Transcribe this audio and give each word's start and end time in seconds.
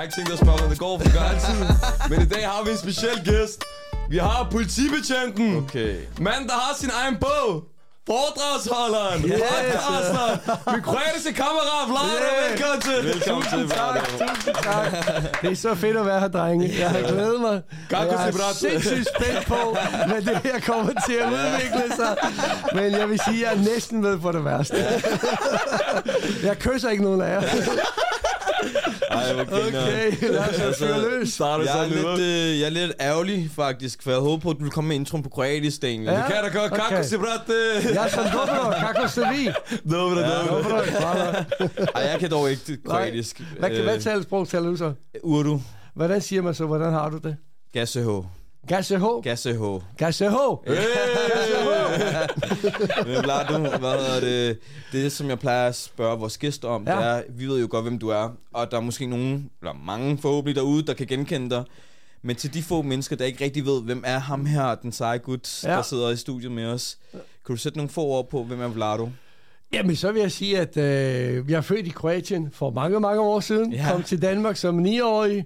har 0.00 0.04
ikke 0.04 0.16
tænkt 0.16 0.32
at 0.32 0.38
spørge, 0.38 0.58
hvordan 0.58 0.70
det 0.70 0.78
går, 0.78 0.98
for 0.98 1.04
det 1.04 1.12
gør 1.18 1.26
altid. 1.34 1.54
Men 2.10 2.18
i 2.26 2.28
dag 2.34 2.44
har 2.52 2.62
vi 2.64 2.70
en 2.70 2.80
speciel 2.86 3.18
gæst. 3.24 3.64
Vi 4.10 4.18
har 4.18 4.48
politibetjenten. 4.50 5.56
Okay. 5.56 5.94
Mand, 6.18 6.42
der 6.50 6.56
har 6.64 6.74
sin 6.82 6.90
egen 7.02 7.16
bog. 7.26 7.48
Foredragsholderen. 8.06 9.20
Yes. 9.24 9.40
Podcaster. 9.50 10.26
Min 10.72 10.82
kroatiske 10.82 11.32
kammerat, 11.42 11.86
Vlado. 11.90 12.16
Yeah. 12.22 12.50
Velkommen 12.50 12.80
til. 12.88 12.98
Velkommen 13.12 13.46
til, 13.52 13.62
Vlado. 13.70 14.00
Tusind 14.10 14.54
tak. 14.62 15.42
Det 15.42 15.50
er 15.52 15.56
så 15.56 15.74
fedt 15.74 15.96
at 15.96 16.06
være 16.06 16.20
her, 16.20 16.28
drenge. 16.28 16.74
Jeg 16.78 16.90
har 16.90 17.00
glædet 17.00 17.40
mig. 17.40 17.62
Kako 17.90 18.02
Jeg 18.02 18.28
er 18.28 18.54
sindssygt 18.54 19.08
spændt 19.16 19.46
på, 19.46 19.76
hvad 20.06 20.22
det 20.22 20.36
her 20.44 20.60
kommer 20.60 20.92
til 21.06 21.16
at 21.24 21.28
udvikle 21.38 21.96
sig. 21.96 22.16
Men 22.74 22.92
jeg 22.92 23.08
vil 23.08 23.20
sige, 23.28 23.46
at 23.46 23.52
jeg 23.52 23.60
er 23.60 23.64
næsten 23.72 24.00
med 24.00 24.18
på 24.18 24.32
det 24.32 24.44
værste. 24.44 24.76
Jeg 26.42 26.58
kysser 26.58 26.90
ikke 26.90 27.04
nogen 27.04 27.20
af 27.22 27.30
jer. 27.34 27.42
Ej, 29.10 29.32
hvor 29.32 29.44
griner. 29.44 29.82
Okay, 29.82 30.12
lad 30.30 30.38
os 30.38 30.60
Altså, 30.60 31.08
løs. 31.10 31.28
Starter 31.32 31.64
Jeg 31.64 31.84
er, 31.84 31.88
så 31.88 31.94
nu. 32.02 32.10
lidt, 32.16 32.20
øh, 32.20 32.60
jeg 32.60 32.66
er 32.66 32.70
lidt 32.70 32.92
ærgerlig, 33.00 33.50
faktisk, 33.56 34.02
for 34.02 34.10
jeg 34.10 34.20
håber 34.20 34.42
på, 34.42 34.50
at 34.50 34.56
du 34.58 34.62
vil 34.62 34.70
komme 34.72 34.88
med 34.88 34.96
introen 34.96 35.22
på 35.22 35.28
kroatisk, 35.28 35.82
Daniel. 35.82 36.04
Ja. 36.12 36.22
Kan 36.26 36.36
da 36.52 36.58
godt, 36.58 36.72
kako 36.72 36.94
Okay. 36.94 37.04
si, 37.04 37.16
brate. 37.16 37.54
Ja 37.94 38.08
sam 38.08 38.24
dobro, 38.32 38.70
kako 38.80 39.08
ste 39.08 39.20
vi? 39.20 39.50
Dobro, 39.90 40.20
dobro. 40.20 40.76
Ej, 41.94 42.02
jeg 42.02 42.16
kan 42.20 42.30
dog 42.30 42.50
ikke 42.50 42.78
kroatisk. 42.86 43.40
Hvad, 43.58 43.70
kan, 43.70 43.82
hvad 43.82 44.00
taler 44.00 44.22
sprog 44.22 44.48
taler 44.48 44.70
du 44.70 44.76
så? 44.76 44.92
Urdu. 45.22 45.60
Hvordan 45.94 46.20
siger 46.20 46.42
man 46.42 46.54
så, 46.54 46.66
hvordan 46.66 46.92
har 46.92 47.10
du 47.10 47.18
det? 47.18 47.36
Gasseho. 47.72 48.24
Gasseho. 48.68 49.20
Gasseho. 49.20 49.80
Gasseho. 49.98 50.58
Men 53.06 53.22
Vlado, 53.24 53.58
hvad 53.58 53.98
hedder 54.06 54.20
det? 54.20 54.58
Det, 54.92 55.12
som 55.12 55.28
jeg 55.28 55.38
plejer 55.38 55.68
at 55.68 55.74
spørge 55.76 56.18
vores 56.18 56.38
gæster 56.38 56.68
om, 56.68 56.84
Ja. 56.86 56.96
det 56.96 57.04
er, 57.04 57.22
vi 57.28 57.46
ved 57.46 57.60
jo 57.60 57.68
godt, 57.70 57.84
hvem 57.84 57.98
du 57.98 58.08
er. 58.08 58.28
Og 58.52 58.70
der 58.70 58.76
er 58.76 58.80
måske 58.80 59.06
nogen, 59.06 59.50
eller 59.60 59.72
mange 59.84 60.18
forhåbentlig 60.18 60.56
derude, 60.56 60.82
der 60.86 60.94
kan 60.94 61.06
genkende 61.06 61.50
dig. 61.50 61.64
Men 62.22 62.36
til 62.36 62.54
de 62.54 62.62
få 62.62 62.82
mennesker, 62.82 63.16
der 63.16 63.24
ikke 63.24 63.44
rigtig 63.44 63.66
ved, 63.66 63.82
hvem 63.82 64.02
er 64.06 64.18
ham 64.18 64.46
her, 64.46 64.74
den 64.74 64.92
seje 64.92 65.18
gut, 65.18 65.64
ja. 65.64 65.70
der 65.70 65.82
sidder 65.82 66.10
i 66.10 66.16
studiet 66.16 66.52
med 66.52 66.66
os. 66.66 66.98
Kan 67.12 67.54
du 67.54 67.56
sætte 67.56 67.78
nogle 67.78 67.90
få 67.90 68.00
ord 68.00 68.28
på, 68.30 68.44
hvem 68.44 68.60
er 68.60 68.68
Vlado? 68.68 69.08
Jamen, 69.72 69.96
så 69.96 70.12
vil 70.12 70.20
jeg 70.20 70.30
sige, 70.32 70.58
at 70.58 70.76
øh, 70.76 71.50
jeg 71.50 71.56
er 71.56 71.60
født 71.60 71.86
i 71.86 71.90
Kroatien 71.90 72.48
for 72.52 72.70
mange, 72.70 73.00
mange 73.00 73.20
år 73.20 73.40
siden. 73.40 73.72
Ja. 73.72 73.86
Kom 73.92 74.02
til 74.02 74.22
Danmark 74.22 74.56
som 74.56 74.84
9-årig, 74.84 75.44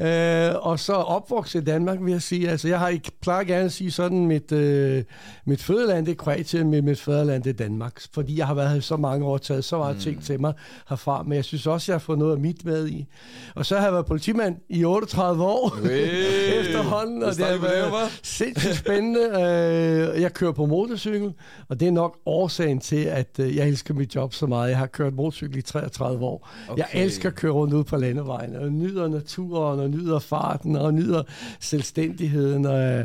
øh, 0.00 0.54
og 0.66 0.78
så 0.80 0.92
opvokset 0.92 1.60
i 1.60 1.64
Danmark, 1.64 1.98
vil 2.02 2.12
jeg 2.12 2.22
sige. 2.22 2.50
Altså, 2.50 2.68
jeg 2.68 2.78
har 2.78 2.88
ikke 2.88 3.10
plejer 3.22 3.44
gerne 3.44 3.64
at 3.64 3.72
sige 3.72 3.90
sådan, 3.90 4.26
mit, 4.26 4.52
øh, 4.52 5.02
mit 5.46 5.62
fødeland 5.62 6.06
det 6.06 6.12
er 6.12 6.16
Kroatien, 6.16 6.70
men 6.70 6.84
mit 6.84 7.00
fødeland 7.00 7.42
det 7.42 7.50
er 7.50 7.64
Danmark. 7.64 8.00
Fordi 8.14 8.38
jeg 8.38 8.46
har 8.46 8.54
været 8.54 8.70
her 8.70 8.80
så 8.80 8.96
mange 8.96 9.26
år, 9.26 9.38
taget 9.38 9.64
så 9.64 9.78
meget 9.78 9.96
mm. 9.96 10.00
ting 10.02 10.24
til 10.24 10.40
mig 10.40 10.52
herfra, 10.88 11.22
men 11.22 11.32
jeg 11.32 11.44
synes 11.44 11.66
også, 11.66 11.92
jeg 11.92 11.94
har 11.94 12.04
fået 12.04 12.18
noget 12.18 12.32
af 12.32 12.38
mit 12.40 12.64
med 12.64 12.88
i. 12.88 13.06
Og 13.54 13.66
så 13.66 13.76
har 13.76 13.82
jeg 13.84 13.92
været 13.92 14.06
politimand 14.06 14.56
i 14.68 14.84
38 14.84 15.44
år 15.44 15.76
Hey. 15.88 16.58
efterhånden, 16.60 17.22
og 17.22 17.36
det 17.36 17.44
har 17.44 17.56
været 17.58 18.20
sindssygt 18.22 18.76
spændende. 18.76 19.20
Øh, 19.20 20.22
Jeg 20.22 20.34
kører 20.34 20.52
på 20.52 20.66
motorcykel, 20.66 21.32
og 21.68 21.80
det 21.80 21.88
er 21.88 21.92
nok 21.92 22.18
årsagen 22.26 22.80
til, 22.80 23.04
at 23.04 23.28
øh, 23.40 23.56
jeg 23.56 23.65
elsker 23.66 23.94
mit 23.94 24.14
job 24.14 24.34
så 24.34 24.46
meget. 24.46 24.70
Jeg 24.70 24.78
har 24.78 24.86
kørt 24.86 25.14
motorcykel 25.14 25.58
i 25.58 25.62
33 25.62 26.24
år. 26.24 26.48
Okay. 26.68 26.78
Jeg 26.78 27.02
elsker 27.02 27.28
at 27.28 27.34
køre 27.34 27.52
rundt 27.52 27.74
ud 27.74 27.84
på 27.84 27.96
landevejen, 27.96 28.56
og 28.56 28.72
nyder 28.72 29.08
naturen, 29.08 29.80
og 29.80 29.90
nyder 29.90 30.18
farten, 30.18 30.76
og 30.76 30.94
nyder 30.94 31.22
selvstændigheden. 31.60 32.66
Og, 32.66 33.04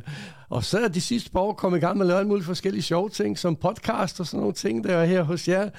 og 0.50 0.64
så 0.64 0.80
er 0.80 0.88
de 0.88 1.02
sidste 1.02 1.32
par 1.32 1.40
år 1.40 1.54
kommet 1.54 1.78
i 1.78 1.82
gang 1.82 1.98
med 1.98 2.06
at 2.06 2.08
lave 2.08 2.20
alle 2.20 2.30
mulige 2.30 2.46
forskellige 2.46 2.84
sjove 2.84 3.10
ting, 3.10 3.40
som 3.40 3.56
podcast 3.56 4.20
og 4.20 4.28
sådan 4.28 4.40
nogle 4.40 4.54
ting, 4.54 4.84
der 4.84 4.96
er 4.96 5.06
her 5.06 5.24
hos 5.24 5.48
jer. 5.48 5.70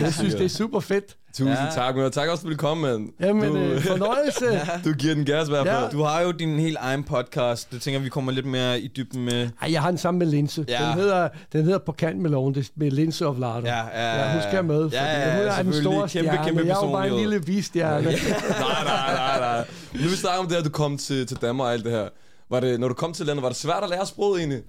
Jeg 0.00 0.12
synes, 0.14 0.34
det 0.34 0.44
er 0.44 0.48
super 0.48 0.80
fedt. 0.80 1.16
Tusind 1.34 1.48
Ja. 1.50 1.70
tak, 1.74 1.96
men 1.96 2.10
tak 2.12 2.28
også, 2.28 2.42
for 2.42 2.48
at 2.48 2.52
du 2.52 2.56
kom, 2.56 2.76
mand. 2.78 3.08
Jamen, 3.20 3.52
du, 3.52 3.56
øh, 3.58 3.80
fornøjelse. 3.82 4.44
du 4.90 4.92
giver 4.92 5.14
den 5.14 5.24
gas 5.24 5.48
i 5.48 5.50
hvert 5.50 5.66
fald. 5.66 5.82
Ja. 5.84 5.88
Du 5.90 6.02
har 6.02 6.20
jo 6.20 6.30
din 6.30 6.58
helt 6.58 6.76
egen 6.80 7.04
podcast. 7.04 7.72
Det 7.72 7.82
tænker 7.82 8.00
vi 8.00 8.08
kommer 8.08 8.32
lidt 8.32 8.46
mere 8.46 8.80
i 8.80 8.86
dybden 8.88 9.24
med. 9.24 9.48
Ej, 9.62 9.72
jeg 9.72 9.82
har 9.82 9.88
den 9.90 9.98
sammen 9.98 10.18
med 10.18 10.26
Linse. 10.26 10.64
Ja. 10.68 10.84
Den, 10.86 10.92
hedder, 10.94 11.28
den 11.52 11.64
hedder 11.64 11.78
På 11.78 11.92
kant 11.92 12.18
med 12.20 12.30
loven, 12.30 12.54
det 12.54 12.70
med 12.76 12.90
Linse 12.90 13.26
og 13.26 13.36
Vlado. 13.36 13.60
Ja, 13.66 13.76
ja, 13.94 14.24
ja, 14.26 14.32
hun 14.32 14.42
skal 14.50 14.64
med, 14.64 14.82
fordi 14.82 14.96
ja, 14.96 15.20
ja, 15.30 15.36
hun 15.38 15.46
er 15.46 15.62
den 15.62 15.82
store 15.82 15.94
Kæmpe, 16.08 16.08
stjerne. 16.08 16.44
kæmpe 16.44 16.60
jeg 16.66 16.70
er 16.82 16.86
jo 16.86 16.92
bare 16.92 17.08
en 17.08 17.16
lille 17.16 17.40
bistjerne. 17.40 18.04
nej, 18.10 18.84
nej, 18.84 19.14
nej, 19.14 19.40
nej. 19.40 19.64
Nu 19.92 19.98
vil 20.00 20.10
vi 20.10 20.16
snakke 20.16 20.40
om 20.40 20.46
det, 20.48 20.56
at 20.56 20.64
du 20.64 20.70
kom 20.70 20.98
til, 20.98 21.26
til 21.26 21.36
Danmark 21.36 21.66
og 21.66 21.72
alt 21.72 21.84
det 21.84 21.92
her. 21.92 22.08
Var 22.50 22.60
det, 22.60 22.80
når 22.80 22.88
du 22.88 22.94
kom 22.94 23.12
til 23.12 23.26
landet, 23.26 23.42
var 23.42 23.48
det 23.48 23.58
svært 23.58 23.82
at 23.82 23.90
lære 23.90 24.06
sproget 24.06 24.38
egentlig? 24.38 24.60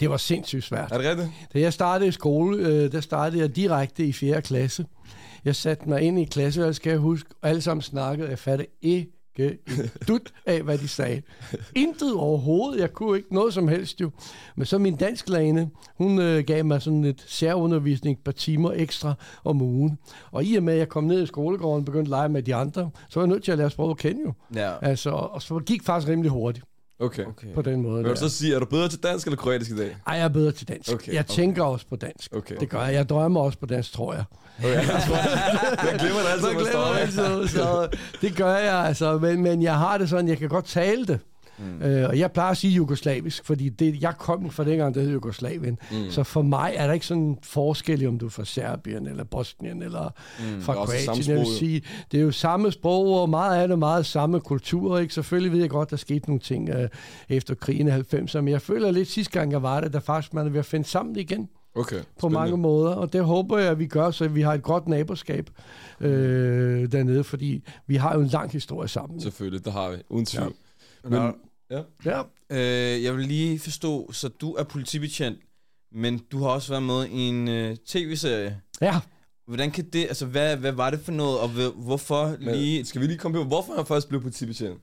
Det 0.00 0.10
var 0.10 0.16
sindssygt 0.16 0.64
svært. 0.64 0.92
Er 0.92 0.98
det 0.98 1.08
rigtigt? 1.10 1.28
Da 1.54 1.60
jeg 1.60 1.72
startede 1.72 2.08
i 2.08 2.12
skole, 2.12 2.58
øh, 2.68 2.92
der 2.92 3.00
startede 3.00 3.40
jeg 3.42 3.56
direkte 3.56 4.04
i 4.06 4.12
4. 4.12 4.42
klasse. 4.42 4.84
Jeg 5.44 5.56
satte 5.56 5.88
mig 5.88 6.02
ind 6.02 6.18
i 6.18 6.24
klasse, 6.24 6.74
skal 6.74 6.90
jeg 6.90 6.98
huske, 6.98 7.30
og 7.42 7.48
alle 7.48 7.62
sammen 7.62 7.82
snakkede. 7.82 8.28
Jeg 8.28 8.38
fattede 8.38 8.68
ikke 8.82 9.10
dut 10.08 10.32
af, 10.46 10.62
hvad 10.62 10.78
de 10.78 10.88
sagde. 10.88 11.22
Intet 11.74 12.14
overhovedet. 12.14 12.80
Jeg 12.80 12.92
kunne 12.92 13.16
ikke 13.16 13.34
noget 13.34 13.54
som 13.54 13.68
helst 13.68 14.00
jo. 14.00 14.10
Men 14.56 14.66
så 14.66 14.78
min 14.78 14.96
dansklærerinde, 14.96 15.68
hun 15.98 16.18
øh, 16.18 16.44
gav 16.44 16.64
mig 16.64 16.82
sådan 16.82 17.04
et 17.04 17.24
særundervisning 17.26 18.18
et 18.18 18.24
par 18.24 18.32
timer 18.32 18.72
ekstra 18.72 19.14
om 19.44 19.62
ugen. 19.62 19.98
Og 20.30 20.44
i 20.44 20.56
og 20.56 20.62
med, 20.62 20.72
at 20.72 20.78
jeg 20.78 20.88
kom 20.88 21.04
ned 21.04 21.22
i 21.22 21.26
skolegården 21.26 21.80
og 21.80 21.84
begyndte 21.84 22.08
at 22.08 22.10
lege 22.10 22.28
med 22.28 22.42
de 22.42 22.54
andre, 22.54 22.90
så 23.08 23.20
var 23.20 23.26
jeg 23.26 23.32
nødt 23.32 23.44
til 23.44 23.52
at 23.52 23.58
lære 23.58 23.70
sproget 23.70 23.90
at 23.90 23.98
kende 23.98 24.22
jo. 24.22 24.32
Ja. 24.54 24.72
Altså, 24.82 25.10
og 25.10 25.42
så 25.42 25.58
gik 25.58 25.82
faktisk 25.82 26.08
rimelig 26.08 26.30
hurtigt 26.30 26.64
Okay. 26.98 27.24
Okay. 27.26 27.54
på 27.54 27.62
den 27.62 27.82
måde. 27.82 28.02
Vil 28.02 28.10
du 28.12 28.16
så 28.16 28.28
sige, 28.28 28.54
er 28.54 28.58
du 28.58 28.64
bedre 28.66 28.88
til 28.88 29.02
dansk 29.02 29.26
eller 29.26 29.36
kroatisk 29.36 29.70
i 29.70 29.76
dag? 29.76 29.96
Ej, 30.06 30.14
jeg 30.14 30.24
er 30.24 30.28
bedre 30.28 30.52
til 30.52 30.68
dansk. 30.68 30.92
Okay, 30.92 31.12
jeg 31.12 31.20
okay. 31.20 31.34
tænker 31.34 31.64
også 31.64 31.86
på 31.86 31.96
dansk. 31.96 32.36
Okay. 32.36 32.56
Det 32.60 32.68
gør 32.68 32.84
jeg. 32.84 32.94
Jeg 32.94 33.08
drømmer 33.08 33.40
også 33.40 33.58
på 33.58 33.66
dansk, 33.66 33.92
tror 33.92 34.14
jeg. 34.14 34.24
Okay, 34.58 34.74
jeg 35.90 35.96
glemmer 35.98 36.20
det 36.20 36.28
altid, 36.32 36.46
man 36.46 36.56
glemmer 36.56 36.92
jeg 36.92 37.00
altid, 37.00 37.48
så 37.48 37.88
det 38.20 38.36
gør 38.36 38.56
jeg 38.56 38.74
altså. 38.74 39.18
Men, 39.18 39.42
men 39.42 39.62
jeg 39.62 39.78
har 39.78 39.98
det 39.98 40.08
sådan, 40.08 40.28
jeg 40.28 40.38
kan 40.38 40.48
godt 40.48 40.64
tale 40.64 41.06
det. 41.06 41.20
Mm. 41.58 41.82
Øh, 41.82 42.08
og 42.08 42.18
jeg 42.18 42.32
plejer 42.32 42.50
at 42.50 42.56
sige 42.56 42.72
jugoslavisk, 42.72 43.44
fordi 43.44 43.68
det, 43.68 44.02
jeg 44.02 44.14
kom 44.18 44.50
fra 44.50 44.64
dengang, 44.64 44.94
det 44.94 45.02
hed 45.02 45.12
Jugoslavien. 45.12 45.78
Mm. 45.90 46.10
Så 46.10 46.22
for 46.22 46.42
mig 46.42 46.72
er 46.76 46.86
der 46.86 46.94
ikke 46.94 47.06
sådan 47.06 47.22
en 47.22 47.38
forskel, 47.42 48.06
om 48.06 48.18
du 48.18 48.26
er 48.26 48.30
fra 48.30 48.44
Serbien, 48.44 49.06
eller 49.06 49.24
Bosnien, 49.24 49.82
eller 49.82 50.10
mm. 50.38 50.62
fra 50.62 50.74
Kroatien. 50.74 51.28
Jeg 51.28 51.36
vil 51.36 51.46
sige, 51.46 51.82
det 52.12 52.18
er 52.20 52.24
jo 52.24 52.30
samme 52.30 52.72
sprog, 52.72 53.20
og 53.20 53.30
meget 53.30 53.62
af 53.62 53.68
det 53.68 53.78
meget 53.78 54.06
samme 54.06 54.40
kultur. 54.40 54.98
Ikke? 54.98 55.14
Selvfølgelig 55.14 55.52
ved 55.52 55.60
jeg 55.60 55.70
godt, 55.70 55.90
der 55.90 55.96
skete 55.96 56.26
nogle 56.26 56.40
ting 56.40 56.68
øh, 56.68 56.88
efter 57.28 57.54
krigen 57.54 57.88
i 57.88 57.90
90'erne, 57.90 58.40
men 58.40 58.48
jeg 58.48 58.62
føler 58.62 58.90
lidt 58.90 59.08
sidste 59.08 59.32
gang, 59.32 59.52
jeg 59.52 59.62
var 59.62 59.80
der, 59.80 59.88
der 59.88 60.00
faktisk 60.00 60.34
man 60.34 60.46
er 60.46 60.50
ved 60.50 60.58
at 60.58 60.66
finde 60.66 60.88
sammen 60.88 61.16
igen 61.16 61.48
Okay, 61.76 61.96
på 61.96 62.04
spændende. 62.18 62.38
mange 62.40 62.56
måder, 62.56 62.90
og 62.90 63.12
det 63.12 63.24
håber 63.24 63.58
jeg, 63.58 63.70
at 63.70 63.78
vi 63.78 63.86
gør, 63.86 64.10
så 64.10 64.28
vi 64.28 64.42
har 64.42 64.54
et 64.54 64.62
godt 64.62 64.88
naboskab 64.88 65.50
øh, 66.00 66.92
dernede, 66.92 67.24
fordi 67.24 67.62
vi 67.86 67.96
har 67.96 68.14
jo 68.14 68.20
en 68.20 68.26
lang 68.26 68.50
historie 68.50 68.88
sammen. 68.88 69.20
Selvfølgelig, 69.20 69.64
det 69.64 69.72
har 69.72 69.90
vi. 69.90 69.96
Uden 70.08 70.26
tvivl. 70.26 70.44
Ja. 70.44 70.63
Men, 71.04 71.12
Nå. 71.22 71.32
ja. 71.70 71.80
Ja, 72.04 72.22
Øh, 72.50 73.02
jeg 73.04 73.16
vil 73.16 73.26
lige 73.26 73.58
forstå, 73.58 74.12
så 74.12 74.28
du 74.28 74.52
er 74.52 74.64
politibetjent, 74.64 75.38
men 75.92 76.18
du 76.32 76.42
har 76.42 76.48
også 76.48 76.68
været 76.72 76.82
med 76.82 77.06
i 77.06 77.18
en 77.28 77.48
øh, 77.48 77.76
tv-serie. 77.86 78.60
ja. 78.80 79.00
Hvordan 79.46 79.70
kan 79.70 79.84
det, 79.92 80.02
altså 80.02 80.26
hvad, 80.26 80.56
hvad 80.56 80.72
var 80.72 80.90
det 80.90 81.00
for 81.00 81.12
noget, 81.12 81.38
og 81.38 81.48
hvor- 81.48 81.74
hvorfor 81.76 82.36
Men, 82.40 82.54
lige... 82.54 82.84
skal 82.84 83.00
vi 83.00 83.06
lige 83.06 83.18
komme 83.18 83.38
på, 83.38 83.44
hvorfor 83.44 83.74
han 83.76 83.86
først 83.86 84.08
blev 84.08 84.20
politibetjent? 84.22 84.78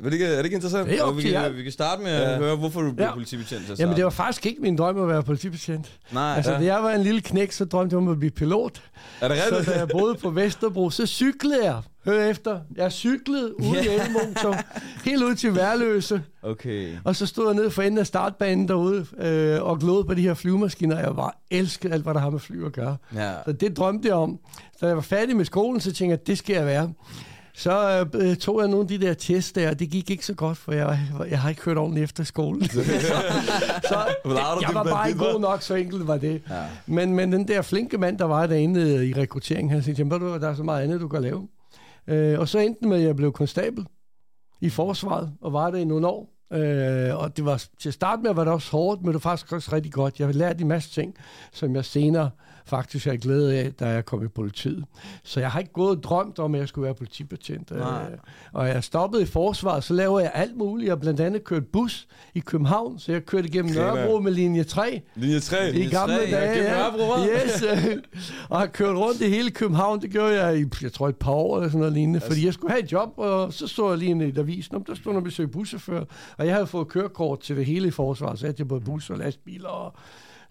Er 0.00 0.04
det 0.04 0.12
ikke, 0.12 0.26
er 0.26 0.36
det 0.36 0.44
ikke 0.44 0.54
interessant? 0.54 0.88
Det 0.88 0.98
er 0.98 1.02
op 1.02 1.16
vi, 1.16 1.22
kan, 1.22 1.56
vi 1.56 1.62
kan 1.62 1.72
starte 1.72 2.02
med 2.02 2.10
at 2.10 2.30
Ja. 2.32 2.38
høre, 2.38 2.56
hvorfor 2.56 2.80
du 2.82 2.92
blev 2.92 3.06
Ja. 3.06 3.12
politibetjent. 3.14 3.66
til 3.66 3.76
Jamen, 3.78 3.96
det 3.96 4.04
var 4.04 4.10
faktisk 4.10 4.46
ikke 4.46 4.62
min 4.62 4.76
drøm 4.76 4.98
at 5.02 5.08
være 5.08 5.22
politibetjent. 5.22 5.98
Nej, 6.12 6.34
Altså, 6.36 6.52
ja. 6.52 6.58
da 6.58 6.64
jeg 6.64 6.82
var 6.82 6.90
en 6.90 7.02
lille 7.02 7.20
knæk, 7.20 7.52
så 7.52 7.64
drømte 7.64 7.94
jeg 7.94 7.98
om 7.98 8.08
at 8.08 8.18
blive 8.18 8.30
pilot. 8.30 8.82
Er 9.20 9.28
det 9.28 9.38
Så 9.38 9.44
rigtigt? 9.44 9.66
da 9.74 9.78
jeg 9.78 9.88
boede 9.88 10.14
på 10.14 10.30
Vesterbro, 10.30 10.90
så 10.90 11.06
cyklede 11.06 11.64
jeg. 11.64 11.82
Hør 12.04 12.24
efter. 12.24 12.60
Jeg 12.76 12.92
cyklede 12.92 13.60
ud 13.60 13.76
i 13.76 13.84
Ja. 13.84 14.04
elmotor, 14.04 14.56
helt 15.04 15.22
ud 15.22 15.34
til 15.34 15.54
Værløse. 15.56 16.22
okay. 16.42 16.88
Og 17.04 17.16
så 17.16 17.26
stod 17.26 17.46
jeg 17.46 17.54
nede 17.54 17.70
for 17.70 17.82
enden 17.82 17.98
af 17.98 18.06
startbanen 18.06 18.68
derude 18.68 19.06
øh, 19.18 19.62
og 19.62 19.78
glodede 19.78 20.04
på 20.04 20.14
de 20.14 20.22
her 20.22 20.34
flyvemaskiner. 20.34 20.98
Jeg 21.00 21.16
bare 21.16 21.30
elskede 21.50 21.92
alt, 21.92 22.02
hvad 22.02 22.14
der 22.14 22.20
har 22.20 22.30
med 22.30 22.40
fly 22.40 22.66
at 22.66 22.72
gøre. 22.72 22.96
Ja. 23.14 23.32
Så 23.46 23.52
det 23.52 23.76
drømte 23.76 24.08
jeg 24.08 24.16
om. 24.16 24.38
Så 24.72 24.78
da 24.80 24.86
jeg 24.86 24.96
var 24.96 25.02
færdig 25.02 25.36
med 25.36 25.44
skolen, 25.44 25.80
så 25.80 25.92
tænkte 25.92 26.04
jeg, 26.12 26.20
at 26.20 26.26
det 26.26 26.38
skal 26.38 26.56
jeg 26.56 26.66
være. 26.66 26.92
Så 27.54 28.06
øh, 28.14 28.36
tog 28.36 28.60
jeg 28.60 28.68
nogle 28.68 28.82
af 28.82 28.88
de 28.88 29.06
der 29.06 29.14
tests 29.14 29.52
der, 29.52 29.70
og 29.70 29.78
det 29.78 29.90
gik 29.90 30.10
ikke 30.10 30.26
så 30.26 30.34
godt, 30.34 30.58
for 30.58 30.72
jeg, 30.72 30.98
jeg 31.30 31.40
har 31.40 31.48
ikke 31.50 31.62
hørt 31.62 31.78
ordentligt 31.78 32.04
efter 32.04 32.24
skolen. 32.24 32.64
så, 32.70 32.82
så 33.88 33.98
jeg 34.62 34.70
var 34.74 34.84
bare 34.84 35.08
ikke 35.08 35.20
god 35.32 35.40
nok, 35.40 35.62
så 35.62 35.74
enkelt 35.74 36.06
var 36.06 36.16
det. 36.16 36.42
Ja. 36.50 36.54
Men, 36.86 37.14
men 37.14 37.32
den 37.32 37.48
der 37.48 37.62
flinke 37.62 37.98
mand, 37.98 38.18
der 38.18 38.24
var 38.24 38.46
derinde 38.46 39.08
i 39.08 39.12
rekrutteringen, 39.12 39.70
han 39.70 39.82
sagde, 39.82 39.98
"Jamen, 39.98 40.20
du, 40.20 40.26
der 40.38 40.48
er 40.48 40.54
så 40.54 40.62
meget 40.62 40.82
andet, 40.82 41.00
du 41.00 41.08
kan 41.08 41.22
lave. 41.22 41.48
Øh, 42.06 42.40
og 42.40 42.48
så 42.48 42.58
endte 42.58 42.88
med, 42.88 42.96
at 42.96 43.02
jeg 43.02 43.16
blev 43.16 43.32
konstabel 43.32 43.86
i 44.60 44.70
forsvaret, 44.70 45.32
og 45.40 45.52
var 45.52 45.70
det 45.70 45.78
i 45.78 45.84
nogle 45.84 46.06
år. 46.06 46.32
Øh, 46.52 47.16
og 47.16 47.36
det 47.36 47.44
var, 47.44 47.64
til 47.78 47.88
at 47.88 47.94
starte 47.94 48.22
med 48.22 48.34
var 48.34 48.44
det 48.44 48.52
også 48.52 48.70
hårdt, 48.70 49.00
men 49.00 49.06
det 49.06 49.14
var 49.14 49.30
faktisk 49.30 49.52
også 49.52 49.70
rigtig 49.72 49.92
godt. 49.92 50.18
Jeg 50.18 50.28
har 50.28 50.32
lært 50.32 50.60
en 50.60 50.68
masse 50.68 50.90
ting, 50.90 51.14
som 51.52 51.74
jeg 51.74 51.84
senere 51.84 52.30
faktisk 52.66 53.06
har 53.06 53.16
glæde 53.16 53.58
af, 53.58 53.72
da 53.72 53.88
jeg 53.88 54.04
kom 54.04 54.24
i 54.24 54.28
politiet. 54.28 54.84
Så 55.24 55.40
jeg 55.40 55.50
har 55.50 55.60
ikke 55.60 55.72
gået 55.72 55.96
og 55.96 56.02
drømt 56.02 56.38
om, 56.38 56.54
at 56.54 56.60
jeg 56.60 56.68
skulle 56.68 56.84
være 56.84 56.94
politibetjent. 56.94 57.72
Øh, 57.72 57.78
Nej. 57.78 58.10
og 58.52 58.68
jeg 58.68 58.84
stoppede 58.84 59.22
i 59.22 59.26
forsvaret, 59.26 59.84
så 59.84 59.94
laver 59.94 60.20
jeg 60.20 60.30
alt 60.34 60.56
muligt. 60.56 60.88
Jeg 60.88 61.00
blandt 61.00 61.20
andet 61.20 61.44
kørt 61.44 61.66
bus 61.66 62.08
i 62.34 62.40
København, 62.40 62.98
så 62.98 63.12
jeg 63.12 63.26
kørte 63.26 63.48
igennem 63.48 63.72
Griner. 63.72 63.94
Nørrebro 63.94 64.20
med 64.20 64.32
linje 64.32 64.64
3. 64.64 65.02
Linje 65.14 65.40
3. 65.40 65.74
I 65.74 65.86
gamle 65.86 66.14
tre, 66.14 66.22
ja, 66.22 66.36
dage, 66.36 66.54
gennem 66.54 66.70
ja. 66.70 66.76
Nørrebro? 66.76 67.24
Yes, 67.44 67.64
og 68.50 68.58
har 68.58 68.66
kørt 68.66 68.96
rundt 68.96 69.20
i 69.20 69.28
hele 69.28 69.50
København. 69.50 70.02
Det 70.02 70.10
gjorde 70.10 70.44
jeg 70.44 70.60
i, 70.60 70.64
jeg 70.82 70.92
tror, 70.92 71.08
et 71.08 71.16
par 71.16 71.32
år 71.32 71.56
eller 71.56 71.68
sådan 71.68 71.78
noget 71.78 71.92
lignende. 71.92 72.20
Fordi 72.20 72.46
jeg 72.46 72.54
skulle 72.54 72.70
have 72.70 72.82
et 72.82 72.92
job, 72.92 73.12
og 73.16 73.52
så 73.52 73.66
så 73.66 73.88
jeg 73.88 73.98
lige 73.98 74.28
i 74.28 74.38
avisen, 74.38 74.76
om 74.76 74.84
der 74.84 74.94
stod 74.94 75.12
noget 75.12 75.24
besøg 75.24 75.50
buschauffør. 75.50 76.04
Og 76.38 76.46
jeg 76.46 76.54
havde 76.54 76.66
fået 76.66 76.88
kørekort 76.88 77.40
til 77.40 77.56
det 77.56 77.66
hele 77.66 77.88
i 77.88 77.90
forsvaret, 77.90 78.38
så 78.38 78.46
havde 78.46 78.56
jeg 78.58 78.68
både 78.68 78.80
bus 78.80 79.10
og 79.10 79.18
lastbiler. 79.18 79.68
Og 79.68 79.94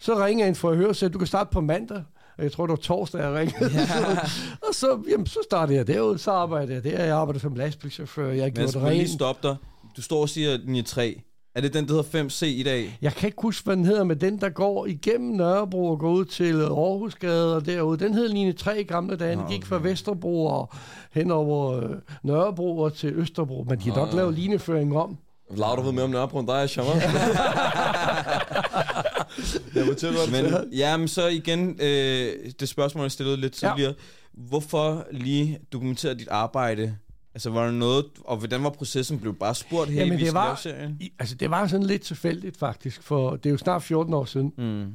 så 0.02 0.26
ind 0.26 0.54
for 0.54 0.70
at 0.70 0.76
høre, 0.76 0.88
og 0.88 0.96
sagde, 0.96 1.12
du 1.12 1.18
kan 1.18 1.26
starte 1.26 1.50
på 1.52 1.60
mandag. 1.60 2.02
Og 2.38 2.44
jeg 2.44 2.52
tror, 2.52 2.66
det 2.66 2.70
var 2.70 2.76
torsdag, 2.76 3.20
jeg 3.20 3.34
ringede. 3.34 3.70
Ja. 3.74 3.86
Så, 3.94 4.20
og 4.68 4.74
så, 4.74 4.98
jamen, 5.10 5.26
så 5.26 5.38
startede 5.44 5.78
jeg 5.78 5.86
derude, 5.86 6.18
så 6.18 6.30
arbejdede 6.30 6.74
jeg 6.74 6.84
der. 6.84 7.04
Jeg 7.04 7.16
arbejdede 7.16 7.42
som 7.42 7.54
lastbilchauffør, 7.54 8.26
jeg 8.26 8.32
Men 8.32 8.40
jeg 8.40 8.52
gjorde 8.52 8.72
det 8.72 8.82
lige 8.92 9.00
rent. 9.02 9.10
stoppe 9.10 9.48
dig. 9.48 9.56
Du 9.96 10.02
står 10.02 10.20
og 10.20 10.28
siger 10.28 10.58
linje 10.64 10.82
3. 10.82 11.22
Er 11.54 11.60
det 11.60 11.74
den, 11.74 11.88
der 11.88 12.02
hedder 12.02 12.28
5C 12.28 12.46
i 12.46 12.62
dag? 12.62 12.98
Jeg 13.02 13.12
kan 13.12 13.26
ikke 13.26 13.42
huske, 13.42 13.64
hvad 13.64 13.76
den 13.76 13.84
hedder, 13.84 14.04
men 14.04 14.20
den, 14.20 14.40
der 14.40 14.48
går 14.48 14.86
igennem 14.86 15.36
Nørrebro 15.36 15.86
og 15.86 15.98
går 15.98 16.10
ud 16.10 16.24
til 16.24 16.60
Aarhusgade 16.60 17.56
og 17.56 17.66
derude, 17.66 17.98
den 17.98 18.14
hed 18.14 18.28
linje 18.28 18.52
3 18.52 18.80
i 18.80 18.84
gamle 18.84 19.16
dage. 19.16 19.36
Den 19.36 19.44
gik 19.50 19.66
fra 19.66 19.78
Vesterbro 19.78 20.46
og 20.46 20.70
hen 21.12 21.30
over 21.30 21.76
øh, 21.76 21.90
Nørrebro 22.22 22.78
og 22.78 22.94
til 22.94 23.12
Østerbro. 23.14 23.66
Men 23.68 23.78
de 23.78 23.90
har 23.90 23.96
nok 23.96 24.14
lavet 24.14 24.34
linjeføring 24.34 24.96
om. 24.96 25.16
Lav, 25.56 25.76
du 25.76 25.82
ved 25.82 25.92
mere 25.92 26.04
om 26.04 26.10
Nørrebro 26.10 26.38
end 26.38 26.48
dig, 26.48 26.70
Shammer. 26.70 26.92
jeg 29.74 29.86
må 29.86 29.92
hvad 29.92 30.42
Men 30.42 30.72
jamen, 30.72 31.08
så 31.08 31.26
igen, 31.28 31.80
øh, 31.80 32.32
det 32.60 32.68
spørgsmål, 32.68 33.02
jeg 33.04 33.12
stillede 33.12 33.36
lidt 33.36 33.62
Ja. 33.62 33.68
tidligere. 33.68 33.94
Hvorfor 34.32 35.06
lige 35.10 35.58
dokumentere 35.72 36.14
dit 36.14 36.28
arbejde? 36.28 36.96
Altså, 37.34 37.50
var 37.50 37.64
der 37.64 37.72
noget, 37.72 38.04
og 38.24 38.36
hvordan 38.36 38.62
var 38.64 38.70
processen? 38.70 39.18
Blev 39.20 39.34
bare 39.34 39.54
spurgt, 39.54 39.90
hey, 39.90 39.96
Jamen, 39.98 40.18
vi 40.18 40.24
det 40.24 40.34
var-? 40.34 40.60
I, 41.00 41.12
altså, 41.18 41.34
det 41.34 41.50
var 41.50 41.66
sådan 41.66 41.86
lidt 41.86 42.02
tilfældigt 42.02 42.58
faktisk, 42.58 43.02
for 43.02 43.30
det 43.36 43.46
er 43.46 43.50
jo 43.50 43.58
snart 43.58 43.82
14 43.82 44.14
år 44.14 44.24
siden. 44.24 44.52
Mm. 44.58 44.92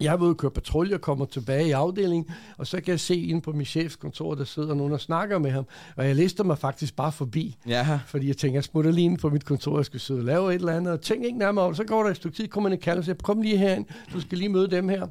Jeg 0.00 0.10
været 0.10 0.20
ude 0.20 0.30
og 0.30 0.36
køre 0.36 0.50
patrulje 0.50 0.94
og 0.94 1.00
kommer 1.00 1.24
tilbage 1.24 1.68
i 1.68 1.70
afdelingen, 1.70 2.34
og 2.58 2.66
så 2.66 2.80
kan 2.80 2.90
jeg 2.90 3.00
se 3.00 3.16
inde 3.16 3.40
på 3.40 3.52
min 3.52 3.66
chefs 3.66 3.96
kontor, 3.96 4.34
der 4.34 4.44
sidder 4.44 4.74
nogen 4.74 4.92
og 4.92 5.00
snakker 5.00 5.38
med 5.38 5.50
ham, 5.50 5.66
og 5.96 6.06
jeg 6.06 6.14
lister 6.14 6.44
mig 6.44 6.58
faktisk 6.58 6.96
bare 6.96 7.12
forbi. 7.12 7.56
Ja, 7.68 8.00
Fordi 8.06 8.28
jeg 8.28 8.36
tænker, 8.36 8.56
jeg 8.56 8.64
smutter 8.64 8.90
lige 8.90 9.04
ind 9.04 9.18
på 9.18 9.28
mit 9.28 9.44
kontor, 9.44 9.78
jeg 9.78 9.84
skal 9.84 10.00
sidde 10.00 10.20
og 10.20 10.24
lave 10.24 10.54
et 10.54 10.58
eller 10.58 10.72
andet, 10.72 10.92
og 10.92 11.00
tænk 11.00 11.24
ikke 11.24 11.38
nærmere 11.38 11.64
over. 11.64 11.74
Så 11.74 11.84
går 11.84 12.02
der 12.02 12.10
et 12.10 12.16
stykke 12.16 12.36
tid, 12.36 12.48
kommer 12.48 12.70
en 12.70 12.78
kalder 12.78 12.98
og 12.98 13.04
siger, 13.04 13.16
kom 13.22 13.42
lige 13.42 13.56
herind, 13.56 13.86
du 14.12 14.20
skal 14.20 14.38
lige 14.38 14.48
møde 14.48 14.70
dem 14.70 14.88
her. 14.88 15.06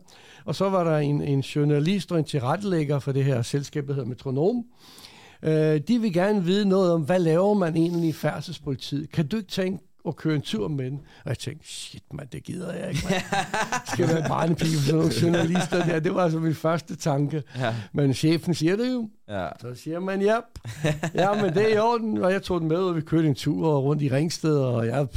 Og 0.45 0.55
så 0.55 0.69
var 0.69 0.83
der 0.83 0.97
en, 0.97 1.21
en 1.21 1.39
journalist 1.39 2.11
og 2.11 2.19
en 2.19 2.25
tilrettelægger 2.25 2.99
for 2.99 3.11
det 3.11 3.23
her 3.23 3.41
selskab, 3.41 3.87
der 3.87 3.93
hedder 3.93 4.07
Metronom. 4.07 4.65
Øh, 5.43 5.81
de 5.87 6.01
vil 6.01 6.13
gerne 6.13 6.43
vide 6.43 6.69
noget 6.69 6.91
om, 6.91 7.01
hvad 7.01 7.19
laver 7.19 7.53
man 7.53 7.75
egentlig 7.75 8.09
i 8.09 8.13
færdselspolitiet? 8.13 9.11
Kan 9.11 9.27
du 9.27 9.37
ikke 9.37 9.49
tænke 9.49 9.83
at 10.07 10.15
køre 10.15 10.35
en 10.35 10.41
tur 10.41 10.67
med 10.67 10.85
den? 10.85 11.01
Og 11.25 11.29
jeg 11.29 11.37
tænkte, 11.37 11.67
shit 11.67 12.13
mand, 12.13 12.27
det 12.29 12.43
gider 12.43 12.73
jeg 12.73 12.89
ikke. 12.89 13.01
Man. 13.09 13.21
Skal 13.93 14.07
være 14.07 14.27
barnepige 14.27 14.75
for 14.75 14.81
sådan 14.81 14.99
nogle 14.99 15.13
journalister 15.21 15.85
der? 15.85 15.99
Det 15.99 16.15
var 16.15 16.23
altså 16.23 16.39
min 16.39 16.55
første 16.55 16.95
tanke. 16.95 17.43
ja, 17.57 17.75
Men 17.93 18.13
chefen 18.13 18.53
siger 18.53 18.75
det 18.75 18.93
jo. 18.93 19.09
ja. 19.29 19.47
Så 19.61 19.75
siger 19.75 19.99
man, 19.99 20.21
ja, 20.21 20.37
ja, 21.23 21.41
men 21.41 21.53
det 21.53 21.63
er 21.71 21.75
i 21.75 21.77
orden. 21.77 22.17
Og 22.17 22.31
jeg 22.31 22.43
tog 22.43 22.59
den 22.59 22.67
med, 22.67 22.77
og 22.77 22.95
vi 22.95 23.01
kørte 23.01 23.27
en 23.27 23.35
tur 23.35 23.77
rundt 23.77 24.01
i 24.01 24.09
Ringsted, 24.09 24.57
og 24.57 24.87
jeg 24.87 25.07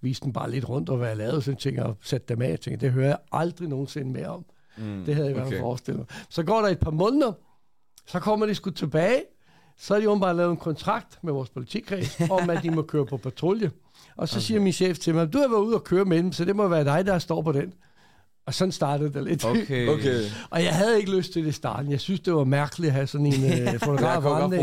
viste 0.00 0.24
den 0.24 0.32
bare 0.32 0.50
lidt 0.50 0.68
rundt, 0.68 0.88
og 0.88 0.96
hvad 0.96 1.08
jeg 1.08 1.16
lavede. 1.16 1.42
Så 1.42 1.54
tænkte 1.54 1.82
jeg, 1.84 1.94
sætte 2.02 2.26
dem 2.28 2.42
af. 2.42 2.48
Jeg 2.50 2.60
tænkte, 2.60 2.86
det 2.86 2.92
hører 2.94 3.06
jeg 3.06 3.18
aldrig 3.32 3.68
nogensinde 3.68 4.12
mere 4.12 4.26
om. 4.26 4.44
Mm, 4.78 5.04
det 5.04 5.14
havde 5.14 5.28
jeg 5.28 5.46
okay. 5.46 5.58
forestillet 5.60 5.98
mig. 5.98 6.06
Så 6.30 6.42
går 6.42 6.60
der 6.60 6.68
et 6.68 6.78
par 6.78 6.90
måneder, 6.90 7.32
så 8.06 8.20
kommer 8.20 8.46
de 8.46 8.54
sgu 8.54 8.70
tilbage. 8.70 9.22
Så 9.78 9.94
har 9.94 10.00
de 10.00 10.08
åbenbart 10.10 10.36
lavet 10.36 10.50
en 10.50 10.56
kontrakt 10.56 11.18
med 11.22 11.32
vores 11.32 11.50
politikreds, 11.50 12.20
om 12.30 12.50
at 12.50 12.62
de 12.62 12.70
må 12.70 12.82
køre 12.82 13.06
på 13.06 13.16
patrulje. 13.16 13.70
Og 14.18 14.28
så 14.28 14.36
okay. 14.36 14.42
siger 14.42 14.60
min 14.60 14.72
chef 14.72 14.98
til 14.98 15.14
mig, 15.14 15.32
du 15.32 15.38
har 15.38 15.48
været 15.48 15.60
ude 15.60 15.74
og 15.74 15.84
køre 15.84 16.04
med 16.04 16.18
dem, 16.18 16.32
så 16.32 16.44
det 16.44 16.56
må 16.56 16.68
være 16.68 16.84
dig, 16.84 17.06
der 17.06 17.18
står 17.18 17.42
på 17.42 17.52
den. 17.52 17.72
Og 18.46 18.54
sådan 18.54 18.72
startede 18.72 19.12
det 19.12 19.24
lidt. 19.24 19.44
Okay. 19.44 19.88
Okay. 19.94 20.22
Og 20.50 20.62
jeg 20.62 20.74
havde 20.74 20.98
ikke 20.98 21.16
lyst 21.16 21.32
til 21.32 21.42
det 21.42 21.48
i 21.48 21.52
starten. 21.52 21.92
Jeg 21.92 22.00
synes, 22.00 22.20
det 22.20 22.34
var 22.34 22.44
mærkeligt 22.44 22.88
at 22.88 22.94
have 22.94 23.06
sådan 23.06 23.26
en 23.26 23.44
øh, 23.52 23.80
fotograf 23.80 24.22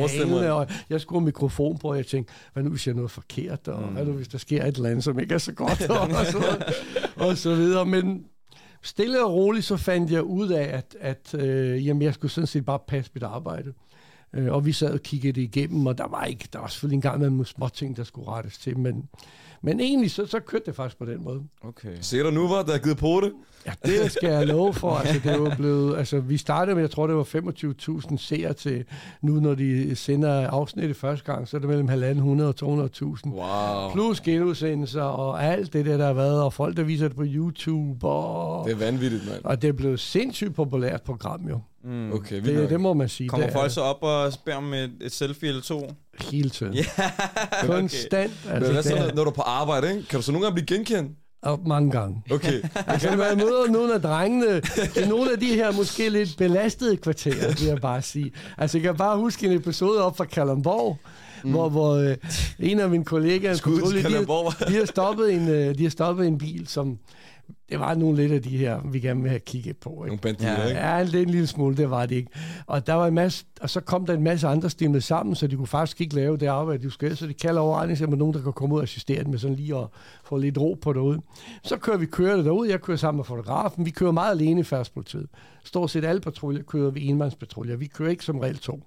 hængende, 0.09 0.53
og 0.53 0.67
jeg 0.89 1.01
skulle 1.01 1.19
have 1.19 1.25
mikrofon 1.25 1.77
på, 1.77 1.89
og 1.89 1.97
jeg 1.97 2.05
tænkte, 2.05 2.33
hvad 2.53 2.63
nu 2.63 2.69
hvis 2.69 2.87
jeg 2.87 2.91
er 2.91 2.95
noget 2.95 3.11
forkert, 3.11 3.67
og 3.67 3.81
mm. 3.81 3.93
hvad 3.93 4.05
nu 4.05 4.11
hvis 4.11 4.27
der 4.27 4.37
sker 4.37 4.65
et 4.65 4.75
eller 4.75 4.89
andet, 4.89 5.03
som 5.03 5.19
ikke 5.19 5.33
er 5.33 5.37
så 5.37 5.53
godt, 5.53 5.89
og, 5.89 6.25
så, 6.25 6.73
og 7.15 7.37
så 7.37 7.55
videre. 7.55 7.85
Men 7.85 8.25
stille 8.83 9.25
og 9.25 9.33
roligt, 9.33 9.65
så 9.65 9.77
fandt 9.77 10.11
jeg 10.11 10.23
ud 10.23 10.49
af, 10.49 10.77
at, 10.77 10.95
at 10.99 11.43
øh, 11.43 11.87
jamen, 11.87 12.01
jeg 12.01 12.13
skulle 12.13 12.31
sådan 12.31 12.47
set 12.47 12.65
bare 12.65 12.79
passe 12.87 13.11
mit 13.13 13.23
arbejde. 13.23 13.73
Øh, 14.35 14.53
og 14.53 14.65
vi 14.65 14.71
sad 14.71 14.93
og 14.93 15.01
kiggede 15.01 15.33
det 15.33 15.41
igennem, 15.41 15.85
og 15.85 15.97
der 15.97 16.07
var 16.07 16.25
ikke, 16.25 16.47
der 16.53 16.59
var 16.59 16.67
selvfølgelig 16.67 16.95
en 16.95 17.01
gang 17.01 17.19
med 17.19 17.29
nogle 17.29 17.45
små 17.45 17.67
ting, 17.69 17.97
der 17.97 18.03
skulle 18.03 18.27
rettes 18.27 18.57
til, 18.57 18.77
men, 18.77 19.09
men 19.61 19.79
egentlig 19.79 20.11
så, 20.11 20.25
så 20.25 20.39
kørte 20.39 20.65
det 20.65 20.75
faktisk 20.75 20.97
på 20.97 21.05
den 21.05 21.23
måde. 21.23 21.43
Okay. 21.61 21.97
Se 22.01 22.17
dig 22.17 22.33
nu, 22.33 22.47
hvor 22.47 22.61
der 22.61 22.73
er 22.73 22.77
givet 22.77 22.97
på 22.97 23.21
det. 23.23 23.33
Ja, 23.67 23.71
det 23.85 24.11
skal 24.11 24.29
jeg 24.29 24.47
love 24.47 24.73
for. 24.73 24.91
Altså, 24.95 25.19
det 25.23 25.31
er 25.31 25.35
jo 25.37 25.51
blevet, 25.57 25.97
altså, 25.97 26.19
vi 26.19 26.37
startede 26.37 26.75
med, 26.75 26.83
jeg 26.83 26.91
tror, 26.91 27.07
det 27.07 27.15
var 27.15 27.23
25.000 28.11 28.17
seere 28.17 28.53
til 28.53 28.83
nu, 29.21 29.33
når 29.39 29.55
de 29.55 29.95
sender 29.95 30.47
afsnittet 30.47 30.97
første 30.97 31.25
gang, 31.33 31.47
så 31.47 31.57
er 31.57 31.61
det 31.61 31.69
mellem 31.69 32.39
1.500 32.39 32.63
og 32.63 32.89
200.000. 32.95 33.29
Wow. 33.29 33.91
Plus 33.93 34.21
genudsendelser 34.21 35.01
og 35.01 35.43
alt 35.45 35.73
det 35.73 35.85
der, 35.85 35.97
der 35.97 36.05
har 36.05 36.13
været, 36.13 36.43
og 36.43 36.53
folk, 36.53 36.77
der 36.77 36.83
viser 36.83 37.07
det 37.07 37.17
på 37.17 37.23
YouTube, 37.25 38.07
og 38.07 38.65
Det 38.67 38.73
er 38.73 38.77
vanvittigt, 38.77 39.25
mand. 39.29 39.41
og 39.43 39.61
det 39.61 39.67
er 39.67 39.73
blevet 39.73 39.99
sindssygt 39.99 40.55
populært 40.55 41.01
program, 41.01 41.41
jo. 41.49 41.59
Mm. 41.83 42.11
Okay, 42.13 42.41
Det, 42.41 42.53
nok. 42.55 42.69
det 42.69 42.81
må 42.81 42.93
man 42.93 43.09
sige. 43.09 43.29
Kommer 43.29 43.45
det 43.47 43.53
folk 43.53 43.71
så 43.71 43.81
op 43.81 43.97
og 44.03 44.31
beder 44.45 44.57
om 44.57 44.73
et, 44.73 44.91
et 45.01 45.11
selfie 45.11 45.49
eller 45.49 45.61
to? 45.61 45.91
Hele 46.31 46.49
tiden. 46.49 46.73
Ja, 46.73 46.83
Konstant. 47.67 48.31
Men 48.45 48.53
Altså, 48.53 48.71
hvad 48.71 48.83
det 48.83 48.91
så, 48.91 48.95
når- 48.95 49.15
når 49.15 49.23
du 49.23 49.29
er 49.29 49.33
på 49.33 49.41
arbejde, 49.41 49.89
ikke? 49.95 50.07
kan 50.07 50.17
du 50.19 50.23
så 50.23 50.31
nogle 50.31 50.45
gange 50.45 50.63
blive 50.63 50.77
genkendt? 50.77 51.11
Og 51.45 51.59
mange 51.65 51.91
gange. 51.91 52.21
Okay. 52.31 52.61
Altså, 52.87 53.15
når 53.15 53.23
jeg 53.23 53.37
møder 53.37 53.71
nogle 53.71 53.93
af 53.93 54.01
drengene, 54.01 54.47
er 54.95 55.07
nogle 55.09 55.31
af 55.31 55.39
de 55.39 55.45
her 55.45 55.71
måske 55.71 56.09
lidt 56.09 56.37
belastede 56.37 56.97
kvarterer, 56.97 57.53
vil 57.59 57.67
jeg 57.67 57.81
bare 57.81 58.01
sige. 58.01 58.31
Altså, 58.57 58.77
jeg 58.77 58.83
kan 58.83 58.95
bare 58.95 59.17
huske 59.17 59.45
en 59.45 59.51
episode 59.51 60.03
op 60.05 60.17
fra 60.17 60.25
Kalundborg, 60.25 60.97
mm. 61.43 61.51
hvor, 61.51 61.69
hvor 61.69 61.95
øh, 61.95 62.15
en 62.59 62.79
af 62.79 62.89
mine 62.89 63.05
kollegaer, 63.05 63.53
Skud 63.53 63.81
de, 63.81 64.03
de, 64.67 64.77
har 64.77 64.85
stoppet 64.85 65.33
en, 65.33 65.47
øh, 65.47 65.77
de 65.77 65.83
har 65.83 65.89
stoppet 65.89 66.27
en 66.27 66.37
bil, 66.37 66.67
som 66.67 66.97
det 67.69 67.79
var 67.79 67.95
nogle 67.95 68.17
lidt 68.17 68.31
af 68.31 68.41
de 68.41 68.57
her, 68.57 68.79
vi 68.91 68.99
gerne 68.99 69.21
vil 69.21 69.29
have 69.29 69.39
kigget 69.39 69.77
på. 69.77 69.89
Ikke? 69.89 70.05
Nogle 70.07 70.19
banditter, 70.21 70.61
Ja, 70.61 70.67
ikke? 70.67 70.79
Ja, 70.79 71.03
det 71.05 71.15
er 71.15 71.21
en 71.21 71.29
lille 71.29 71.47
smule, 71.47 71.77
det 71.77 71.89
var 71.89 72.05
det 72.05 72.15
ikke. 72.15 72.31
Og 72.67 72.87
der 72.87 72.93
var 72.93 73.07
en 73.07 73.13
masse, 73.13 73.45
og 73.61 73.69
så 73.69 73.81
kom 73.81 74.05
der 74.05 74.13
en 74.13 74.23
masse 74.23 74.47
andre 74.47 74.69
stimlet 74.69 75.03
sammen, 75.03 75.35
så 75.35 75.47
de 75.47 75.55
kunne 75.55 75.67
faktisk 75.67 76.01
ikke 76.01 76.15
lave 76.15 76.37
det 76.37 76.47
arbejde, 76.47 76.83
de 76.83 76.91
skulle. 76.91 77.15
Så 77.15 77.27
de 77.27 77.33
kalder 77.33 77.61
over 77.61 78.07
med 78.07 78.17
nogen, 78.17 78.33
der 78.33 78.41
kan 78.41 78.53
komme 78.53 78.75
ud 78.75 78.79
og 78.79 78.83
assistere 78.83 79.23
dem 79.23 79.31
med 79.31 79.39
sådan 79.39 79.55
lige 79.55 79.77
at 79.77 79.87
få 80.23 80.37
lidt 80.37 80.57
ro 80.57 80.77
på 80.81 80.93
derude. 80.93 81.21
Så 81.63 81.77
kører 81.77 81.97
vi 81.97 82.05
kører 82.05 82.35
det 82.35 82.45
derude. 82.45 82.69
Jeg 82.69 82.81
kører 82.81 82.97
sammen 82.97 83.17
med 83.17 83.25
fotografen. 83.25 83.85
Vi 83.85 83.91
kører 83.91 84.11
meget 84.11 84.31
alene 84.31 84.61
i 84.61 84.63
færdspolitiet. 84.63 85.27
Stort 85.63 85.91
set 85.91 86.05
alle 86.05 86.21
patruljer 86.21 86.63
kører 86.63 86.91
vi 86.91 87.07
enmandspatruljer. 87.07 87.75
Vi 87.75 87.85
kører 87.85 88.09
ikke 88.09 88.25
som 88.25 88.39
regel 88.39 88.57
to. 88.57 88.83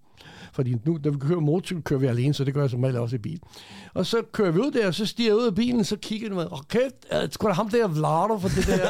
Fordi 0.59 0.75
nu, 0.85 0.99
når 1.05 1.11
vi 1.11 1.19
kører 1.19 1.41
motorcykel, 1.41 1.83
kører 1.85 2.00
vi 2.00 2.07
alene, 2.07 2.35
så 2.35 2.45
det 2.45 2.55
gør 2.55 2.61
jeg 2.61 2.71
som 2.71 2.83
regel 2.83 2.97
også 2.97 3.17
i 3.17 3.19
bil. 3.19 3.41
Og 3.95 4.07
så 4.07 4.23
kører 4.33 4.50
vi 4.50 4.59
ud 4.59 4.71
der, 4.71 4.87
og 4.87 4.95
så 4.95 5.07
stiger 5.07 5.29
jeg 5.29 5.37
ud 5.37 5.47
af 5.47 5.55
bilen, 5.55 5.85
så 5.85 5.97
kigger 5.97 6.45
jeg 6.75 6.91
er 7.11 7.21
det 7.21 7.35
sgu 7.35 7.47
da 7.49 7.53
ham 7.53 7.69
der 7.69 7.88
Vlado 7.88 8.38
for 8.38 8.49
det 8.49 8.67
der. 8.67 8.88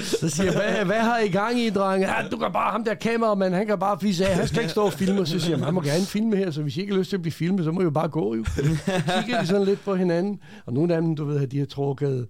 så 0.20 0.28
siger 0.28 0.52
jeg, 0.52 0.60
hvad, 0.74 0.84
hvad 0.84 1.00
har 1.00 1.18
I 1.18 1.28
gang 1.28 1.58
i, 1.60 1.70
drenge? 1.70 2.12
Ja, 2.14 2.28
du 2.28 2.36
kan 2.36 2.52
bare, 2.52 2.72
ham 2.72 2.84
der 2.84 2.94
kameramand, 2.94 3.54
han 3.54 3.66
kan 3.66 3.78
bare 3.78 4.00
fisse 4.00 4.26
af, 4.26 4.36
han 4.36 4.48
skal 4.48 4.60
ikke 4.60 4.70
stå 4.70 4.82
og 4.84 4.92
filme. 4.92 5.26
Så 5.26 5.38
siger 5.40 5.56
jeg, 5.56 5.64
han 5.64 5.74
må 5.74 5.80
gerne 5.80 6.04
filme 6.06 6.36
her, 6.36 6.50
så 6.50 6.62
hvis 6.62 6.76
I 6.76 6.80
ikke 6.80 6.92
har 6.92 6.98
lyst 6.98 7.08
til 7.10 7.16
at 7.16 7.22
blive 7.22 7.32
filmet, 7.32 7.64
så 7.64 7.72
må 7.72 7.80
I 7.80 7.84
jo 7.84 7.90
bare 7.90 8.08
gå 8.08 8.34
jo. 8.34 8.44
Kigger 8.54 9.40
de 9.40 9.46
sådan 9.46 9.64
lidt 9.66 9.80
på 9.84 9.94
hinanden, 9.94 10.40
og 10.66 10.72
nogle 10.72 10.94
af 10.94 11.02
dem, 11.02 11.16
du 11.16 11.24
ved, 11.24 11.46
de 11.46 11.58
har 11.58 11.66
trukket 11.66 12.28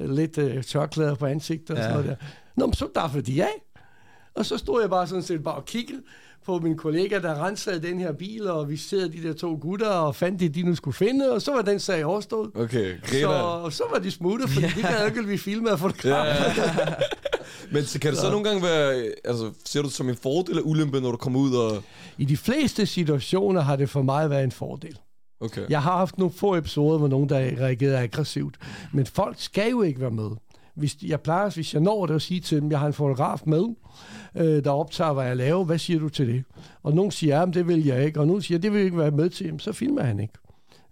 øh, 0.00 0.10
lidt 0.10 0.38
øh, 0.38 0.62
tørklæder 0.62 1.14
på 1.14 1.26
ansigtet 1.26 1.70
og 1.70 1.76
Ja. 1.76 1.82
sådan 1.82 1.96
noget 2.04 2.08
der. 2.20 2.26
Nå, 2.56 2.66
men 2.66 2.72
så 2.74 2.88
daffede 2.94 3.32
de 3.32 3.42
af. 3.44 3.62
Og 4.34 4.46
så 4.46 4.58
stod 4.58 4.80
jeg 4.80 4.90
bare 4.90 5.06
sådan 5.06 5.22
set 5.22 5.42
bare 5.42 5.54
og 5.54 5.64
kiggede 5.64 6.02
på 6.46 6.58
min 6.58 6.76
kollega, 6.76 7.18
der 7.18 7.44
rensede 7.44 7.82
den 7.82 7.98
her 7.98 8.12
bil, 8.12 8.50
og 8.50 8.70
vi 8.70 8.76
sidder 8.76 9.08
de 9.08 9.22
der 9.22 9.32
to 9.32 9.58
gutter 9.60 9.88
og 9.88 10.14
fandt 10.14 10.40
det, 10.40 10.54
de 10.54 10.62
nu 10.62 10.74
skulle 10.74 10.94
finde, 10.94 11.32
og 11.32 11.42
så 11.42 11.52
var 11.52 11.62
den 11.62 11.80
sag 11.80 12.04
overstået. 12.04 12.50
Okay, 12.54 13.00
griner. 13.02 13.70
Så, 13.70 13.76
så 13.76 13.84
var 13.92 13.98
de 13.98 14.10
smuttet, 14.10 14.50
fordi 14.50 14.66
de 14.66 14.82
gad 14.82 15.06
ikke 15.06 15.22
blive 15.22 15.38
filmet 15.38 15.70
af 15.70 15.78
fotografer. 15.78 16.30
Ja, 16.30 16.52
ja, 16.56 16.88
ja. 16.88 16.94
Men 17.72 17.84
så 17.84 17.98
kan 17.98 18.10
det 18.10 18.18
så 18.18 18.30
nogle 18.30 18.44
gange 18.44 18.62
være, 18.62 19.12
altså, 19.24 19.50
ser 19.64 19.82
du 19.82 19.88
det 19.88 19.94
som 19.94 20.08
en 20.08 20.16
fordel 20.16 20.50
eller 20.50 20.62
ulempe, 20.62 21.00
når 21.00 21.10
du 21.10 21.16
kommer 21.16 21.40
ud 21.40 21.54
og... 21.54 21.82
I 22.18 22.24
de 22.24 22.36
fleste 22.36 22.86
situationer 22.86 23.60
har 23.60 23.76
det 23.76 23.90
for 23.90 24.02
mig 24.02 24.30
været 24.30 24.44
en 24.44 24.52
fordel. 24.52 24.98
Okay. 25.40 25.62
Jeg 25.68 25.82
har 25.82 25.96
haft 25.96 26.18
nogle 26.18 26.34
få 26.34 26.56
episoder, 26.56 26.98
hvor 26.98 27.08
nogen, 27.08 27.28
der 27.28 27.36
reagerede 27.36 27.98
aggressivt. 27.98 28.54
Men 28.92 29.06
folk 29.06 29.36
skal 29.38 29.70
jo 29.70 29.82
ikke 29.82 30.00
være 30.00 30.10
med. 30.10 30.30
Hvis 30.76 30.96
jeg 31.02 31.20
plejer, 31.20 31.50
hvis 31.50 31.74
jeg 31.74 31.82
når 31.82 32.06
det 32.06 32.14
at 32.14 32.22
sige 32.22 32.40
til 32.40 32.60
dem, 32.60 32.70
jeg 32.70 32.80
har 32.80 32.86
en 32.86 32.92
fotograf 32.92 33.40
med, 33.46 33.64
øh, 34.36 34.64
der 34.64 34.70
optager, 34.70 35.12
hvad 35.12 35.24
jeg 35.24 35.36
laver, 35.36 35.64
hvad 35.64 35.78
siger 35.78 36.00
du 36.00 36.08
til 36.08 36.28
det? 36.28 36.44
Og 36.82 36.94
nogen 36.94 37.10
siger, 37.10 37.38
ja, 37.38 37.46
det 37.46 37.68
vil 37.68 37.84
jeg 37.84 38.04
ikke, 38.04 38.20
og 38.20 38.26
nogen 38.26 38.42
siger, 38.42 38.58
det 38.58 38.72
vil 38.72 38.78
jeg 38.78 38.84
ikke 38.84 38.98
være 38.98 39.10
med 39.10 39.30
til, 39.30 39.46
jamen, 39.46 39.60
så 39.60 39.72
filmer 39.72 40.02
han 40.02 40.20
ikke. 40.20 40.34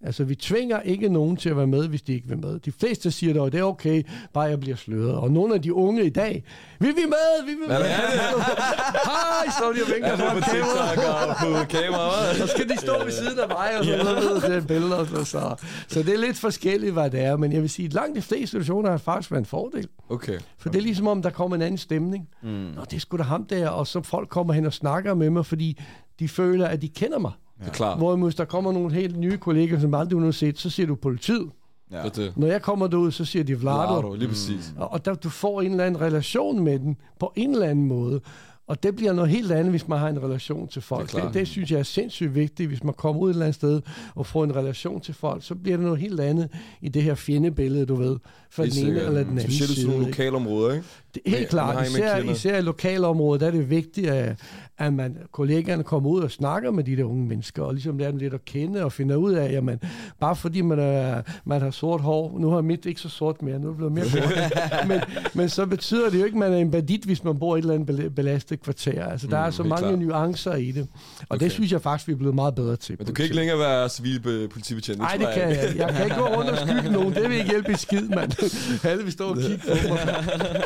Altså, 0.06 0.24
vi 0.24 0.34
tvinger 0.34 0.80
ikke 0.80 1.08
nogen 1.08 1.36
til 1.36 1.48
at 1.48 1.56
være 1.56 1.66
med, 1.66 1.88
hvis 1.88 2.02
de 2.02 2.12
ikke 2.12 2.28
vil 2.28 2.38
med. 2.38 2.58
De 2.58 2.72
fleste 2.72 3.10
siger 3.10 3.34
dog, 3.34 3.52
det 3.52 3.60
er 3.60 3.64
okay, 3.64 4.02
bare 4.32 4.44
jeg 4.44 4.60
bliver 4.60 4.76
sløret. 4.76 5.14
Og 5.14 5.30
nogle 5.30 5.54
af 5.54 5.62
de 5.62 5.74
unge 5.74 6.04
i 6.04 6.10
dag, 6.10 6.44
vi 6.78 6.86
vil 6.86 7.08
med, 7.08 7.44
vi 7.46 7.50
vil 7.50 7.68
med. 7.68 7.76
Hej, 9.10 9.46
står 9.58 9.72
de 9.72 9.82
og 9.82 9.92
vinker 9.94 10.08
Er 10.08 10.16
det 10.16 10.18
foran 10.20 10.42
på 10.42 10.50
kameraet. 10.50 11.28
Og 11.28 11.36
på 11.40 11.70
kamera, 11.70 12.34
Så 12.40 12.46
skal 12.46 12.68
de 12.68 12.76
stå 12.78 13.04
ved 13.04 13.12
siden 13.12 13.38
af 13.38 13.48
mig 13.48 13.78
og 13.78 13.84
sådan 13.84 14.04
noget, 14.04 14.32
og 14.32 14.42
tage 14.42 14.62
billeder 14.62 14.96
og 14.96 15.06
sådan 15.06 15.24
så. 15.24 15.54
Så 15.88 16.02
det 16.02 16.14
er 16.14 16.18
lidt 16.18 16.38
forskelligt, 16.38 16.92
hvad 16.92 17.10
det 17.10 17.20
er. 17.20 17.36
Men 17.36 17.52
jeg 17.52 17.62
vil 17.62 17.70
sige, 17.70 17.86
at 17.86 17.92
langt 17.92 18.16
de 18.16 18.22
fleste 18.22 18.46
situationer 18.46 18.90
har 18.90 18.98
faktisk 18.98 19.30
været 19.30 19.40
en 19.40 19.46
fordel. 19.46 19.88
Okay. 20.08 20.38
For 20.58 20.68
det 20.68 20.78
er 20.78 20.82
ligesom 20.82 21.06
om, 21.06 21.22
der 21.22 21.30
kommer 21.30 21.56
en 21.56 21.62
anden 21.62 21.78
stemning. 21.78 22.28
Mm. 22.42 22.48
Nå, 22.48 22.84
det 22.90 22.96
er 22.96 23.00
sgu 23.00 23.16
da 23.16 23.22
ham 23.22 23.44
der, 23.46 23.68
og 23.68 23.86
så 23.86 24.02
folk 24.02 24.28
kommer 24.28 24.52
hen 24.52 24.66
og 24.66 24.72
snakker 24.72 25.14
med 25.14 25.30
mig, 25.30 25.46
fordi 25.46 25.80
de 26.18 26.28
føler, 26.28 26.66
at 26.66 26.82
de 26.82 26.88
kender 26.88 27.18
mig. 27.18 27.32
Det 27.58 27.66
er 27.66 27.72
klart. 27.72 27.98
Hvorimod, 27.98 28.28
hvis 28.28 28.34
der 28.34 28.44
kommer 28.44 28.72
nogle 28.72 28.92
helt 28.92 29.18
nye 29.18 29.36
kolleger, 29.36 29.80
som 29.80 29.94
aldrig 29.94 30.20
har 30.20 30.30
set, 30.30 30.58
så 30.58 30.70
siger 30.70 30.86
du 30.86 30.94
politiet. 30.94 31.50
Ja. 31.92 32.02
Det 32.02 32.16
det. 32.16 32.32
Når 32.36 32.46
jeg 32.46 32.62
kommer 32.62 32.86
derud, 32.86 33.10
så 33.10 33.24
siger 33.24 33.44
de 33.44 33.60
Vlado. 33.60 34.00
Vlado, 34.00 34.14
lige 34.14 34.28
præcis. 34.28 34.74
Og, 34.76 34.92
og 34.92 35.04
der, 35.04 35.14
du 35.14 35.28
får 35.28 35.62
en 35.62 35.70
eller 35.70 35.84
anden 35.84 36.00
relation 36.00 36.64
med 36.64 36.78
den, 36.78 36.96
på 37.20 37.32
en 37.36 37.52
eller 37.52 37.66
anden 37.66 37.86
måde. 37.86 38.20
Og 38.66 38.82
det 38.82 38.96
bliver 38.96 39.12
noget 39.12 39.30
helt 39.30 39.52
andet, 39.52 39.70
hvis 39.70 39.88
man 39.88 39.98
har 39.98 40.08
en 40.08 40.22
relation 40.22 40.68
til 40.68 40.82
folk. 40.82 41.12
Det 41.12 41.22
Det, 41.22 41.34
det, 41.34 41.48
synes 41.48 41.70
jeg 41.70 41.78
er 41.78 41.82
sindssygt 41.82 42.34
vigtigt. 42.34 42.68
Hvis 42.68 42.84
man 42.84 42.94
kommer 42.94 43.22
ud 43.22 43.30
et 43.30 43.34
eller 43.34 43.44
andet 43.46 43.54
sted 43.54 43.80
og 44.14 44.26
får 44.26 44.44
en 44.44 44.56
relation 44.56 45.00
til 45.00 45.14
folk, 45.14 45.42
så 45.44 45.54
bliver 45.54 45.76
det 45.76 45.84
noget 45.84 46.00
helt 46.00 46.20
andet 46.20 46.48
i 46.80 46.88
det 46.88 47.02
her 47.02 47.14
fjendebillede, 47.14 47.86
du 47.86 47.94
ved, 47.94 48.16
fra 48.50 48.66
den 48.66 48.72
ene 48.86 49.00
eller 49.00 49.10
den 49.10 49.18
anden 49.18 49.40
Specielt 49.40 49.60
i 49.70 49.74
sådan 49.74 49.74
side. 49.74 49.90
nogle 49.90 50.06
lokalområder, 50.06 50.74
ikke? 50.74 50.86
Det, 51.14 51.22
helt 51.26 51.40
Men- 51.40 51.48
klart, 51.48 51.74
med 51.76 51.84
især, 51.84 52.16
især 52.16 52.58
i 52.58 52.60
lokalområdet, 52.60 53.40
der 53.40 53.46
er 53.46 53.50
det 53.50 53.70
vigtigt, 53.70 54.06
at, 54.10 54.40
at 54.78 54.92
man, 54.92 55.16
kollegaerne 55.32 55.82
kommer 55.82 56.10
ud 56.10 56.20
og 56.22 56.30
snakker 56.30 56.70
med 56.70 56.84
de 56.84 56.96
der 56.96 57.04
unge 57.04 57.26
mennesker, 57.26 57.62
og 57.62 57.72
ligesom 57.74 57.98
lærer 57.98 58.10
dem 58.10 58.18
lidt 58.18 58.34
at 58.34 58.44
kende, 58.44 58.84
og 58.84 58.92
finder 58.92 59.16
ud 59.16 59.32
af, 59.32 59.52
jamen, 59.52 59.78
bare 60.20 60.36
fordi 60.36 60.60
man, 60.60 60.78
er, 60.78 61.22
man 61.44 61.60
har 61.60 61.70
sort 61.70 62.00
hår, 62.00 62.36
nu 62.40 62.50
har 62.50 62.60
mit 62.60 62.86
ikke 62.86 63.00
så 63.00 63.08
sort 63.08 63.42
mere, 63.42 63.58
nu 63.58 63.64
er 63.66 63.70
det 63.70 63.76
blevet 63.76 63.92
mere 63.92 64.08
sort, 64.08 64.22
men, 64.88 65.00
men 65.34 65.48
så 65.48 65.66
betyder 65.66 66.10
det 66.10 66.18
jo 66.20 66.24
ikke, 66.24 66.34
at 66.34 66.38
man 66.38 66.52
er 66.52 66.56
en 66.58 66.70
bandit, 66.70 67.04
hvis 67.04 67.24
man 67.24 67.38
bor 67.38 67.56
i 67.56 67.58
et 67.58 67.62
eller 67.62 67.74
andet 67.74 67.90
bela- 67.90 68.08
belastet 68.08 68.62
kvarter. 68.62 69.04
Altså, 69.06 69.26
der 69.26 69.40
Mm, 69.40 69.46
er 69.46 69.50
så 69.50 69.62
mange 69.62 69.86
klart. 69.88 69.98
nuancer 69.98 70.54
i 70.54 70.70
det, 70.70 70.86
og 71.20 71.26
Okay. 71.30 71.44
det 71.44 71.52
synes 71.52 71.72
jeg 71.72 71.80
faktisk, 71.82 72.08
vi 72.08 72.12
er 72.12 72.16
blevet 72.16 72.34
meget 72.34 72.54
bedre 72.54 72.76
til. 72.76 72.94
Men 72.98 73.06
du 73.06 73.12
kan 73.12 73.22
ikke 73.22 73.36
længere 73.36 73.58
være 73.58 73.88
civil 73.88 74.20
øh, 74.28 74.48
politibetjent. 74.50 74.98
Nej, 74.98 75.16
det 75.16 75.28
kan 75.34 75.42
jeg. 75.48 75.72
Jeg 75.76 75.88
kan 75.94 76.04
ikke 76.04 76.16
gå 76.16 76.24
rundt 76.26 76.50
og 76.50 76.58
skylde 76.58 76.92
nogen. 76.92 77.14
Det 77.14 77.22
vil 77.28 77.36
ikke 77.38 77.50
hjælpe 77.50 77.72
i 77.72 77.76
skid, 77.76 78.08
mand. 78.08 78.32
Alle 78.90 79.02
vil 79.02 79.12
stå 79.12 79.24
og 79.28 79.36
kigge 79.36 79.58
på 79.66 79.88
mig. 79.94 79.98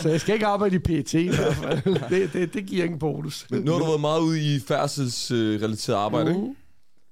Så 0.01 0.09
jeg 0.09 0.21
skal 0.21 0.38
ikke 0.39 0.47
arbejde 0.47 0.77
i 0.77 0.79
PT 0.79 1.15
i 1.15 1.29
hvert 1.29 1.55
fald. 1.55 1.83
Det, 2.21 2.33
det, 2.33 2.55
det 2.55 2.67
giver 2.67 2.85
ingen 2.85 2.99
bonus. 2.99 3.47
Men 3.51 3.63
nu 3.63 3.73
har 3.73 3.79
du 3.79 3.85
været 3.85 4.01
meget 4.01 4.21
ude 4.21 4.55
i 4.55 4.61
færdselsrelateret 4.61 5.97
arbejde, 5.97 6.31
ikke? 6.31 6.41
Mhm. 6.41 6.57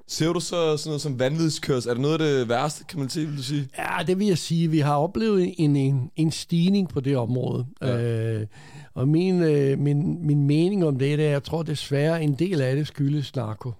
Ser 0.09 0.33
du 0.33 0.40
så 0.40 0.76
sådan 0.76 0.88
noget 0.88 1.00
som 1.00 1.18
vanvidskørsel? 1.18 1.90
Er 1.90 1.95
det 1.95 2.02
noget 2.02 2.14
af 2.14 2.18
det 2.18 2.49
værste, 2.49 2.85
kan 2.85 2.99
man 2.99 3.09
sige, 3.09 3.26
vil 3.26 3.37
du 3.37 3.42
sige? 3.42 3.68
Ja, 3.78 4.04
det 4.06 4.18
vil 4.18 4.26
jeg 4.26 4.38
sige. 4.38 4.71
Vi 4.71 4.78
har 4.78 4.97
oplevet 4.97 5.54
en, 5.59 5.76
en, 5.76 6.11
en 6.16 6.30
stigning 6.30 6.88
på 6.88 7.00
det 7.00 7.16
område. 7.16 7.66
Ja. 7.83 8.02
Øh, 8.02 8.47
og 8.95 9.09
min, 9.09 9.42
øh, 9.42 9.78
min, 9.78 10.26
min 10.26 10.47
mening 10.47 10.85
om 10.85 10.99
det, 10.99 11.18
det 11.18 11.26
er, 11.26 11.30
jeg 11.30 11.42
tror 11.45 11.62
desværre, 11.62 12.23
en 12.23 12.35
del 12.35 12.61
af 12.61 12.76
det 12.76 12.87
skyldes 12.87 13.37
narko. 13.37 13.73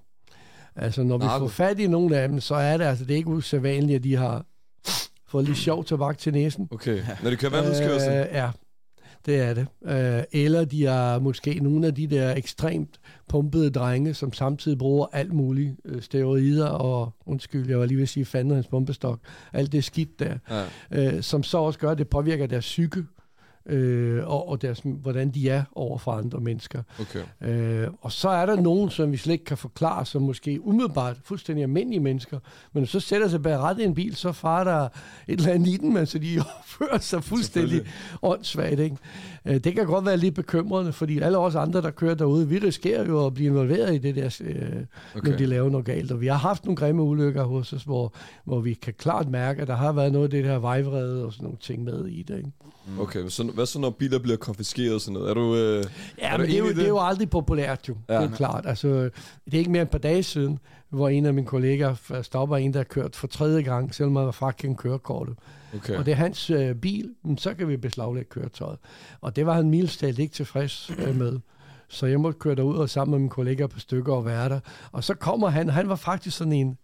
Altså, 0.77 1.03
når 1.03 1.19
vi 1.19 1.25
Narko? 1.25 1.45
får 1.45 1.49
fat 1.49 1.79
i 1.79 1.87
nogle 1.87 2.17
af 2.17 2.29
dem, 2.29 2.41
så 2.41 2.55
er 2.55 2.77
det 2.77 2.85
altså 2.85 3.05
det 3.05 3.13
er 3.13 3.17
ikke 3.17 3.29
usædvanligt, 3.31 3.97
at 3.97 4.05
de 4.05 4.17
har 4.17 4.45
fået 5.29 5.45
lidt 5.45 5.59
sjov 5.59 5.85
tobak 5.85 6.19
til 6.19 6.33
næsen. 6.33 6.69
Okay. 6.71 7.03
Når 7.23 7.31
de 7.31 7.37
kører 7.37 7.53
vanvidskørsel? 7.53 8.13
Øh, 8.13 8.27
ja, 8.33 8.51
det 9.27 9.41
er 9.41 9.55
det. 9.55 9.67
Øh, 9.85 10.23
eller 10.33 10.65
de 10.65 10.87
er 10.87 11.19
måske 11.19 11.55
nogle 11.63 11.87
af 11.87 11.95
de 11.95 12.07
der 12.07 12.35
ekstremt 12.35 13.01
pumpede 13.29 13.71
drenge, 13.71 14.15
som 14.15 14.33
samtidig 14.33 14.79
bruger 14.79 15.07
alt 15.13 15.33
muligt 15.33 15.75
øh, 15.85 16.03
steroider 16.03 16.67
og, 16.69 17.13
undskyld, 17.27 17.69
jeg 17.69 17.79
var 17.79 17.87
lige 17.87 17.97
ved 17.97 18.03
at 18.03 18.09
sige 18.09 18.25
fanden 18.25 18.55
hans 18.55 18.67
pumpestok, 18.67 19.21
alt 19.53 19.73
det 19.73 19.85
skidt 19.85 20.19
der, 20.21 20.39
Ja. 20.91 21.17
øh, 21.17 21.23
som 21.23 21.43
så 21.43 21.59
også 21.59 21.79
gør, 21.79 21.91
at 21.91 21.99
det 21.99 22.09
påvirker 22.09 22.47
deres 22.47 22.65
psyke, 22.65 23.05
øh, 23.69 24.29
og, 24.29 24.49
og 24.49 24.63
deres, 24.63 24.83
hvordan 24.85 25.31
de 25.31 25.51
er 25.51 25.63
over 25.75 25.99
for 25.99 26.13
andre 26.13 26.41
mennesker. 26.41 26.83
Okay. 27.01 27.49
Øh, 27.49 27.89
og 28.01 28.13
så 28.13 28.29
er 28.29 28.47
der 28.47 28.61
nogen, 28.61 28.91
som 28.91 29.13
vi 29.13 29.17
slet 29.17 29.33
ikke 29.33 29.45
kan 29.45 29.57
forklare, 29.57 30.07
som 30.07 30.23
måske 30.23 30.61
umiddelbart 30.67 31.17
fuldstændig 31.25 31.63
almindelige 31.63 32.01
mennesker, 32.01 32.39
men 32.73 32.87
så 32.87 33.01
sætter 33.01 33.29
sig 33.29 33.43
bag 33.43 33.59
ret 33.59 33.79
i 33.79 33.85
en 33.85 33.95
bil, 33.95 34.17
så 34.17 34.33
farer 34.33 34.65
der 34.65 34.89
et 35.29 35.39
eller 35.39 35.53
andet 35.53 35.69
i 35.69 35.77
den, 35.77 35.95
men 35.95 36.07
så 36.07 36.19
de 36.19 36.39
opfører 36.59 36.99
sig 36.99 37.25
fuldstændig 37.25 37.83
åndssvagt. 38.23 38.81
Ikke? 38.81 38.97
Øh, 39.45 39.55
det 39.55 39.75
kan 39.75 39.87
godt 39.87 40.07
være 40.07 40.17
lidt 40.17 40.35
bekymrende, 40.35 40.93
fordi 40.93 41.19
alle 41.19 41.39
os 41.39 41.55
andre, 41.55 41.83
der 41.83 41.91
kører 41.91 42.15
derude, 42.15 42.49
vi 42.49 42.59
risikerer 42.59 43.07
jo 43.07 43.27
at 43.27 43.35
blive 43.35 43.47
involveret 43.47 43.95
i 43.95 43.99
det 43.99 44.15
der, 44.15 44.41
øh. 44.41 44.57
Okay. 45.17 45.31
når 45.31 45.37
de 45.37 45.47
laver 45.47 45.71
noget 45.71 45.87
galt. 45.87 46.13
Og 46.13 46.21
vi 46.21 46.27
har 46.27 46.37
haft 46.37 46.65
nogle 46.65 46.77
grimme 46.77 47.03
ulykker 47.03 47.45
hos 47.45 47.73
os, 47.73 47.83
hvor, 47.83 48.15
hvor 48.45 48.61
vi 48.61 48.75
kan 48.75 48.95
klart 48.99 49.29
mærke, 49.29 49.63
at 49.63 49.69
der 49.69 49.77
har 49.77 49.93
været 49.93 50.13
noget 50.13 50.25
af 50.25 50.31
det 50.31 50.45
her 50.45 50.59
vejvrede 50.59 51.25
og 51.25 51.33
sådan 51.33 51.45
nogle 51.45 51.59
ting 51.61 51.85
med 51.85 52.07
i 52.07 52.23
det. 52.23 52.37
Ikke? 52.37 52.51
Okay, 52.99 53.29
så, 53.29 53.43
hvad 53.57 53.67
så 53.67 53.79
når 53.79 53.91
biler 53.91 54.19
bliver 54.19 54.37
konfiskeret 54.37 54.95
og 54.95 55.01
sådan 55.01 55.13
noget? 55.15 55.31
Er 55.31 55.35
du, 55.35 55.57
øh, 55.57 55.85
Ja, 56.19 56.29
er 56.33 56.37
du 56.37 56.39
men 56.43 56.47
det 56.51 56.55
er, 56.55 56.59
jo, 56.59 56.67
i 56.67 56.75
det 56.75 56.85
er 56.85 56.89
jo 56.89 56.99
aldrig 57.01 57.31
populært 57.31 57.89
jo, 57.89 57.97
ja. 58.09 58.23
Det 58.23 58.31
er 58.33 58.37
klart. 58.37 58.67
Altså, 58.67 58.89
det 59.45 59.55
er 59.55 59.59
ikke 59.59 59.71
mere 59.71 59.83
end 59.83 59.89
et 59.89 59.91
par 59.93 59.99
dage 59.99 60.23
siden, 60.23 60.59
hvor 60.91 61.09
en 61.09 61.27
af 61.27 61.35
mine 61.35 61.47
kolleger 61.47 61.95
f- 61.95 62.23
stopper 62.23 62.57
en, 62.57 62.73
der 62.73 62.79
har 62.79 62.85
kørt 62.85 63.17
for 63.17 63.27
tredje 63.27 63.63
gang, 63.63 63.95
selvom 63.95 64.13
man 64.13 64.25
var 64.25 64.31
frakendt 64.33 64.79
kørekortet. 64.79 65.35
Okay. 65.75 65.97
Og 65.97 66.07
det 66.07 66.13
er 66.13 66.17
hans 66.17 66.51
øh, 66.51 66.75
bil, 66.75 67.11
så 67.39 67.55
kan 67.55 67.69
vi 67.69 67.77
beslaglægge 67.77 68.29
køretøjet. 68.31 68.79
Og 69.21 69.37
det 69.37 69.47
var 69.47 69.53
han 69.55 69.71
mildstalt 69.71 70.19
ikke 70.19 70.35
tilfreds 70.35 70.91
øh, 70.99 71.17
med. 71.17 71.39
Så 71.89 72.07
jeg 72.07 72.21
måtte 72.21 72.39
køre 72.39 72.55
derud 72.55 72.77
og 72.77 72.91
sammen 72.91 73.11
med 73.11 73.19
mine 73.19 73.31
kollegaer 73.31 73.67
på 73.67 73.81
stykker 73.81 74.13
og 74.13 74.25
være 74.25 74.49
der. 74.49 74.61
Og 74.93 75.05
så 75.05 75.15
kommer 75.15 75.49
han, 75.49 75.69
han 75.69 75.89
var 75.89 75.97
faktisk 75.97 76.37
sådan 76.37 76.53
en, 76.53 76.79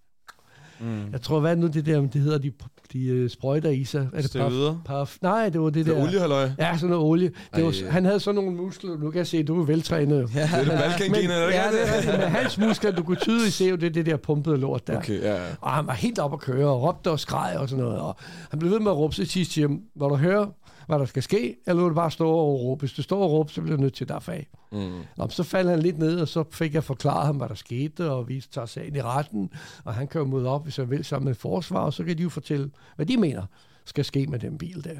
Mm. 0.80 1.12
jeg 1.12 1.22
tror, 1.22 1.40
hvad 1.40 1.56
nu 1.56 1.66
det 1.66 1.86
der, 1.86 2.00
det 2.00 2.20
hedder, 2.20 2.38
de, 2.38 2.52
de 2.92 3.04
øh, 3.06 3.30
sprøjter 3.30 3.70
i 3.70 3.84
sig. 3.84 4.08
Er 4.12 4.16
det 4.16 4.24
Steroider? 4.24 4.82
Parf, 4.84 5.16
nej, 5.22 5.48
det 5.48 5.60
var 5.60 5.70
det 5.70 5.74
Det 5.74 5.86
der. 5.86 6.00
er 6.00 6.02
oliehalløj. 6.02 6.50
Ja, 6.58 6.76
sådan 6.76 6.90
noget 6.90 7.04
olie. 7.04 7.30
Det 7.56 7.64
var, 7.64 7.90
han 7.90 8.04
havde 8.04 8.20
sådan 8.20 8.34
nogle 8.34 8.56
muskler. 8.56 8.96
Nu 8.96 9.10
kan 9.10 9.18
jeg 9.18 9.26
se, 9.26 9.42
du 9.42 9.60
er 9.60 9.64
veltrænet. 9.66 10.30
Ja. 10.34 10.40
Det 10.42 10.50
er 10.54 10.58
det 10.58 10.68
Balkan-gener, 10.68 11.34
er 11.34 11.46
det 11.46 11.54
ja, 11.54 11.62
det 11.72 12.08
er. 12.08 12.18
Men 12.18 12.28
hans 12.28 12.58
muskler, 12.58 12.90
du 12.90 13.02
kunne 13.02 13.16
tydeligt 13.16 13.54
se, 13.54 13.70
det 13.76 13.82
er 13.84 13.90
det 13.90 14.06
der 14.06 14.16
pumpede 14.16 14.56
lort 14.56 14.86
der. 14.86 14.96
Okay, 14.96 15.20
ja, 15.20 15.34
ja. 15.34 15.40
Og 15.60 15.70
han 15.70 15.86
var 15.86 15.92
helt 15.92 16.18
op 16.18 16.32
at 16.32 16.40
køre, 16.40 16.68
og 16.68 16.82
råbte 16.82 17.10
og 17.10 17.20
skreg 17.20 17.56
og 17.58 17.68
sådan 17.68 17.84
noget. 17.84 18.00
Og 18.00 18.16
han 18.50 18.58
blev 18.58 18.70
ved 18.72 18.80
med 18.80 18.90
at 18.90 18.96
råbe 18.96 19.14
sig 19.14 19.26
sidst 19.28 19.58
hvor 19.94 20.08
du 20.08 20.16
hører, 20.16 20.46
hvad 20.86 20.98
der 20.98 21.04
skal 21.04 21.22
ske, 21.22 21.56
eller 21.66 21.82
vil 21.82 21.90
du 21.90 21.94
bare 21.94 22.10
stå 22.10 22.30
og 22.30 22.60
råbe? 22.60 22.80
Hvis 22.80 22.92
du 22.92 23.02
står 23.02 23.22
og 23.22 23.30
råber, 23.30 23.50
så 23.50 23.60
bliver 23.62 23.76
du 23.76 23.82
nødt 23.82 23.94
til 23.94 24.04
at 24.04 24.08
daffe 24.08 24.32
af. 24.32 24.48
Mm. 24.72 25.00
Nå, 25.16 25.28
så 25.28 25.42
faldt 25.42 25.70
han 25.70 25.78
lidt 25.78 25.98
ned, 25.98 26.20
og 26.20 26.28
så 26.28 26.44
fik 26.50 26.74
jeg 26.74 26.84
forklaret 26.84 27.26
ham, 27.26 27.36
hvad 27.36 27.48
der 27.48 27.54
skete, 27.54 28.10
og 28.10 28.28
vi 28.28 28.44
tager 28.52 28.66
sagen 28.66 28.96
i 28.96 29.02
retten, 29.02 29.50
og 29.84 29.94
han 29.94 30.08
kan 30.08 30.18
jo 30.18 30.26
møde 30.26 30.48
op, 30.48 30.64
hvis 30.64 30.76
han 30.76 30.90
vil, 30.90 31.04
sammen 31.04 31.24
med 31.24 31.34
forsvar, 31.34 31.80
og 31.80 31.92
så 31.92 32.04
kan 32.04 32.18
de 32.18 32.22
jo 32.22 32.28
fortælle, 32.28 32.70
hvad 32.96 33.06
de 33.06 33.16
mener 33.16 33.42
skal 33.84 34.04
ske 34.04 34.26
med 34.26 34.38
den 34.38 34.58
bil 34.58 34.84
der. 34.84 34.96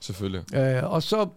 Selvfølgelig. 0.00 0.56
Øh, 0.56 0.92
og 0.92 1.02
så 1.02 1.28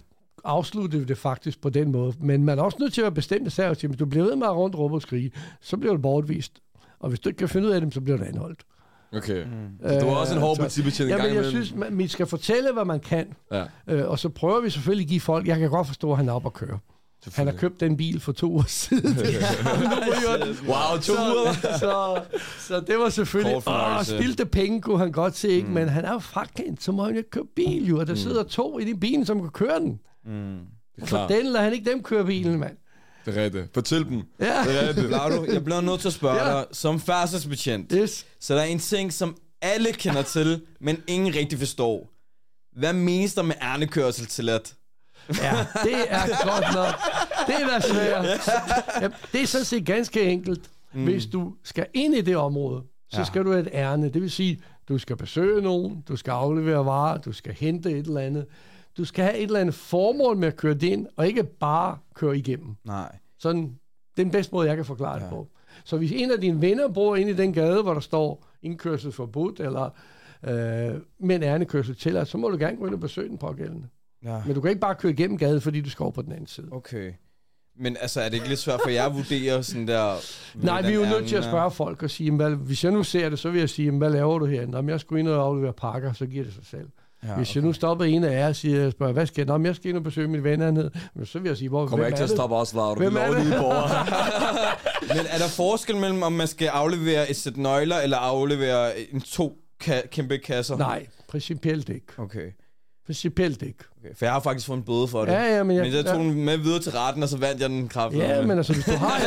afsluttede 0.44 1.02
vi 1.02 1.08
det 1.08 1.18
faktisk 1.18 1.62
på 1.62 1.70
den 1.70 1.92
måde. 1.92 2.14
Men 2.20 2.44
man 2.44 2.60
er 2.60 2.64
også 2.64 2.78
nødt 2.80 2.94
til 2.94 3.02
at 3.02 3.14
bestemt 3.14 3.52
sig, 3.52 3.68
hvis 3.70 3.98
du 3.98 4.06
bliver 4.06 4.26
ved 4.26 4.36
med 4.36 4.48
at 4.48 4.56
rundt, 4.56 4.76
råbe 4.76 4.96
og 4.96 5.02
skrige, 5.02 5.32
så 5.62 5.78
bliver 5.78 5.94
du 5.94 6.02
bortvist. 6.02 6.62
Og 7.00 7.10
hvis 7.10 7.20
du 7.20 7.30
ikke 7.30 7.38
kan 7.38 7.50
finde 7.50 7.68
ud 7.68 7.74
af 7.74 7.82
dem, 7.82 7.92
så 7.92 8.02
bliver 8.02 8.18
du 8.18 8.24
anholdt. 8.24 8.66
Okay. 9.14 9.44
Mm. 9.44 9.90
Så 9.90 10.00
du 10.00 10.06
er 10.08 10.16
også 10.16 10.34
en 10.34 10.40
hård 10.42 10.56
så- 10.56 10.62
politibetjent 10.62 11.12
en 11.12 11.18
Jamen, 11.18 11.26
gang 11.34 11.36
jeg 11.36 11.46
synes, 11.46 11.76
man, 11.76 11.98
vi 11.98 12.08
skal 12.08 12.26
fortælle, 12.28 12.74
hvad 12.74 12.86
man 12.86 13.00
kan. 13.00 13.28
Ja, 13.52 13.64
Øh, 13.88 14.08
og 14.10 14.20
så 14.20 14.30
prøver 14.30 14.62
vi 14.62 14.70
selvfølgelig 14.70 15.06
at 15.06 15.10
give 15.10 15.22
folk... 15.22 15.48
Jeg 15.48 15.60
kan 15.60 15.70
godt 15.70 15.88
forstå, 15.88 16.12
at 16.12 16.18
han 16.18 16.30
er 16.30 16.34
op 16.34 16.46
at 16.46 16.54
køre. 16.54 16.80
Han 17.36 17.48
har 17.48 17.54
købt 17.54 17.80
den 17.80 17.98
bil 17.98 18.20
for 18.20 18.32
to 18.32 18.56
år 18.58 18.64
siden. 18.82 19.18
Wow, 20.68 21.00
to 21.02 21.14
uger. 21.14 21.54
så, 21.54 21.78
så, 21.80 22.22
så 22.60 22.80
det 22.88 23.00
var 23.00 23.10
selvfølgelig... 23.10 23.62
Åh, 23.68 24.04
spildte 24.04 24.46
penge 24.46 24.82
kunne 24.82 25.00
han 25.00 25.12
godt 25.12 25.36
se, 25.38 25.50
ikke? 25.50 25.68
Mm. 25.68 25.74
men 25.74 25.90
han 25.90 26.06
er 26.06 26.12
jo 26.14 26.20
frakendt, 26.20 26.84
så 26.84 26.92
må 26.92 27.04
han 27.04 27.16
jo 27.16 27.24
køre 27.32 27.46
bil, 27.56 27.88
jo. 27.88 28.00
Og 28.00 28.08
der 28.08 28.16
sidder 28.16 28.44
to 28.44 28.80
i 28.80 28.84
din 28.86 29.00
bil, 29.00 29.26
som 29.26 29.40
kan 29.42 29.50
køre 29.50 29.80
den. 29.80 30.00
Mm. 30.26 30.58
Klart. 31.06 31.30
den 31.30 31.46
lader 31.46 31.64
han 31.64 31.74
ikke 31.74 31.92
dem 31.92 32.04
køre 32.04 32.26
bilen, 32.26 32.60
mand. 32.60 32.78
Det 33.32 33.38
er 33.38 33.44
rigtigt. 33.44 33.74
Fortæl 33.74 34.06
dem. 34.06 34.22
Ja, 34.40 34.64
Det 34.68 34.84
er 34.84 34.88
rigtigt. 34.88 35.08
Vlado, 35.08 35.46
jeg 35.54 35.64
bliver 35.64 35.82
nødt 35.82 36.00
til 36.02 36.08
at 36.08 36.14
spørge 36.14 36.36
Ja. 36.48 36.54
dig, 36.58 36.66
som 36.72 37.00
færdselsbetjent, 37.00 37.94
yes. 37.96 38.26
så 38.40 38.54
der 38.56 38.62
er 38.62 38.66
en 38.66 38.80
ting, 38.80 39.14
som 39.14 39.38
alle 39.62 39.92
kender 39.94 40.22
til, 40.22 40.62
men 40.82 41.04
ingen 41.08 41.36
rigtig 41.36 41.60
forstår. 41.60 42.10
Hvad 42.80 42.94
menes 42.94 43.34
der 43.34 43.42
med 43.42 43.56
ærnekørsel 43.62 44.26
til 44.26 44.50
at? 44.50 44.76
Ja, 45.42 45.66
det 45.84 45.94
er 46.10 46.28
godt 46.46 46.74
nok. 46.76 46.96
Det 47.48 47.56
er 47.64 47.68
da 47.68 47.88
svært. 47.88 48.26
Ja, 49.02 49.08
det 49.32 49.42
er 49.42 49.46
sådan 49.48 49.66
set 49.66 49.86
ganske 49.86 50.24
enkelt. 50.24 50.62
Mm. 50.94 51.04
Hvis 51.04 51.26
du 51.26 51.54
skal 51.64 51.86
ind 51.94 52.16
i 52.16 52.22
det 52.22 52.38
område, 52.38 52.82
så 53.12 53.18
ja. 53.20 53.24
skal 53.26 53.44
du 53.46 53.52
have 53.52 53.62
et 53.62 53.70
ærne. 53.74 54.10
Det 54.10 54.22
vil 54.22 54.32
sige, 54.32 54.62
du 54.90 54.98
skal 54.98 55.16
besøge 55.18 55.62
nogen, 55.62 56.02
du 56.08 56.16
skal 56.16 56.32
aflevere 56.32 56.86
varer, 56.86 57.18
du 57.18 57.32
skal 57.32 57.54
hente 57.54 57.92
et 57.92 58.06
eller 58.08 58.22
andet. 58.22 58.46
du 58.98 59.06
skal 59.06 59.24
have 59.26 59.38
et 59.38 59.44
eller 59.44 59.60
andet 59.60 59.76
formål 59.76 60.38
med 60.38 60.48
at 60.48 60.56
køre 60.58 60.74
det 60.74 60.84
ind, 60.84 61.08
og 61.18 61.28
ikke 61.28 61.44
bare 61.44 61.98
køre 62.16 62.38
igennem. 62.38 62.76
Nej. 62.86 63.16
Sådan, 63.40 63.62
det 64.16 64.22
er 64.22 64.26
den 64.26 64.32
bedste 64.32 64.56
måde, 64.56 64.68
jeg 64.68 64.76
kan 64.76 64.86
forklare 64.86 65.16
ja. 65.16 65.20
det 65.20 65.30
på. 65.30 65.48
Så 65.84 65.98
hvis 65.98 66.12
en 66.12 66.32
af 66.32 66.42
dine 66.42 66.62
venner 66.62 66.88
bor 66.88 67.16
inde 67.16 67.32
i 67.32 67.36
den 67.36 67.54
gade, 67.54 67.82
hvor 67.82 67.94
der 67.94 68.02
står 68.02 68.48
indkørsel 68.62 69.12
forbudt, 69.12 69.60
eller 69.60 69.90
øh, 70.44 71.02
med 71.20 71.36
en 71.36 71.44
ærnekørsel 71.44 71.96
til, 71.96 72.26
så 72.26 72.38
må 72.38 72.50
du 72.50 72.58
gerne 72.58 72.78
gå 72.78 72.86
ind 72.86 72.94
og 72.94 73.00
besøge 73.00 73.30
den 73.30 73.38
pågældende. 73.38 73.88
Ja. 74.24 74.42
Men 74.46 74.56
du 74.56 74.62
kan 74.62 74.70
ikke 74.70 74.82
bare 74.82 74.96
køre 74.96 75.12
igennem 75.12 75.38
gaden, 75.38 75.62
fordi 75.62 75.82
du 75.82 75.90
skal 75.90 76.04
over 76.04 76.12
på 76.12 76.22
den 76.22 76.32
anden 76.32 76.48
side. 76.48 76.68
Okay. 76.72 77.14
Men 77.82 77.98
altså, 78.02 78.22
er 78.22 78.26
det 78.26 78.34
ikke 78.34 78.48
lidt 78.48 78.60
svært 78.60 78.80
for 78.84 78.90
jer 78.90 79.06
at 79.06 79.16
vurdere 79.16 79.64
sådan 79.64 79.88
der... 79.88 80.16
Nej, 80.66 80.82
vi 80.82 80.88
er 80.88 80.94
jo 80.94 81.06
nødt 81.06 81.28
til 81.28 81.36
at 81.36 81.44
spørge 81.44 81.72
folk 81.72 82.04
og 82.04 82.10
sige, 82.10 82.32
hvad, 82.32 82.52
hvis 82.52 82.84
jeg 82.84 82.92
nu 82.92 83.04
ser 83.04 83.30
det, 83.30 83.40
så 83.40 83.50
vil 83.50 83.60
jeg 83.60 83.70
sige, 83.70 83.92
hvad 83.92 84.10
laver 84.10 84.40
du 84.40 84.46
herinde? 84.46 84.78
Om 84.78 84.90
jeg 84.90 85.00
skulle 85.00 85.20
ind 85.20 85.30
og 85.30 85.44
aflevere 85.46 85.74
pakker, 85.74 86.14
så 86.14 86.26
giver 86.26 86.44
det 86.44 86.54
sig 86.54 86.66
selv. 86.66 86.88
Ja, 87.28 87.34
Hvis 87.36 87.56
jeg 87.56 87.64
nu 87.64 87.74
stopper 87.74 88.06
en 88.06 88.24
af 88.24 88.32
jer 88.40 88.48
og 88.48 88.56
siger, 88.56 88.82
jeg 88.82 88.92
spørger, 88.92 89.14
hvad 89.14 89.26
skal 89.26 89.42
jeg? 89.42 89.46
Nå, 89.48 89.58
men 89.58 89.66
jeg 89.66 89.76
skal 89.76 89.90
ind 89.90 89.98
og 89.98 90.04
besøge 90.04 90.28
min 90.28 90.44
ven 90.44 90.62
hernede. 90.62 90.92
Men 91.16 91.26
så 91.26 91.40
vil 91.40 91.48
jeg 91.50 91.58
sige, 91.58 91.70
hvor, 91.70 91.80
Kommer 91.88 91.98
hvem 91.98 92.06
ikke 92.08 92.18
til 92.18 92.24
at 92.24 92.30
stoppe 92.30 92.56
os, 92.56 92.74
Laura. 92.74 92.94
Du 92.96 93.00
Hvem 93.00 93.16
er 93.18 93.28
det? 93.28 93.46
Men 95.16 95.26
er 95.30 95.38
der 95.38 95.48
forskel 95.48 95.96
mellem, 95.98 96.24
om 96.24 96.32
man 96.32 96.48
skal 96.48 96.68
aflevere 96.68 97.30
et 97.30 97.36
sæt 97.36 97.58
nøgler, 97.58 97.98
eller 97.98 98.18
aflevere 98.18 99.00
en 99.14 99.22
to 99.22 99.58
ka- 99.84 100.08
kæmpe 100.08 100.38
kasser? 100.38 100.78
Nej, 100.78 101.06
principielt 101.30 101.90
ikke. 101.90 102.06
Okay. 102.18 102.52
Principielt 103.06 103.62
ikke. 103.62 103.80
okay. 104.00 104.16
For 104.18 104.26
jeg 104.26 104.34
har 104.34 104.40
faktisk 104.40 104.68
fået 104.68 104.78
en 104.78 104.84
bøde 104.84 105.08
for 105.08 105.26
det. 105.26 105.32
Ja, 105.32 105.56
ja, 105.58 105.64
men 105.64 105.76
jeg- 105.78 105.86
men 105.86 105.94
jeg 105.94 106.06
tog 106.06 106.14
ja. 106.16 106.24
den 106.24 106.46
med 106.46 106.58
videre 106.58 106.80
til 106.80 106.92
retten, 106.92 107.24
og 107.24 107.30
så 107.30 107.38
vandt 107.38 107.62
jeg 107.62 107.70
den 107.70 107.88
kraft. 107.88 108.16
Ja, 108.16 108.42
men 108.42 108.58
altså, 108.58 108.74
hvis 108.74 108.86
du 108.86 108.92
har, 108.92 109.20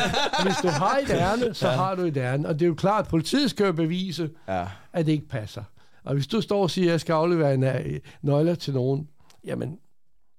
hvis 0.45 0.57
du 0.63 0.69
har 0.69 0.99
et 0.99 1.11
ærne, 1.21 1.55
så 1.55 1.69
har 1.69 1.95
du 1.95 2.03
et 2.03 2.17
ærne. 2.17 2.49
Og 2.49 2.55
det 2.55 2.63
er 2.63 2.67
jo 2.67 2.75
klart, 2.75 3.05
at 3.05 3.09
politiet 3.11 3.51
skal 3.51 3.67
jo 3.67 3.73
bevise, 3.73 4.31
Ja. 4.49 4.65
at 4.93 5.07
det 5.07 5.13
ikke 5.13 5.29
passer. 5.29 5.63
Og 6.05 6.15
hvis 6.15 6.27
du 6.27 6.41
står 6.41 6.63
og 6.63 6.71
siger, 6.71 6.87
at 6.89 6.93
jeg 6.93 7.01
skal 7.01 7.13
aflevere 7.13 7.55
en 7.55 7.65
øh, 7.65 7.99
nøgler 8.23 8.55
til 8.55 8.75
nogen, 8.75 9.09
jamen, 9.45 9.79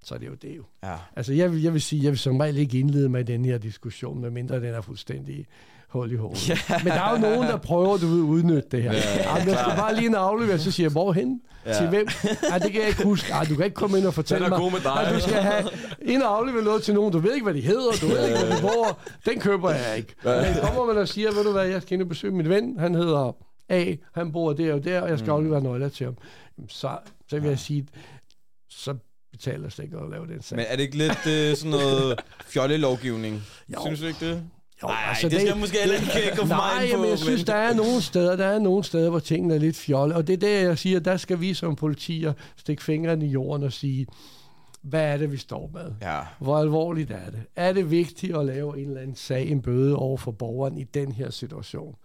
så 0.03 0.15
er 0.15 0.19
det 0.19 0.27
jo 0.27 0.33
det 0.33 0.57
jo. 0.57 0.63
Ja. 0.83 0.95
Altså, 1.15 1.33
jeg 1.33 1.51
vil, 1.51 1.61
jeg 1.61 1.73
vil 1.73 1.81
sige, 1.81 2.03
jeg 2.03 2.11
vil 2.11 2.19
som 2.19 2.39
regel 2.39 2.57
ikke 2.57 2.79
indlede 2.79 3.09
mig 3.09 3.19
i 3.21 3.23
den 3.23 3.45
her 3.45 3.57
diskussion, 3.57 4.21
medmindre 4.21 4.55
den 4.55 4.73
er 4.73 4.81
fuldstændig 4.81 5.45
hul 5.89 6.11
i 6.11 6.15
hovedet. 6.15 6.49
Ja. 6.49 6.57
Men 6.83 6.87
der 6.93 7.01
er 7.01 7.11
jo 7.11 7.17
nogen, 7.17 7.41
der 7.49 7.57
prøver 7.57 7.97
du 7.97 8.07
ved, 8.07 8.19
at 8.19 8.23
udnytte 8.23 8.69
det 8.71 8.83
her. 8.83 8.91
Ja, 8.93 8.99
Ja, 9.17 9.33
jeg 9.33 9.43
skal 9.43 9.77
bare 9.77 9.95
lige 9.95 10.07
en 10.07 10.15
aflevere, 10.15 10.59
så 10.59 10.71
siger 10.71 10.85
jeg, 10.85 10.91
hvorhen? 10.91 11.41
Ja. 11.65 11.71
Ja. 11.71 11.77
Til 11.77 11.87
hvem? 11.89 12.07
Ej, 12.51 12.57
det 12.57 12.71
kan 12.71 12.81
jeg 12.81 12.89
ikke 12.89 13.03
huske. 13.03 13.31
Ej, 13.31 13.43
du 13.49 13.55
kan 13.55 13.65
ikke 13.65 13.75
komme 13.75 13.97
ind 13.97 14.05
og 14.05 14.13
fortælle 14.13 14.45
er 14.45 14.49
mig, 14.49 14.71
med 14.71 14.79
dig. 14.83 15.07
at 15.07 15.15
du 15.15 15.19
skal 15.19 15.33
have 15.33 16.25
og 16.25 16.37
aflevere 16.37 16.63
noget 16.63 16.83
til 16.83 16.93
nogen. 16.93 17.11
Du 17.13 17.19
ved 17.19 17.33
ikke, 17.33 17.43
hvad 17.43 17.53
de 17.53 17.61
hedder, 17.61 17.91
du 18.01 18.07
ved 18.07 18.27
ikke, 18.27 18.39
hvor 18.45 18.55
de 18.55 18.61
bor. 18.61 18.99
Den 19.25 19.39
køber 19.39 19.69
jeg 19.69 19.97
ikke. 19.97 20.15
Men 20.23 20.53
kommer 20.63 20.85
man 20.85 20.97
og 20.97 21.07
siger, 21.07 21.31
ved 21.31 21.43
du 21.43 21.51
hvad, 21.51 21.65
jeg 21.65 21.81
skal 21.81 21.93
ind 21.93 22.01
og 22.01 22.09
besøge 22.09 22.33
min 22.33 22.49
ven. 22.49 22.79
Han 22.79 22.95
hedder 22.95 23.35
A, 23.69 23.95
han 24.13 24.31
bor 24.31 24.53
der 24.53 24.73
og 24.73 24.83
der, 24.83 25.01
og 25.01 25.09
jeg 25.09 25.19
skal 25.19 25.31
aflevere 25.31 25.61
nøgler 25.61 25.89
til 25.89 26.05
ham. 26.05 26.17
Så, 26.67 26.97
så 27.27 27.39
vil 27.39 27.49
jeg 27.49 27.59
sige, 27.59 27.87
så 28.69 28.95
betaler 29.31 29.69
det 29.69 29.79
ikke 29.79 29.97
at 29.97 30.09
lave 30.11 30.27
den 30.27 30.41
sag. 30.41 30.55
Men 30.55 30.65
er 30.69 30.75
det 30.75 30.83
ikke 30.83 30.97
lidt 30.97 31.27
øh, 31.27 31.55
sådan 31.55 31.71
noget 31.71 32.19
fjollelovgivning? 32.53 33.41
Jo. 33.73 33.79
Synes 33.85 33.99
du 33.99 34.05
ikke 34.05 34.29
det? 34.29 34.43
Jo, 34.83 34.87
Nej, 34.87 34.97
altså, 35.09 35.29
det 35.29 35.39
skal 35.39 35.47
jeg 35.47 35.57
måske 35.57 35.77
heller 35.79 35.95
ikke 35.95 36.29
gå 36.37 36.41
for 36.41 36.47
Nej, 36.47 36.75
meget 36.75 36.93
på. 36.95 37.01
men 37.01 37.09
jeg 37.09 37.19
synes, 37.19 37.43
der 37.43 37.53
er 37.55 37.73
nogle 37.73 38.01
steder, 38.01 38.35
der 38.35 38.45
er 38.45 38.59
nogle 38.59 38.83
steder, 38.83 39.09
hvor 39.09 39.19
tingene 39.19 39.55
er 39.55 39.59
lidt 39.59 39.75
fjolle. 39.77 40.15
Og 40.15 40.27
det 40.27 40.33
er 40.33 40.37
der, 40.37 40.59
jeg 40.59 40.77
siger, 40.77 40.99
der 40.99 41.17
skal 41.17 41.41
vi 41.41 41.53
som 41.53 41.75
politier 41.75 42.33
stikke 42.57 42.83
fingrene 42.83 43.25
i 43.25 43.29
jorden 43.29 43.63
og 43.63 43.73
sige, 43.73 44.07
hvad 44.81 45.01
er 45.13 45.17
det, 45.17 45.31
vi 45.31 45.37
står 45.37 45.69
med? 45.73 45.91
Ja. 46.01 46.19
Hvor 46.39 46.57
alvorligt 46.57 47.11
er 47.11 47.29
det? 47.31 47.41
Er 47.55 47.73
det 47.73 47.91
vigtigt 47.91 48.37
at 48.37 48.45
lave 48.45 48.79
en 48.79 48.87
eller 48.87 49.01
anden 49.01 49.15
sag, 49.15 49.47
en 49.49 49.61
bøde 49.61 49.95
over 49.95 50.17
for 50.17 50.31
borgeren 50.31 50.77
i 50.77 50.83
den 50.83 51.11
her 51.11 51.29
situation? 51.29 51.95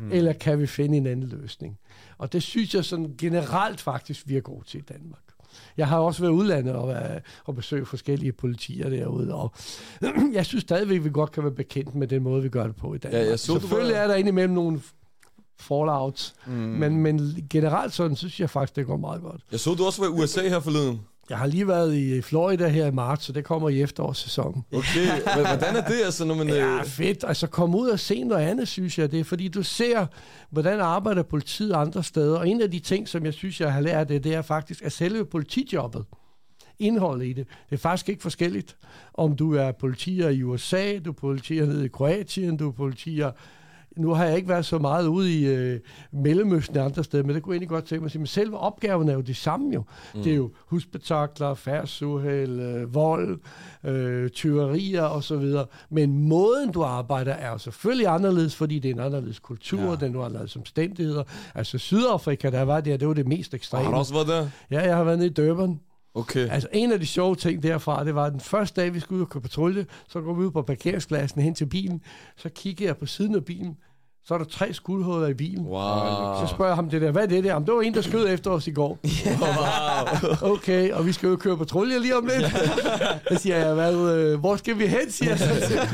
Hmm. 0.00 0.12
Eller 0.12 0.32
kan 0.32 0.58
vi 0.60 0.66
finde 0.66 0.96
en 0.96 1.06
anden 1.06 1.28
løsning? 1.28 1.78
Og 2.18 2.32
det 2.32 2.42
synes 2.42 2.74
jeg 2.74 2.84
sådan 2.84 3.14
generelt 3.18 3.80
faktisk, 3.80 4.28
vi 4.28 4.36
er 4.36 4.40
gode 4.40 4.64
til 4.66 4.78
i 4.78 4.82
Danmark. 4.82 5.20
Jeg 5.76 5.88
har 5.88 5.98
også 5.98 6.20
været 6.22 6.32
udlandet 6.32 6.74
og, 6.74 6.88
været, 6.88 7.22
og 7.44 7.54
besøgt 7.56 7.88
forskellige 7.88 8.32
politier 8.32 8.88
derude, 8.90 9.34
og 9.34 9.52
jeg 10.32 10.46
synes 10.46 10.62
stadigvæk, 10.62 11.04
vi 11.04 11.10
godt 11.10 11.32
kan 11.32 11.42
være 11.42 11.52
bekendt 11.52 11.94
med 11.94 12.06
den 12.08 12.22
måde, 12.22 12.42
vi 12.42 12.48
gør 12.48 12.66
det 12.66 12.76
på 12.76 12.94
i 12.94 12.98
Danmark. 12.98 13.22
Ja, 13.22 13.28
jeg 13.28 13.38
så, 13.38 13.52
Selvfølgelig 13.52 13.94
var- 13.94 14.00
er 14.02 14.06
der 14.06 14.14
indimellem 14.14 14.54
nogle 14.54 14.80
fallouts, 15.60 16.34
mm. 16.46 16.52
men, 16.52 16.96
men 16.96 17.36
generelt 17.50 17.92
sådan 17.92 18.16
synes 18.16 18.40
jeg 18.40 18.50
faktisk, 18.50 18.76
det 18.76 18.86
går 18.86 18.96
meget 18.96 19.22
godt. 19.22 19.40
Jeg 19.52 19.60
så, 19.60 19.74
du 19.74 19.84
også 19.84 20.02
var 20.02 20.08
i 20.08 20.22
USA 20.22 20.48
her 20.48 20.60
forleden. 20.60 21.00
Jeg 21.30 21.38
har 21.38 21.46
lige 21.46 21.68
været 21.68 21.94
i 21.94 22.22
Florida 22.22 22.68
her 22.68 22.86
i 22.86 22.90
marts, 22.90 23.24
så 23.24 23.32
det 23.32 23.44
kommer 23.44 23.68
i 23.68 23.82
efterårssæsonen. 23.82 24.64
Okay, 24.72 25.06
men 25.36 25.46
hvordan 25.46 25.76
er 25.76 25.88
det, 25.88 26.00
altså, 26.04 26.24
når 26.24 26.34
man... 26.34 26.48
Ja, 26.48 26.78
øh, 26.78 26.84
fedt. 26.84 27.24
Altså 27.28 27.46
komme 27.46 27.78
ud 27.78 27.88
og 27.88 28.00
se 28.00 28.22
noget 28.22 28.42
andet, 28.42 28.68
synes 28.68 28.98
jeg. 28.98 29.12
Det 29.12 29.20
er 29.20 29.24
fordi, 29.24 29.48
du 29.48 29.62
ser, 29.62 30.06
hvordan 30.50 30.80
arbejder 30.80 31.22
politiet 31.22 31.72
andre 31.72 32.04
steder. 32.04 32.38
Og 32.38 32.48
en 32.48 32.62
af 32.62 32.70
de 32.70 32.78
ting, 32.78 33.08
som 33.08 33.24
jeg 33.24 33.34
synes, 33.34 33.60
jeg 33.60 33.72
har 33.72 33.80
lært 33.80 34.08
det, 34.08 34.24
det 34.24 34.34
er 34.34 34.42
faktisk, 34.42 34.82
at 34.82 34.92
selve 34.92 35.24
politijobbet, 35.24 36.04
indholdet 36.78 37.26
i 37.26 37.32
det, 37.32 37.46
det 37.70 37.76
er 37.76 37.80
faktisk 37.80 38.08
ikke 38.08 38.22
forskelligt. 38.22 38.76
Om 39.14 39.36
du 39.36 39.54
er 39.54 39.72
politier 39.72 40.28
i 40.28 40.42
USA, 40.42 40.98
du 40.98 41.10
er 41.10 41.14
politier 41.14 41.66
nede 41.66 41.84
i 41.84 41.88
Kroatien, 41.88 42.56
du 42.56 42.68
er 42.68 42.72
politier 42.72 43.30
nu 43.96 44.14
har 44.14 44.24
jeg 44.24 44.36
ikke 44.36 44.48
været 44.48 44.64
så 44.64 44.78
meget 44.78 45.06
ude 45.06 45.34
i 45.40 45.46
øh, 45.46 45.80
Mellemøsten 46.12 46.76
og 46.76 46.84
andre 46.84 47.04
steder, 47.04 47.22
men 47.24 47.34
det 47.34 47.42
kunne 47.42 47.52
jeg 47.52 47.56
egentlig 47.56 47.68
godt 47.68 47.84
tænke 47.84 48.00
mig 48.00 48.06
at 48.06 48.12
sige. 48.12 48.20
Men 48.20 48.26
selve 48.26 48.58
opgaven 48.58 49.08
er 49.08 49.12
jo 49.12 49.20
det 49.20 49.36
samme 49.36 49.74
jo. 49.74 49.84
Mm. 50.14 50.22
Det 50.22 50.32
er 50.32 50.36
jo 50.36 50.50
husbetakler, 50.66 51.54
færdsuheld, 51.54 52.60
øh, 52.60 52.94
vold, 52.94 53.40
øh, 53.84 54.30
tyverier 54.30 55.02
osv. 55.02 55.54
Men 55.90 56.28
måden, 56.28 56.72
du 56.72 56.82
arbejder, 56.82 57.32
er 57.32 57.50
jo 57.50 57.58
selvfølgelig 57.58 58.06
anderledes, 58.06 58.56
fordi 58.56 58.78
det 58.78 58.90
er 58.90 58.94
en 58.94 59.00
anderledes 59.00 59.38
kultur, 59.38 59.80
ja. 59.80 59.94
den 59.94 60.16
er 60.16 60.24
anderledes 60.24 60.56
omstændigheder. 60.56 61.22
Altså 61.54 61.78
Sydafrika, 61.78 62.50
der 62.50 62.62
var 62.62 62.80
der, 62.80 62.96
det 62.96 63.08
var 63.08 63.14
det 63.14 63.26
mest 63.26 63.54
ekstreme. 63.54 63.84
Har 63.84 63.90
du 63.90 63.98
også 63.98 64.14
været 64.14 64.28
der? 64.28 64.48
Ja, 64.70 64.86
jeg 64.86 64.96
har 64.96 65.04
været 65.04 65.18
nede 65.18 65.30
i 65.30 65.32
Durban. 65.32 65.80
Okay. 66.14 66.48
Altså 66.50 66.68
en 66.72 66.92
af 66.92 67.00
de 67.00 67.06
sjove 67.06 67.34
ting 67.36 67.62
derfra, 67.62 68.04
det 68.04 68.14
var 68.14 68.24
at 68.24 68.32
den 68.32 68.40
første 68.40 68.80
dag, 68.80 68.94
vi 68.94 69.00
skulle 69.00 69.16
ud 69.18 69.24
og 69.24 69.28
køre 69.30 69.40
patrulje, 69.40 69.86
så 70.08 70.20
går 70.20 70.34
vi 70.34 70.44
ud 70.44 70.50
på 70.50 70.62
parkeringspladsen 70.62 71.40
hen 71.42 71.54
til 71.54 71.66
bilen, 71.66 72.00
så 72.36 72.48
kigger 72.48 72.86
jeg 72.86 72.96
på 72.96 73.06
siden 73.06 73.34
af 73.34 73.44
bilen, 73.44 73.76
så 74.24 74.34
er 74.34 74.38
der 74.38 74.44
tre 74.44 74.72
skuldhuller 74.74 75.28
i 75.28 75.34
bilen. 75.34 75.66
Wow. 75.66 75.80
Så 76.40 76.46
spørger 76.50 76.70
jeg 76.70 76.74
ham 76.76 76.90
det 76.90 77.02
der, 77.02 77.10
hvad 77.10 77.22
er 77.22 77.26
det 77.26 77.44
der? 77.44 77.52
Jamen, 77.52 77.66
det 77.66 77.74
var 77.74 77.80
en, 77.80 77.94
der 77.94 78.00
skød 78.00 78.28
efter 78.28 78.50
os 78.50 78.66
i 78.66 78.70
går. 78.70 78.98
okay, 80.52 80.92
og 80.92 81.06
vi 81.06 81.12
skal 81.12 81.28
jo 81.28 81.36
køre 81.36 81.56
patrulje 81.56 81.98
lige 81.98 82.16
om 82.16 82.26
lidt. 82.26 82.52
Så 83.32 83.38
siger 83.42 83.56
jeg, 83.56 83.74
hvad, 83.74 83.94
øh, 84.14 84.40
hvor 84.40 84.56
skal 84.56 84.78
vi 84.78 84.86
hen, 84.86 85.10
siger 85.10 85.36
til. 85.36 85.46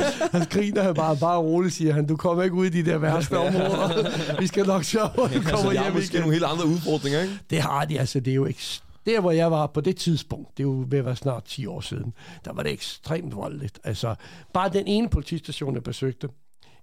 Han 0.32 0.46
griner 0.50 0.82
han 0.82 0.94
bare, 0.94 1.16
bare 1.16 1.38
roligt, 1.38 1.74
siger 1.74 1.92
han, 1.92 2.06
du 2.06 2.16
kommer 2.16 2.42
ikke 2.42 2.56
ud 2.56 2.66
i 2.66 2.68
de 2.82 2.90
der 2.90 2.98
værste 2.98 3.38
områder. 3.38 4.38
Vi 4.40 4.46
skal 4.46 4.66
nok 4.66 4.84
sørge, 4.84 5.06
at 5.08 5.16
du 5.16 5.22
Altså, 5.22 5.50
kommer 5.50 5.74
har 5.78 5.84
hjem 5.84 5.92
måske 5.92 6.12
igen. 6.12 6.20
nogle 6.20 6.32
helt 6.34 6.44
andre 6.44 6.66
udfordringer, 6.66 7.20
ikke? 7.20 7.34
Det 7.50 7.60
har 7.60 7.84
de, 7.84 7.98
altså. 8.00 8.20
Det 8.20 8.30
er 8.30 8.34
jo 8.34 8.44
ikke... 8.44 8.80
Der, 9.06 9.20
hvor 9.20 9.30
jeg 9.30 9.50
var 9.50 9.66
på 9.66 9.80
det 9.80 9.96
tidspunkt, 9.96 10.56
det 10.56 10.62
er 10.62 10.68
jo 10.68 10.84
ved 10.88 10.98
at 10.98 11.04
være 11.04 11.16
snart 11.16 11.44
10 11.44 11.66
år 11.66 11.80
siden, 11.80 12.12
der 12.44 12.52
var 12.52 12.62
det 12.62 12.72
ekstremt 12.72 13.36
voldeligt. 13.36 13.80
Altså, 13.84 14.14
bare 14.52 14.68
den 14.68 14.86
ene 14.86 15.08
politistation, 15.08 15.74
jeg 15.74 15.82
besøgte, 15.82 16.28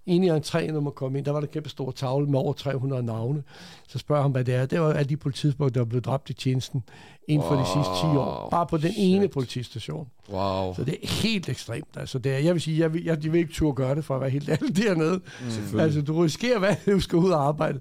inde 0.06 0.26
i 0.26 0.30
entréen, 0.30 0.72
når 0.72 0.80
man 0.80 0.92
kom 0.92 1.16
ind, 1.16 1.24
der 1.24 1.32
var 1.32 1.40
der 1.40 1.46
en 1.46 1.52
kæmpe 1.52 1.68
stor 1.68 1.90
tavle 1.90 2.26
med 2.26 2.38
over 2.38 2.52
300 2.52 3.02
navne. 3.02 3.42
Så 3.88 3.98
spørger 3.98 4.22
han, 4.22 4.30
hvad 4.30 4.44
det 4.44 4.54
er. 4.54 4.66
Det 4.66 4.80
var 4.80 4.92
alle 4.92 5.08
de 5.08 5.16
politifolk, 5.16 5.74
der 5.74 5.80
er 5.80 5.84
blevet 5.84 6.04
dræbt 6.04 6.30
i 6.30 6.32
tjenesten 6.32 6.82
inden 7.28 7.48
for 7.48 7.54
de 7.54 7.66
sidste 7.66 8.12
10 8.12 8.16
år. 8.16 8.48
Bare 8.50 8.66
på 8.66 8.76
den 8.76 8.92
ene 8.96 9.28
politistation. 9.28 10.08
Wow. 10.30 10.74
Så 10.74 10.84
det 10.84 10.98
er 11.02 11.08
helt 11.08 11.48
ekstremt. 11.48 11.96
Altså, 11.96 12.18
det 12.18 12.34
er, 12.34 12.38
jeg 12.38 12.54
vil 12.54 12.62
sige, 12.62 12.78
jeg 12.78 12.92
vil, 12.92 13.04
jeg, 13.04 13.24
jeg 13.24 13.32
vil 13.32 13.38
ikke 13.38 13.52
turde 13.52 13.74
gøre 13.74 13.94
det, 13.94 14.04
for 14.04 14.14
at 14.14 14.20
være 14.20 14.30
helt 14.30 14.48
ærlig 14.48 14.76
dernede. 14.76 15.20
Selvfølgelig. 15.48 15.84
Altså, 15.84 16.02
du 16.02 16.20
risikerer, 16.20 16.58
hvad 16.58 16.76
du 16.86 17.00
skal 17.00 17.16
ud 17.18 17.30
og 17.30 17.46
arbejde, 17.46 17.80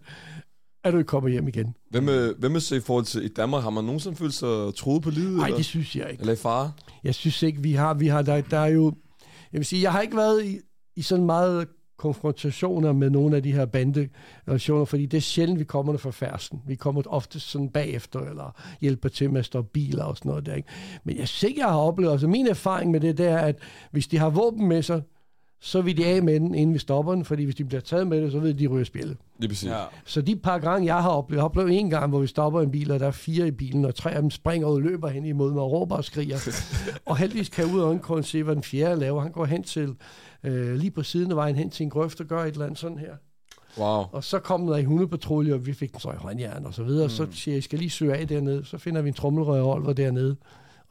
at 0.84 0.94
du 0.94 0.98
ikke 0.98 1.08
kommer 1.08 1.30
hjem 1.30 1.48
igen. 1.48 1.76
Hvad 1.90 2.02
med, 2.02 2.34
hvad 2.40 2.50
med 2.50 2.60
så 2.60 2.76
i 2.76 2.80
forhold 2.80 3.06
til 3.06 3.26
i 3.26 3.28
Danmark? 3.28 3.64
Har 3.64 3.70
man 3.70 3.84
nogensinde 3.84 4.16
følt 4.16 4.34
sig 4.34 4.76
troet 4.76 5.04
på 5.04 5.10
livet? 5.10 5.38
Nej, 5.38 5.50
det 5.58 5.66
synes 5.66 5.96
jeg 5.96 6.12
ikke. 6.12 6.22
Eller 6.22 6.34
i 6.34 6.38
fare? 6.38 6.72
Jeg 7.04 7.16
synes 7.16 7.44
ikke, 7.44 7.62
vi 7.62 7.74
har, 7.74 7.94
vi 7.94 8.08
har 8.08 8.22
der, 8.22 8.42
der 8.42 8.58
er 8.58 8.68
jo, 8.68 8.94
jeg 9.52 9.60
vil 9.60 9.66
sige, 9.66 9.82
jeg 9.82 9.92
har 9.92 10.02
ikke 10.02 10.18
været 10.18 10.46
i, 10.46 10.60
i 10.96 11.02
sådan 11.02 11.26
meget 11.26 11.68
konfrontationer 11.98 12.94
med 12.94 13.10
nogle 13.10 13.36
af 13.36 13.44
de 13.44 13.52
her 13.52 13.66
banderelationer, 13.66 14.86
fordi 14.86 15.06
det 15.06 15.18
er 15.18 15.22
sjældent, 15.22 15.60
vi 15.60 15.64
kommer 15.64 15.94
der 15.94 16.00
fra 16.00 16.12
færsen. 16.12 16.62
Vi 16.68 16.76
kommer 16.76 17.02
ofte 17.06 17.40
sådan 17.40 17.70
bagefter, 17.70 18.20
eller 18.20 18.56
hjælper 18.82 19.10
til 19.10 19.32
med 19.32 19.40
at 19.40 19.46
stoppe 19.46 19.70
biler 19.74 20.04
og 20.04 20.18
sådan 20.18 20.30
noget 20.30 20.46
der. 20.46 20.56
Ikke? 20.56 20.70
Men 21.04 21.18
jeg 21.18 21.28
synes 21.28 21.50
ikke, 21.50 21.62
jeg 21.62 21.70
har 21.70 21.78
oplevet, 21.78 22.12
altså 22.12 22.28
min 22.28 22.48
erfaring 22.48 22.92
med 22.92 23.00
det, 23.00 23.18
det 23.18 23.28
er, 23.28 23.38
at 23.38 23.56
hvis 23.92 24.08
de 24.08 24.18
har 24.18 24.30
våben 24.30 24.68
med 24.68 24.82
sig, 24.82 25.02
så 25.66 25.82
vil 25.82 25.98
de 25.98 26.06
af 26.06 26.24
med 26.24 26.40
den, 26.40 26.56
inden 26.56 26.74
vi 26.74 26.80
stopper 26.80 27.14
den, 27.14 27.26
fordi 27.26 27.44
hvis 27.44 27.56
de 27.56 27.66
bliver 27.66 27.82
taget 27.82 28.08
med 28.08 28.22
det, 28.22 28.32
så 28.32 28.40
ved 28.40 28.54
de, 28.54 28.60
de 28.60 28.68
ryger 28.68 28.86
spillet. 28.86 29.18
Lige 29.40 29.50
præcis. 29.50 29.70
Ja. 29.70 29.84
Så 30.06 30.22
de 30.22 30.36
par 30.36 30.58
gange, 30.58 30.86
jeg 30.86 31.02
har 31.02 31.10
oplevet, 31.10 31.38
jeg 31.38 31.42
har 31.42 31.50
oplevet 31.50 31.80
en 31.80 31.90
gang, 31.90 32.10
hvor 32.10 32.20
vi 32.20 32.28
stopper 32.28 32.62
en 32.62 32.72
bil, 32.72 32.92
og 32.92 33.00
der 33.00 33.08
er 33.08 33.12
fire 33.12 33.48
i 33.48 33.52
bilen, 33.52 33.86
og 33.86 33.96
tre 33.96 34.12
af 34.12 34.22
dem 34.22 34.32
springer 34.32 34.68
ud 34.68 34.76
og 34.76 34.82
løber 34.82 35.08
hen 35.08 35.26
imod 35.26 35.54
mig 35.54 35.62
og 35.62 35.72
råber 35.72 35.96
og 35.96 36.04
skriger. 36.04 36.38
og 37.06 37.18
heldigvis 37.18 37.50
kan 37.50 37.66
jeg 37.66 37.76
ud 37.76 37.80
af 37.80 37.86
øjenkrogen 37.86 38.24
se, 38.24 38.44
hvad 38.44 38.56
den 38.56 38.64
fjerde 38.64 39.00
laver. 39.00 39.22
Han 39.22 39.32
går 39.32 39.46
hen 39.46 39.64
til, 39.64 39.96
øh, 40.44 40.76
lige 40.76 40.92
på 40.92 41.04
siden 41.04 41.32
af 41.32 41.38
vejen 41.38 41.56
hen 41.56 41.70
til 41.70 41.84
en 41.84 41.90
grøft 41.90 42.22
og 42.22 42.26
gør 42.26 42.44
et 42.44 42.52
eller 42.52 42.66
andet 42.66 42.80
sådan 42.80 42.98
her. 42.98 43.14
Wow. 43.78 44.06
Og 44.12 44.24
så 44.24 44.40
kom 44.40 44.68
der 44.68 44.76
en 44.76 44.86
hundepatrulje, 44.86 45.54
og 45.54 45.66
vi 45.66 45.74
fik 45.74 45.92
den 45.92 46.00
så 46.00 46.12
i 46.12 46.16
håndjern 46.18 46.66
og 46.66 46.74
så 46.74 46.84
videre. 46.84 47.06
Mm. 47.06 47.10
Så 47.10 47.28
siger 47.32 47.54
jeg, 47.54 47.58
I 47.58 47.62
skal 47.62 47.80
lige 47.80 47.90
søge 47.90 48.16
af 48.16 48.28
dernede. 48.28 48.66
Så 48.66 48.78
finder 48.78 49.02
vi 49.02 49.08
en 49.08 49.14
trommelrevolver 49.14 49.94
dernede. 49.94 50.36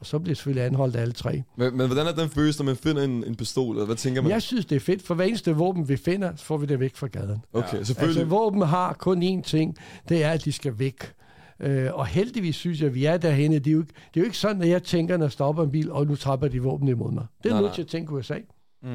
Og 0.03 0.07
så 0.07 0.19
bliver 0.19 0.35
selvfølgelig 0.35 0.63
anholdt 0.65 0.95
alle 0.95 1.13
tre. 1.13 1.43
Men, 1.57 1.77
men 1.77 1.85
hvordan 1.87 2.07
er 2.07 2.11
den 2.11 2.29
følelse, 2.29 2.59
når 2.59 2.65
man 2.65 2.75
finder 2.75 3.03
en, 3.03 3.23
en 3.27 3.35
pistol? 3.35 3.75
Eller 3.75 3.85
hvad 3.85 3.95
tænker 3.95 4.21
man? 4.21 4.31
Jeg 4.31 4.41
synes, 4.41 4.65
det 4.65 4.75
er 4.75 4.79
fedt, 4.79 5.01
for 5.01 5.15
hver 5.15 5.25
eneste 5.25 5.51
våben, 5.55 5.89
vi 5.89 5.97
finder, 5.97 6.31
så 6.35 6.45
får 6.45 6.57
vi 6.57 6.65
det 6.65 6.79
væk 6.79 6.95
fra 6.95 7.07
gaden. 7.07 7.37
Okay, 7.53 7.77
Ja. 7.77 7.83
selvfølgelig. 7.83 8.21
Altså, 8.21 8.35
våben 8.35 8.61
har 8.61 8.93
kun 8.93 9.23
én 9.23 9.41
ting, 9.41 9.75
det 10.09 10.23
er, 10.23 10.29
at 10.29 10.45
de 10.45 10.51
skal 10.51 10.79
væk. 10.79 11.13
Øh, 11.59 11.89
og 11.93 12.05
heldigvis 12.05 12.55
synes 12.55 12.79
jeg, 12.79 12.87
at 12.87 12.95
vi 12.95 13.05
er 13.05 13.17
derhenne. 13.17 13.59
Det 13.59 13.67
er, 13.67 13.71
jo 13.71 13.79
ikke, 13.79 13.93
det 14.13 14.19
er 14.19 14.21
jo 14.21 14.25
ikke 14.25 14.37
sådan, 14.37 14.61
at 14.61 14.69
jeg 14.69 14.83
tænker, 14.83 15.17
når 15.17 15.25
jeg 15.25 15.31
stopper 15.31 15.63
en 15.63 15.71
bil, 15.71 15.91
og 15.91 16.07
nu 16.07 16.15
trapper 16.15 16.47
de 16.47 16.61
våben 16.61 16.87
imod 16.87 17.11
mig. 17.11 17.25
Det 17.43 17.49
er 17.49 17.53
Nej, 17.53 17.61
nødt 17.61 17.73
til 17.73 17.81
at 17.81 17.87
tænke 17.87 18.13
USA. 18.13 18.33
Mm. 18.33 18.89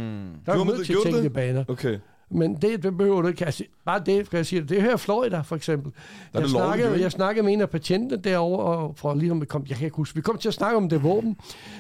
Der 0.47 0.53
er 0.53 0.64
nødt 0.64 0.87
til 0.87 0.92
at 0.92 0.99
tænke 1.05 1.23
det? 1.23 1.33
baner. 1.33 1.64
Okay. 1.68 1.99
Men 2.31 2.55
det, 2.55 2.83
det 2.83 2.97
behøver 2.97 3.23
du 3.23 3.29
ikke. 3.29 3.45
Altså, 3.47 3.64
bare 3.85 4.03
det, 4.07 4.27
skal 4.27 4.37
jeg 4.37 4.47
sige 4.47 4.61
det. 4.61 4.69
Det 4.69 4.83
her 4.83 4.95
i 4.95 4.99
Florida, 4.99 5.41
for 5.41 5.57
eksempel. 5.57 5.93
er 5.93 6.41
Jeg 6.41 6.41
lovligt, 6.41 6.51
snakkede, 6.51 7.01
jeg 7.03 7.12
snakkede 7.12 7.45
med 7.45 7.53
en 7.53 7.61
af 7.61 7.71
patienterne 7.71 8.23
derovre, 8.23 8.64
og 8.64 8.97
for 8.97 9.14
ligesom, 9.14 9.47
kom, 9.47 9.64
jeg 9.69 9.77
kan 9.77 9.85
ikke 9.85 9.97
huske, 9.97 10.14
vi 10.17 10.21
kom 10.21 10.38
til 10.38 10.49
at 10.49 10.55
snakke 10.55 10.77
om 10.77 10.88
det 10.88 11.03
våben, 11.03 11.37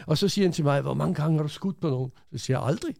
og 0.06 0.18
så 0.18 0.28
siger 0.28 0.44
han 0.46 0.52
til 0.52 0.64
mig, 0.64 0.80
hvor 0.80 0.94
mange 0.94 1.14
gange 1.14 1.36
har 1.36 1.42
du 1.42 1.48
skudt 1.48 1.80
på 1.80 1.88
nogen? 1.90 2.10
Så 2.32 2.38
siger 2.38 2.58
jeg, 2.58 2.66
aldrig. 2.68 2.94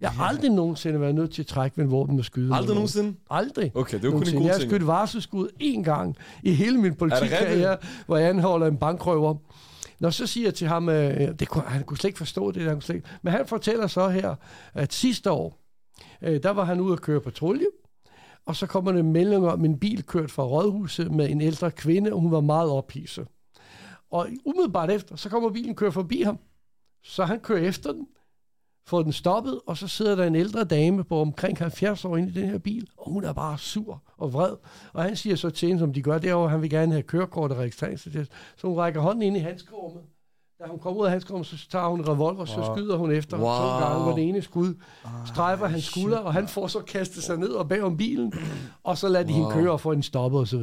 Jeg 0.00 0.10
har 0.10 0.24
aldrig 0.24 0.50
nogensinde 0.50 1.00
været 1.00 1.14
nødt 1.14 1.30
til 1.32 1.42
at 1.42 1.46
trække 1.46 1.74
med 1.76 1.84
en 1.84 1.90
våben 1.90 2.18
og 2.18 2.24
skyde. 2.24 2.46
Aldrig 2.54 2.66
nogen. 2.66 2.74
nogensinde? 2.76 3.14
Aldrig. 3.30 3.72
Okay, 3.76 3.96
det 3.96 4.04
er 4.04 4.08
jo 4.08 4.10
kun 4.10 4.16
en 4.16 4.18
Nogensinde. 4.18 4.38
god 4.40 4.46
Jeg 4.46 4.54
har 4.54 4.58
ting. 4.60 4.70
skudt 4.70 4.86
varselsskud 4.86 5.48
én 5.62 5.82
gang 5.82 6.16
i 6.42 6.52
hele 6.52 6.78
min 6.80 6.94
politikkarriere, 6.94 7.76
hvor 8.06 8.16
jeg 8.16 8.28
anholder 8.28 8.66
en 8.66 8.76
bankrøver. 8.76 9.34
Når 10.00 10.10
så 10.10 10.26
siger 10.26 10.46
jeg 10.46 10.54
til 10.54 10.68
ham, 10.68 10.88
øh, 10.88 11.20
det 11.38 11.48
kunne, 11.48 11.64
han 11.66 11.82
kunne 11.84 11.96
slet 11.98 12.08
ikke 12.08 12.18
forstå 12.18 12.50
det, 12.50 12.60
der, 12.62 12.66
han 12.68 12.76
kunne 12.76 12.82
slet 12.82 12.96
ikke. 12.96 13.08
men 13.22 13.32
han 13.32 13.46
fortæller 13.46 13.86
så 13.86 14.08
her, 14.08 14.34
at 14.74 14.92
sidste 14.92 15.30
år, 15.30 15.58
øh, 16.22 16.42
der 16.42 16.50
var 16.50 16.64
han 16.64 16.80
ude 16.80 16.92
at 16.92 17.00
køre 17.00 17.20
patrulje, 17.20 17.66
og 18.46 18.56
så 18.56 18.66
kommer 18.66 18.92
der 18.92 18.98
en 18.98 19.12
melding 19.12 19.46
om, 19.46 19.64
en 19.64 19.78
bil 19.78 20.02
kørt 20.02 20.30
fra 20.30 20.44
rådhuset 20.44 21.12
med 21.12 21.30
en 21.30 21.40
ældre 21.40 21.70
kvinde, 21.70 22.12
og 22.12 22.20
hun 22.20 22.32
var 22.32 22.40
meget 22.40 22.70
ophidset. 22.70 23.26
Og 24.10 24.28
umiddelbart 24.44 24.90
efter, 24.90 25.16
så 25.16 25.28
kommer 25.28 25.50
bilen 25.50 25.74
kører 25.74 25.90
forbi 25.90 26.22
ham. 26.22 26.38
Så 27.02 27.24
han 27.24 27.40
kører 27.40 27.68
efter 27.68 27.92
den, 27.92 28.06
får 28.86 29.02
den 29.02 29.12
stoppet, 29.12 29.60
og 29.66 29.76
så 29.76 29.88
sidder 29.88 30.16
der 30.16 30.24
en 30.24 30.34
ældre 30.34 30.64
dame 30.64 31.04
på 31.04 31.20
omkring 31.20 31.58
70 31.58 32.04
år 32.04 32.16
inde 32.16 32.28
i 32.28 32.32
den 32.32 32.50
her 32.50 32.58
bil, 32.58 32.88
og 32.96 33.10
hun 33.10 33.24
er 33.24 33.32
bare 33.32 33.58
sur 33.58 34.02
og 34.16 34.32
vred. 34.32 34.56
Og 34.92 35.02
han 35.02 35.16
siger 35.16 35.36
så 35.36 35.50
til 35.50 35.68
hende, 35.68 35.80
som 35.80 35.92
de 35.92 36.02
gør 36.02 36.18
derovre, 36.18 36.50
han 36.50 36.62
vil 36.62 36.70
gerne 36.70 36.92
have 36.92 37.02
kørekort 37.02 37.52
og 37.52 37.58
registreringsattest. 37.58 38.32
Så 38.56 38.66
hun 38.66 38.76
rækker 38.76 39.00
hånden 39.00 39.22
ind 39.22 39.36
i 39.36 39.40
handskerummet. 39.40 40.02
Da 40.60 40.64
hun 40.70 40.78
kommer 40.78 41.00
ud 41.00 41.04
af 41.04 41.10
handskerummet, 41.10 41.46
så 41.46 41.56
tager 41.70 41.86
hun 41.88 42.00
en 42.00 42.08
revolver, 42.08 42.44
så 42.44 42.72
skyder 42.74 42.96
hun 42.96 43.10
efter 43.12 43.36
Wow. 43.38 43.46
wow. 43.46 43.56
to 43.56 43.78
gange, 43.86 44.02
hvor 44.02 44.12
det 44.14 44.28
ene 44.28 44.42
skud 44.42 44.74
strejfer 45.26 45.66
hans 45.66 45.84
skulder, 45.84 46.18
og 46.18 46.32
han 46.32 46.48
får 46.48 46.66
så 46.66 46.78
kastet 46.80 47.22
sig 47.22 47.36
ned 47.38 47.48
og 47.48 47.68
bag 47.68 47.82
om 47.82 47.96
bilen, 47.96 48.32
og 48.84 48.98
så 48.98 49.08
lader 49.08 49.24
de 49.26 49.32
hende 49.32 49.50
køre 49.50 49.70
og 49.72 49.80
få 49.80 49.90
hende 49.92 50.02
stoppet 50.04 50.40
osv. 50.40 50.60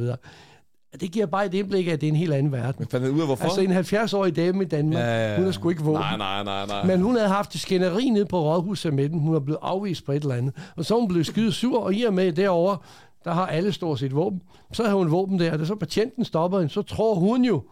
Det 1.00 1.12
giver 1.12 1.26
bare 1.26 1.46
et 1.46 1.54
indblik 1.54 1.86
af, 1.88 1.92
at 1.92 2.00
det 2.00 2.06
er 2.06 2.10
en 2.10 2.16
helt 2.16 2.32
anden 2.32 2.52
verden. 2.52 2.74
Men 2.78 2.88
fandt 2.88 3.08
ud 3.08 3.20
af, 3.20 3.26
hvorfor? 3.26 3.44
Altså 3.44 3.60
en 3.60 3.72
70-årig 3.72 4.36
dame 4.36 4.62
i 4.64 4.66
Danmark, 4.66 4.98
Ja, 5.02 5.06
ja, 5.06 5.30
ja. 5.32 5.36
hun 5.38 5.46
er 5.46 5.52
sgu 5.52 5.70
ikke 5.70 5.82
våben. 5.82 6.00
Nej, 6.00 6.16
nej, 6.16 6.44
nej, 6.44 6.66
nej. 6.66 6.84
Men 6.84 7.00
hun 7.00 7.14
havde 7.16 7.28
haft 7.28 7.54
et 7.54 7.60
skænderi 7.60 8.08
nede 8.10 8.26
på 8.26 8.40
rådhuset 8.40 8.94
med 8.94 9.08
den. 9.08 9.20
Hun 9.20 9.34
er 9.34 9.40
blevet 9.40 9.58
afvist 9.62 10.06
på 10.06 10.12
et 10.12 10.22
eller 10.22 10.34
andet. 10.34 10.54
Og 10.76 10.84
så 10.84 10.94
er 10.94 10.98
hun 10.98 11.08
blevet 11.08 11.26
skide 11.26 11.52
sur, 11.52 11.80
og 11.80 11.94
i 11.94 12.02
og 12.02 12.14
med 12.14 12.32
derovre, 12.32 12.76
der 13.24 13.32
har 13.32 13.46
alle 13.46 13.72
stort 13.72 13.98
set 13.98 14.14
våben. 14.14 14.42
Så 14.72 14.84
har 14.84 14.94
hun 14.94 15.10
våben 15.10 15.38
der, 15.38 15.52
og 15.52 15.58
da 15.58 15.64
så 15.64 15.74
patienten 15.74 16.24
stopper 16.24 16.58
hende, 16.58 16.72
så 16.72 16.82
tror 16.82 17.14
hun 17.14 17.44
jo, 17.44 17.62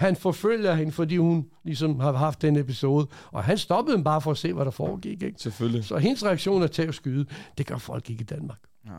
han 0.00 0.16
forfølger 0.16 0.74
hende, 0.74 0.92
fordi 0.92 1.16
hun 1.16 1.46
ligesom 1.64 2.00
har 2.00 2.12
haft 2.12 2.42
den 2.42 2.56
episode. 2.56 3.06
Og 3.32 3.44
han 3.44 3.58
stoppede 3.58 3.96
hende 3.96 4.04
bare 4.04 4.20
for 4.20 4.30
at 4.30 4.38
se, 4.38 4.52
hvad 4.52 4.64
der 4.64 4.70
foregik. 4.70 5.22
Ikke? 5.22 5.40
Selvfølgelig. 5.40 5.84
Så 5.84 5.96
hendes 5.96 6.24
reaktion 6.24 6.62
er 6.62 6.66
til 6.66 6.82
at 6.82 6.94
skyde. 6.94 7.26
Det 7.58 7.66
gør 7.66 7.78
folk 7.78 8.10
ikke 8.10 8.20
i 8.20 8.24
Danmark. 8.24 8.58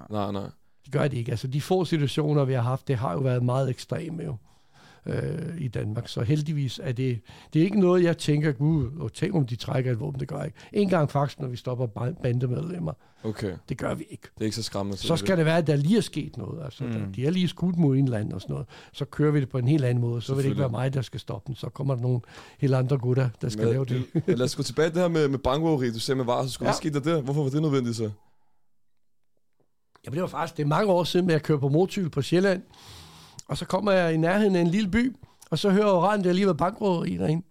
Nej, 0.10 0.32
nej. 0.32 0.50
Det 0.86 0.94
gør 0.94 1.08
det 1.08 1.18
ikke. 1.18 1.32
Altså, 1.32 1.48
de 1.48 1.62
få 1.62 1.86
situationer, 1.86 2.46
vi 2.46 2.54
har 2.54 2.62
haft, 2.62 2.88
det 2.88 2.96
har 2.96 3.14
jo 3.14 3.20
været 3.20 3.44
meget 3.44 3.70
ekstreme 3.70 4.24
jo, 4.24 4.36
øh, 5.06 5.58
i 5.62 5.68
Danmark. 5.68 6.08
Så 6.08 6.22
heldigvis 6.22 6.80
er 6.84 6.92
det, 6.92 7.22
det 7.54 7.60
er 7.60 7.64
ikke 7.64 7.80
noget, 7.80 8.04
jeg 8.04 8.18
tænker, 8.18 8.52
gud, 8.52 8.90
og 9.00 9.14
tænk 9.14 9.36
om 9.36 9.46
de 9.46 9.56
trækker 9.56 9.92
et 9.92 10.00
våben, 10.00 10.20
det 10.20 10.28
gør 10.28 10.38
jeg 10.38 10.46
ikke. 10.46 10.58
En 10.74 10.90
gang 10.90 11.12
faktisk, 11.12 11.40
når 11.40 11.48
vi 11.48 11.56
stopper 11.58 11.88
ba- 11.88 12.22
bandemedlemmer. 12.22 12.94
Okay. 13.24 13.54
Det 13.70 13.78
gør 13.78 13.94
vi 13.94 14.04
ikke. 14.10 14.24
Det 14.36 14.42
er 14.42 14.46
ikke 14.46 14.56
så 14.56 14.64
skræmmende. 14.64 14.98
Så 14.98 15.16
skal 15.16 15.38
det 15.38 15.46
være, 15.46 15.58
at 15.58 15.68
der 15.68 15.76
lige 15.76 15.98
er 15.98 16.02
sket 16.02 16.38
noget. 16.38 16.64
Altså, 16.64 16.84
mm. 16.84 17.14
De 17.16 17.26
er 17.26 17.30
lige 17.32 17.48
skudt 17.48 17.78
mod 17.78 17.98
en 17.98 18.04
eller 18.06 18.18
anden 18.18 18.34
og 18.34 18.42
sådan 18.42 18.54
noget. 18.54 18.68
Så 18.94 19.06
kører 19.06 19.32
vi 19.32 19.40
det 19.40 19.50
på 19.50 19.58
en 19.58 19.68
helt 19.68 19.86
anden 19.86 20.02
måde. 20.02 20.22
Så 20.22 20.34
vil 20.36 20.44
det 20.44 20.50
ikke 20.50 20.60
være 20.60 20.70
mig, 20.70 20.94
der 20.94 21.02
skal 21.02 21.20
stoppe 21.20 21.48
den. 21.48 21.56
Så 21.56 21.70
kommer 21.70 21.96
der 21.96 22.02
nogle 22.02 22.20
helt 22.60 22.76
andre 22.76 22.98
gutter, 22.98 23.30
der 23.42 23.50
skal 23.50 23.68
lave 23.68 23.86
det. 23.86 24.04
Men 24.28 24.38
lad 24.38 24.46
os 24.46 24.56
gå 24.56 24.64
tilbage 24.64 24.88
til 24.88 24.94
det 24.96 25.02
her 25.02 25.10
med, 25.10 25.28
med 25.28 25.40
bankrøveri. 25.40 25.92
Du 25.92 26.00
sagde 26.00 26.16
med 26.18 26.26
varsel. 26.26 26.52
Skulle 26.52 26.68
Ja. 26.70 26.72
ja. 26.72 26.78
ske 26.78 26.90
der 26.90 27.00
der? 27.00 27.22
Hvorfor 27.22 27.44
var 27.44 27.50
det 27.50 27.62
nødvendigt 27.62 27.96
så? 27.96 28.10
Jamen, 30.06 30.14
det 30.16 30.22
var 30.22 30.28
faktisk 30.28 30.58
det 30.58 30.64
er 30.64 30.68
mange 30.68 30.92
år 30.92 31.04
siden, 31.04 31.30
at 31.30 31.34
jeg 31.34 31.44
kører 31.44 31.60
på 31.60 31.70
motorcykel 31.70 32.10
på 32.10 32.22
Sjælland. 32.22 32.62
Og 33.52 33.58
så 33.58 33.66
kommer 33.66 33.92
jeg 33.92 34.14
i 34.14 34.18
nærheden 34.18 34.56
af 34.56 34.62
en 34.62 34.68
lille 34.68 34.90
by, 34.90 35.16
og 35.50 35.60
så 35.60 35.70
hører 35.70 35.86
jeg 35.86 35.94
jo 35.94 36.08
rent, 36.08 36.26
der 36.26 36.34
lige 36.34 36.48
var 36.48 36.54
bankrøveri 36.54 37.18
derinde. 37.18 37.46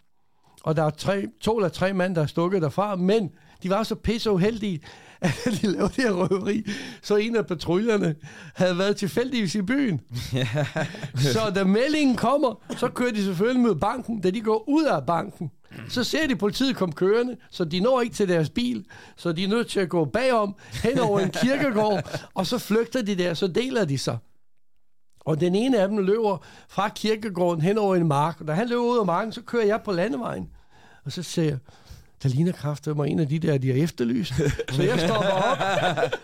Og 0.62 0.76
der 0.76 0.82
er 0.82 0.90
tre, 0.90 1.26
to 1.40 1.56
eller 1.56 1.68
tre 1.68 1.92
mand, 1.92 2.14
der 2.14 2.22
er 2.22 2.26
stukket 2.26 2.62
derfra, 2.62 2.96
men 2.96 3.30
de 3.62 3.70
var 3.70 3.82
så 3.82 3.94
pisse 3.94 4.30
uheldige, 4.30 4.80
at 5.20 5.58
de 5.62 5.66
lavede 5.66 5.92
det 5.96 6.04
her 6.04 6.12
røveri. 6.12 6.66
Så 7.02 7.16
en 7.16 7.36
af 7.36 7.46
patruljerne 7.46 8.14
havde 8.54 8.78
været 8.78 8.96
tilfældigvis 8.96 9.54
i 9.54 9.62
byen. 9.62 10.00
så 11.34 11.52
da 11.54 11.64
meldingen 11.64 12.16
kommer, 12.16 12.62
så 12.76 12.88
kører 12.88 13.12
de 13.12 13.24
selvfølgelig 13.24 13.62
mod 13.62 13.74
banken. 13.74 14.20
Da 14.20 14.30
de 14.30 14.40
går 14.40 14.68
ud 14.68 14.84
af 14.84 15.06
banken, 15.06 15.50
så 15.88 16.04
ser 16.04 16.26
de 16.26 16.36
politiet 16.36 16.76
komme 16.76 16.92
kørende, 16.92 17.36
så 17.50 17.64
de 17.64 17.80
når 17.80 18.00
ikke 18.00 18.14
til 18.14 18.28
deres 18.28 18.50
bil, 18.50 18.84
så 19.16 19.32
de 19.32 19.44
er 19.44 19.48
nødt 19.48 19.68
til 19.68 19.80
at 19.80 19.88
gå 19.88 20.04
bagom, 20.04 20.54
hen 20.82 20.98
over 20.98 21.20
en 21.20 21.30
kirkegård, 21.30 22.18
og 22.34 22.46
så 22.46 22.58
flygter 22.58 23.02
de 23.02 23.14
der, 23.14 23.34
så 23.34 23.46
deler 23.46 23.84
de 23.84 23.98
sig. 23.98 24.18
Og 25.24 25.40
den 25.40 25.54
ene 25.54 25.78
af 25.78 25.88
dem 25.88 25.98
løber 25.98 26.44
fra 26.68 26.88
kirkegården 26.88 27.62
hen 27.62 27.78
over 27.78 27.96
en 27.96 28.08
mark, 28.08 28.40
og 28.40 28.48
da 28.48 28.52
han 28.52 28.68
løber 28.68 28.82
ud 28.82 28.98
af 28.98 29.06
marken, 29.06 29.32
så 29.32 29.42
kører 29.42 29.66
jeg 29.66 29.82
på 29.82 29.92
landevejen. 29.92 30.48
Og 31.04 31.12
så 31.12 31.22
ser 31.22 31.42
jeg, 31.42 31.58
der 32.22 32.28
ligner 32.28 32.52
kraftet 32.52 32.96
mig 32.96 33.08
en 33.08 33.18
af 33.18 33.28
de 33.28 33.38
der, 33.38 33.58
de 33.58 33.68
har 33.72 33.84
efterlyst. 33.84 34.32
Så 34.74 34.82
jeg 34.82 35.00
stopper 35.00 35.30
op 35.30 35.58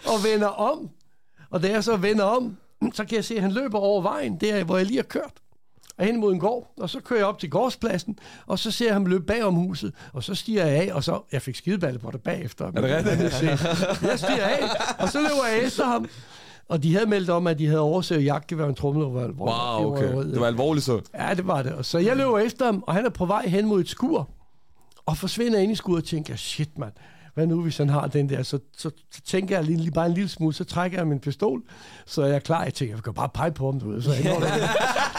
og 0.06 0.24
vender 0.32 0.48
om. 0.48 0.90
Og 1.50 1.62
da 1.62 1.70
jeg 1.70 1.84
så 1.84 1.96
vender 1.96 2.24
om, 2.24 2.56
så 2.94 3.04
kan 3.04 3.16
jeg 3.16 3.24
se, 3.24 3.34
at 3.34 3.42
han 3.42 3.52
løber 3.52 3.78
over 3.78 4.02
vejen, 4.02 4.36
der 4.36 4.64
hvor 4.64 4.76
jeg 4.76 4.86
lige 4.86 4.96
har 4.96 5.02
kørt. 5.02 5.32
Og 5.98 6.04
hen 6.04 6.20
mod 6.20 6.32
en 6.32 6.40
gård, 6.40 6.72
og 6.76 6.90
så 6.90 7.00
kører 7.00 7.20
jeg 7.20 7.26
op 7.26 7.38
til 7.38 7.50
gårdspladsen, 7.50 8.18
og 8.46 8.58
så 8.58 8.70
ser 8.70 8.84
jeg 8.86 8.94
ham 8.94 9.06
løbe 9.06 9.24
bag 9.24 9.44
om 9.44 9.54
huset, 9.54 9.94
og 10.12 10.22
så 10.22 10.34
stiger 10.34 10.66
jeg 10.66 10.82
af, 10.88 10.94
og 10.94 11.04
så, 11.04 11.20
jeg 11.32 11.42
fik 11.42 11.56
skideballe 11.56 11.98
på 11.98 12.10
det 12.10 12.22
bagefter. 12.22 12.66
Er 12.66 12.70
det 12.70 12.82
rigtigt? 12.82 13.42
Jeg 14.10 14.18
stiger 14.18 14.44
af, 14.44 14.62
og 14.98 15.08
så 15.08 15.18
løber 15.20 15.46
jeg 15.52 15.64
efter 15.64 15.84
ham, 15.84 16.08
og 16.68 16.82
de 16.82 16.94
havde 16.94 17.06
meldt 17.06 17.30
om, 17.30 17.46
at 17.46 17.58
de 17.58 17.66
havde 17.66 17.80
overset 17.80 18.24
jagtgevær 18.24 18.64
og 18.64 18.68
en 18.68 18.74
trommelrøvel. 18.74 19.30
Wow, 19.30 19.92
okay. 19.92 20.16
Det 20.16 20.40
var 20.40 20.46
alvorligt 20.46 20.84
så. 20.86 21.00
Ja, 21.14 21.34
det 21.34 21.46
var 21.46 21.62
det. 21.62 21.72
Og 21.72 21.84
Så 21.84 21.98
jeg 21.98 22.16
løber 22.16 22.38
efter 22.38 22.64
ham, 22.64 22.84
og 22.86 22.94
han 22.94 23.06
er 23.06 23.10
på 23.10 23.26
vej 23.26 23.46
hen 23.46 23.66
mod 23.66 23.80
et 23.80 23.88
skur, 23.88 24.28
og 25.06 25.16
forsvinder 25.16 25.58
ind 25.58 25.72
i 25.72 25.74
skuret 25.74 26.02
og 26.02 26.08
tænker, 26.08 26.36
shit 26.36 26.78
mand, 26.78 26.92
hvad 27.34 27.46
nu 27.46 27.62
hvis 27.62 27.76
han 27.78 27.88
har 27.88 28.06
den 28.06 28.28
der? 28.28 28.42
Så, 28.42 28.58
så, 28.78 28.90
så 29.12 29.20
tænker 29.22 29.56
jeg 29.56 29.64
lige, 29.64 29.76
lige 29.76 29.90
bare 29.90 30.06
en 30.06 30.12
lille 30.12 30.28
smule, 30.28 30.54
så 30.54 30.64
trækker 30.64 30.98
jeg 30.98 31.06
min 31.06 31.20
pistol, 31.20 31.62
så 32.06 32.22
er 32.22 32.26
jeg 32.26 32.42
klar. 32.42 32.64
Jeg 32.64 32.74
tænker, 32.74 32.94
jeg 32.94 33.02
kan 33.02 33.14
bare 33.14 33.28
pege 33.28 33.52
på 33.52 33.70
ham, 33.70 33.80
du 33.80 33.90
ved. 33.90 34.02
Så 34.02 34.12
jeg 34.12 34.24
når 34.24 34.40
det. 34.40 34.48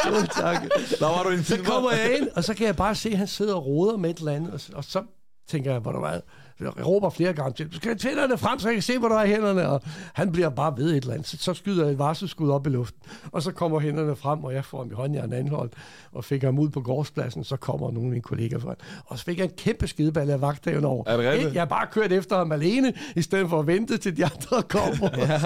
Jo, 0.08 0.26
tak. 0.42 0.64
Der 1.00 1.06
var 1.06 1.24
du 1.24 1.30
en 1.30 1.44
Så 1.44 1.58
kommer 1.66 1.92
jeg 1.92 2.18
ind, 2.18 2.28
og 2.36 2.44
så 2.44 2.54
kan 2.54 2.66
jeg 2.68 2.76
bare 2.76 2.96
se, 2.96 3.10
at 3.10 3.18
han 3.18 3.28
sidder 3.28 3.56
og 3.56 3.66
roder 3.66 3.98
med 3.98 4.10
et 4.10 4.18
eller 4.18 4.32
andet, 4.32 4.54
og, 4.54 4.60
og 4.78 4.84
så 4.84 5.04
tænker 5.50 5.72
jeg, 5.72 5.80
hvor 5.80 5.92
der 5.92 6.00
var, 6.00 6.22
råber 6.66 7.10
flere 7.10 7.34
gange 7.34 7.54
til, 7.54 7.68
du 7.72 7.76
skal 7.76 7.98
tænderne 7.98 8.38
frem, 8.38 8.60
så 8.60 8.68
jeg 8.68 8.76
kan 8.76 8.82
se, 8.84 8.98
hvor 8.98 9.08
der 9.08 9.16
er 9.16 9.26
hænderne, 9.28 9.70
og 9.70 9.82
han 10.14 10.32
bliver 10.32 10.50
bare 10.50 10.74
ved 10.78 10.90
et 10.90 10.96
eller 10.96 11.14
andet. 11.14 11.28
Så, 11.28 11.54
skyder 11.54 11.84
jeg 11.84 11.92
et 11.92 12.00
varselsskud 12.00 12.50
op 12.50 12.68
i 12.68 12.70
luften, 12.70 13.00
og 13.32 13.42
så 13.42 13.52
kommer 13.52 13.80
hænderne 13.80 14.16
frem, 14.16 14.44
og 14.44 14.54
jeg 14.54 14.66
får 14.66 14.78
ham 14.78 14.92
i 14.92 14.94
håndjern 14.94 15.34
anholdt, 15.34 15.74
og 16.12 16.26
fik 16.26 16.44
ham 16.44 16.60
ud 16.60 16.70
på 16.70 16.82
gårdspladsen, 16.82 17.44
så 17.44 17.56
kommer 17.58 17.92
nogle 17.92 18.08
af 18.08 18.10
mine 18.10 18.22
kollegaer 18.22 18.60
fra. 18.60 18.76
Og 19.06 19.20
så 19.20 19.26
fik 19.26 19.38
jeg 19.38 19.44
en 19.44 19.52
kæmpe 19.58 19.88
skideballe 19.88 20.34
af 20.34 20.42
vagtdagen 20.42 20.86
over. 20.86 21.04
Er 21.08 21.18
det 21.18 21.32
rigtigt? 21.32 21.54
Jeg 21.54 21.62
har 21.62 21.66
bare 21.66 21.88
kørt 21.92 22.12
efter 22.12 22.38
ham 22.38 22.52
alene, 22.52 22.94
i 23.16 23.22
stedet 23.22 23.50
for 23.50 23.60
at 23.60 23.68
vente 23.68 23.98
til 23.98 24.18
de 24.18 24.26
andre 24.26 24.64
kommer. 24.78 25.10
ja. 25.18 25.40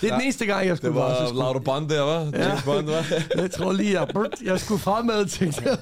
Det 0.00 0.10
er 0.10 0.14
den 0.14 0.22
eneste 0.22 0.46
gang, 0.46 0.60
jeg 0.66 0.70
Det 0.70 0.76
skulle 0.78 0.94
var 0.94 1.08
varselsskud. 1.08 1.38
Laura 1.38 1.58
Bond 1.58 1.88
der, 1.88 2.00
var? 2.00 2.30
Ja. 2.32 2.48
James 2.48 2.62
Bond, 2.62 2.86
var? 2.86 3.04
Jeg 3.42 3.50
tror 3.50 3.72
lige, 3.72 4.00
jeg, 4.00 4.08
jeg 4.44 4.60
skulle 4.60 4.80
fremad, 4.80 5.26
tænkte 5.26 5.62
jeg. 5.64 5.78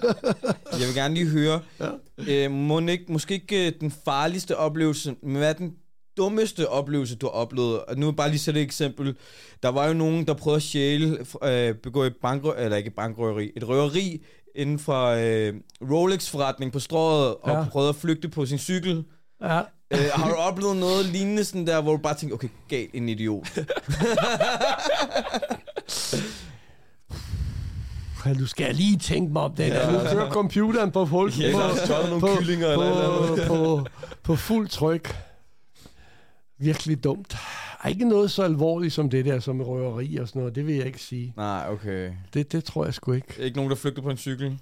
Jeg 0.73 0.87
vil 0.87 0.95
gerne 0.95 1.15
lige 1.15 1.29
høre, 1.29 1.61
ja. 1.81 2.45
øh, 2.45 2.51
må 2.51 2.81
ikke, 2.81 3.05
måske 3.09 3.35
ikke 3.35 3.67
øh, 3.67 3.73
den 3.81 3.91
farligste 4.11 4.57
oplevelse, 4.57 5.15
men 5.23 5.37
hvad 5.37 5.49
er 5.49 5.53
den 5.53 5.73
dummeste 6.17 6.69
oplevelse, 6.69 7.17
du 7.17 7.27
har 7.27 7.31
oplevet? 7.33 7.81
Og 7.85 7.97
nu 7.99 8.13
bare 8.13 8.29
lige 8.29 8.39
sætte 8.39 8.61
et 8.61 8.65
eksempel. 8.65 9.17
Der 9.63 9.69
var 9.69 9.87
jo 9.87 9.93
nogen, 9.95 10.27
der 10.27 10.35
prøvede 10.35 10.57
at 10.57 10.63
stjæle, 10.63 11.19
øh, 11.45 11.75
begå 11.75 12.03
et 12.03 12.15
bankrø 12.23 12.53
eller 12.59 12.77
ikke 12.77 12.91
bankrøveri, 12.91 13.51
et 13.57 13.69
røveri 13.69 14.25
inden 14.55 14.79
for 14.79 15.07
øh, 15.07 15.55
Rolex-forretning 15.91 16.73
på 16.73 16.79
strået, 16.79 17.35
og 17.35 17.51
Ja. 17.51 17.65
prøvede 17.71 17.89
at 17.89 17.97
flygte 17.97 18.29
på 18.29 18.47
sin 18.47 18.59
cykel. 18.59 19.05
Ja. 19.43 19.61
Øh, 19.93 19.99
har 20.15 20.29
du 20.31 20.35
oplevet 20.35 20.77
noget 20.77 21.05
lignende 21.07 21.45
sådan 21.45 21.67
der, 21.67 21.83
hvor 21.83 21.93
du 21.93 21.99
bare 22.03 22.15
tænker, 22.15 22.35
okay, 22.37 22.49
galt 22.69 22.91
en 22.95 23.09
idiot? 23.09 23.59
Ja, 28.31 28.35
du 28.35 28.47
skal 28.47 28.75
lige 28.75 28.97
tænke 28.97 29.33
mig 29.33 29.43
om 29.43 29.55
det. 29.55 29.67
Ja. 29.69 29.93
Nu 29.93 29.99
kører 29.99 30.31
computeren 30.31 30.91
på 30.91 31.07
fuld, 31.07 31.33
Ja, 31.33 31.53
på, 31.53 31.59
er 31.59 32.09
nogle 32.09 32.21
på, 32.21 32.29
kyllinger 32.39 32.69
eller 32.69 32.85
et 32.87 33.33
eller 33.39 33.47
på, 33.49 33.55
på, 33.55 33.87
på 34.23 34.37
fuld 34.37 34.69
tryk. 34.69 35.17
Virkelig 36.59 37.05
dumt. 37.05 37.37
Ej, 37.85 37.91
ikke 37.91 38.09
noget 38.09 38.31
så 38.31 38.43
alvorligt 38.43 38.93
som 38.93 39.11
det 39.11 39.25
der, 39.25 39.41
som 39.41 39.61
røveri 39.61 40.17
og 40.17 40.29
sådan 40.29 40.41
noget. 40.41 40.55
Det 40.55 40.67
vil 40.67 40.75
jeg 40.75 40.87
ikke 40.87 41.03
sige. 41.03 41.35
Nej, 41.37 41.67
okay. 41.71 42.13
Det, 42.35 42.53
det 42.53 42.65
tror 42.65 42.85
jeg 42.85 42.95
sgu 42.95 43.13
ikke. 43.13 43.35
Ikke 43.39 43.57
nogen, 43.57 43.71
der 43.71 43.77
flygter 43.77 44.03
på 44.03 44.11
en 44.11 44.17
cykel? 44.17 44.59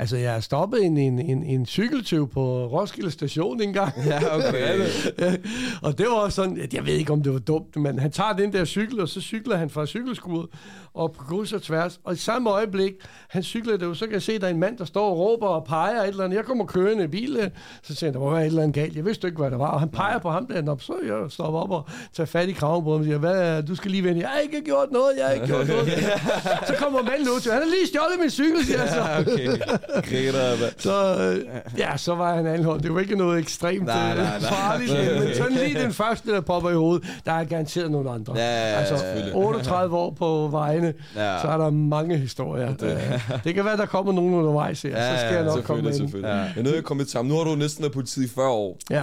Altså, 0.00 0.16
jeg 0.16 0.32
har 0.32 0.40
stoppet 0.40 0.84
en, 0.84 0.96
en, 0.96 1.18
en, 1.18 1.44
en 1.44 1.66
cykeltøv 1.66 2.28
på 2.28 2.66
Roskilde 2.66 3.10
station 3.10 3.62
engang. 3.62 3.92
Ja, 4.06 4.36
okay. 4.36 4.86
og 5.86 5.98
det 5.98 6.06
var 6.06 6.28
sådan, 6.28 6.60
at 6.60 6.74
jeg 6.74 6.86
ved 6.86 6.94
ikke, 6.94 7.12
om 7.12 7.22
det 7.22 7.32
var 7.32 7.38
dumt, 7.38 7.76
men 7.76 7.98
han 7.98 8.10
tager 8.10 8.32
den 8.32 8.52
der 8.52 8.64
cykel, 8.64 9.00
og 9.00 9.08
så 9.08 9.20
cykler 9.20 9.56
han 9.56 9.70
fra 9.70 9.86
cykelskuret 9.86 10.46
og 10.94 11.12
på 11.12 11.24
kryds 11.24 11.52
og 11.52 11.62
tværs. 11.62 12.00
Og 12.04 12.12
i 12.14 12.16
samme 12.16 12.50
øjeblik, 12.50 12.92
han 13.28 13.42
cykler 13.42 13.76
det, 13.76 13.96
så 13.96 14.04
kan 14.04 14.12
jeg 14.12 14.22
se, 14.22 14.32
at 14.32 14.40
der 14.40 14.46
er 14.46 14.50
en 14.50 14.60
mand, 14.60 14.78
der 14.78 14.84
står 14.84 15.10
og 15.10 15.18
råber 15.18 15.46
og 15.46 15.64
peger 15.64 16.02
et 16.02 16.08
eller 16.08 16.24
andet. 16.24 16.36
Jeg 16.36 16.44
kommer 16.44 16.64
kørende 16.64 17.04
i 17.04 17.06
bilen, 17.06 17.50
så 17.82 17.94
siger 17.94 18.08
han, 18.10 18.14
der 18.14 18.20
må 18.20 18.30
være 18.30 18.40
et 18.40 18.46
eller 18.46 18.62
andet 18.62 18.74
galt. 18.74 18.96
Jeg 18.96 19.04
vidste 19.04 19.26
ikke, 19.26 19.38
hvad 19.38 19.50
der 19.50 19.56
var. 19.56 19.70
Og 19.70 19.80
han 19.80 19.88
peger 19.88 20.18
på 20.18 20.30
ham 20.30 20.46
der, 20.46 20.76
så 20.78 20.94
jeg 21.06 21.30
stopper 21.30 21.60
op 21.60 21.70
og 21.70 21.88
tager 22.12 22.26
fat 22.26 22.48
i 22.48 22.52
kraven 22.52 22.84
på 22.84 22.90
ham 22.90 23.00
og 23.00 23.04
siger, 23.04 23.18
hvad, 23.18 23.62
du 23.62 23.74
skal 23.74 23.90
lige 23.90 24.04
vende. 24.04 24.20
Jeg 24.20 24.28
har 24.28 24.38
ikke 24.38 24.62
gjort 24.64 24.92
noget, 24.92 25.12
jeg 25.18 25.26
har 25.26 25.32
ikke 25.32 25.46
gjort 25.46 25.68
noget. 25.68 25.88
så 26.68 26.74
kommer 26.78 27.02
manden 27.02 27.28
ud 27.28 27.40
til, 27.40 27.52
han 27.52 27.62
har 27.62 27.68
lige 27.68 27.86
stjålet 27.86 28.20
min 28.20 28.30
cykel, 28.30 28.64
siger 28.64 28.80
jeg 28.82 28.88
så. 28.88 29.32
okay. 29.32 29.46
Griner? 29.94 30.56
Så, 30.78 31.16
øh, 31.20 31.78
ja, 31.78 31.96
så 31.96 32.14
var 32.14 32.34
han 32.34 32.46
anholdt. 32.46 32.82
Det 32.82 32.94
var 32.94 33.00
ikke 33.00 33.16
noget 33.16 33.38
ekstremt 33.38 33.84
Nej, 33.86 34.10
øh, 34.10 34.16
nej, 34.16 34.38
nej. 34.40 34.50
farligt, 34.50 34.92
men 34.92 35.34
sådan 35.36 35.52
lige 35.52 35.80
den 35.84 35.92
første, 35.92 36.30
der 36.30 36.40
popper 36.40 36.70
i 36.70 36.74
hovedet, 36.74 37.08
der 37.26 37.32
er 37.32 37.44
garanteret 37.44 37.90
nogle 37.90 38.10
andre. 38.10 38.32
Ja, 38.36 38.40
ja, 38.42 38.70
ja, 38.72 38.78
altså, 38.78 38.96
selvfølgelig. 38.96 39.34
38 39.34 39.96
år 39.96 40.10
på 40.10 40.48
vejene, 40.50 40.94
Ja. 41.16 41.40
så 41.42 41.48
er 41.48 41.56
der 41.58 41.70
mange 41.70 42.16
historier. 42.16 42.74
Det, 42.76 43.20
det 43.44 43.54
kan 43.54 43.64
være, 43.64 43.76
der 43.76 43.86
kommer 43.86 44.12
nogen 44.12 44.34
undervejs 44.34 44.82
her, 44.82 44.90
Ja, 44.90 45.14
så 45.16 45.20
skal 45.20 45.34
jeg 45.34 45.44
ja, 45.46 45.54
nok 45.54 45.64
komme 45.64 45.82
ind. 45.88 45.94
selvfølgelig. 45.94 46.28
Ja. 46.28 46.36
Ja. 46.42 46.48
Men 46.56 46.64
nu 46.64 46.70
er 46.70 46.74
jeg 46.74 46.84
kommet 46.84 47.10
sammen. 47.10 47.32
Nu 47.32 47.38
har 47.38 47.44
du 47.44 47.54
næsten 47.54 47.82
været 47.82 47.92
politiet 47.92 48.24
i 48.24 48.28
40 48.34 48.48
år. 48.48 48.78
Ja. 48.90 49.02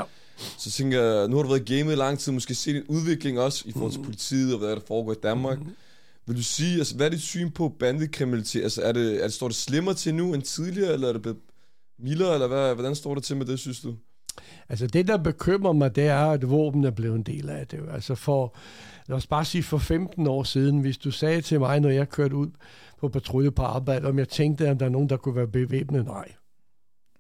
Så 0.57 0.71
tænker 0.71 1.01
jeg, 1.03 1.27
nu 1.27 1.35
har 1.35 1.43
du 1.43 1.49
været 1.49 1.65
gamet 1.65 1.91
i 1.93 1.95
lang 1.95 2.19
tid, 2.19 2.31
måske 2.31 2.55
set 2.55 2.75
en 2.75 2.83
udvikling 2.87 3.39
også 3.39 3.63
i 3.65 3.71
forhold 3.73 3.91
til 3.91 3.99
politiet 4.03 4.53
og 4.53 4.59
hvad 4.59 4.69
der 4.69 4.81
foregår 4.87 5.11
i 5.11 5.15
Danmark. 5.23 5.57
Vil 6.27 6.37
du 6.37 6.43
sige, 6.43 6.77
altså, 6.77 6.95
hvad 6.95 7.05
er 7.05 7.09
dit 7.09 7.21
syn 7.21 7.51
på 7.51 7.69
bandekriminalitet? 7.69 8.63
Altså, 8.63 8.81
er 8.81 8.91
det, 8.91 9.19
er 9.19 9.23
det, 9.23 9.33
står 9.33 9.47
det 9.47 9.55
slemmere 9.55 9.95
til 9.95 10.15
nu 10.15 10.33
end 10.33 10.43
tidligere, 10.43 10.93
eller 10.93 11.07
er 11.07 11.13
det 11.13 11.21
blevet 11.21 11.39
mildere, 11.99 12.33
eller 12.33 12.47
hvad, 12.47 12.73
hvordan 12.73 12.95
står 12.95 13.15
det 13.15 13.23
til 13.23 13.37
med 13.37 13.45
det, 13.45 13.59
synes 13.59 13.81
du? 13.81 13.95
Altså 14.69 14.87
det, 14.87 15.07
der 15.07 15.17
bekymrer 15.17 15.73
mig, 15.73 15.95
det 15.95 16.07
er, 16.07 16.25
at 16.25 16.49
våben 16.49 16.83
er 16.83 16.91
blevet 16.91 17.15
en 17.15 17.23
del 17.23 17.49
af 17.49 17.67
det. 17.67 17.79
Altså 17.91 18.15
for, 18.15 18.55
lad 19.07 19.17
os 19.17 19.27
bare 19.27 19.45
sige 19.45 19.63
for 19.63 19.77
15 19.77 20.27
år 20.27 20.43
siden, 20.43 20.79
hvis 20.79 20.97
du 20.97 21.11
sagde 21.11 21.41
til 21.41 21.59
mig, 21.59 21.79
når 21.79 21.89
jeg 21.89 22.09
kørte 22.09 22.35
ud 22.35 22.49
på 22.99 23.09
patrulje 23.09 23.51
på 23.51 23.61
arbejde, 23.61 24.07
om 24.07 24.19
jeg 24.19 24.29
tænkte, 24.29 24.71
om 24.71 24.77
der 24.77 24.85
er 24.85 24.89
nogen, 24.89 25.09
der 25.09 25.17
kunne 25.17 25.35
være 25.35 25.47
bevæbnet, 25.47 26.05
nej. 26.05 26.31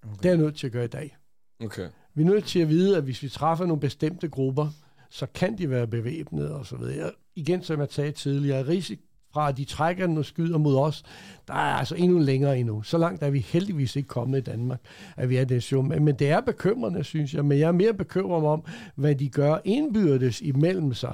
Okay. 0.03 0.15
Det 0.17 0.25
er 0.25 0.29
jeg 0.29 0.37
nødt 0.37 0.55
til 0.55 0.67
at 0.67 0.73
gøre 0.73 0.85
i 0.85 0.87
dag. 0.87 1.17
Okay. 1.63 1.87
Vi 2.15 2.21
er 2.21 2.25
nødt 2.25 2.45
til 2.45 2.59
at 2.59 2.69
vide, 2.69 2.97
at 2.97 3.03
hvis 3.03 3.23
vi 3.23 3.29
træffer 3.29 3.65
nogle 3.65 3.79
bestemte 3.79 4.27
grupper, 4.27 4.67
så 5.09 5.25
kan 5.25 5.57
de 5.57 5.69
være 5.69 5.87
bevæbnet 5.87 6.51
og 6.51 6.65
så 6.65 6.75
videre. 6.75 7.11
Igen, 7.37 7.63
som 7.63 7.79
jeg 7.79 7.87
sagde 7.91 8.11
tidligere, 8.11 8.67
risiko 8.67 9.01
fra, 9.33 9.49
at 9.49 9.57
de 9.57 9.65
trækker 9.65 10.07
den 10.07 10.17
og 10.17 10.25
skyder 10.25 10.57
mod 10.57 10.77
os, 10.77 11.03
der 11.47 11.53
er 11.53 11.57
altså 11.57 11.95
endnu 11.95 12.19
længere 12.19 12.59
endnu. 12.59 12.81
Så 12.81 12.97
langt 12.97 13.23
er 13.23 13.29
vi 13.29 13.39
heldigvis 13.39 13.95
ikke 13.95 14.07
kommet 14.07 14.37
i 14.37 14.41
Danmark, 14.41 14.79
at 15.17 15.29
vi 15.29 15.37
er 15.37 15.45
det 15.45 15.63
show. 15.63 15.81
Men 15.81 16.05
men 16.05 16.15
det 16.15 16.29
er 16.29 16.41
bekymrende, 16.41 17.03
synes 17.03 17.33
jeg. 17.33 17.45
Men 17.45 17.59
jeg 17.59 17.67
er 17.67 17.71
mere 17.71 17.93
bekymret 17.93 18.45
om, 18.45 18.63
hvad 18.95 19.15
de 19.15 19.29
gør 19.29 19.57
indbyrdes 19.65 20.41
imellem 20.41 20.93
sig 20.93 21.13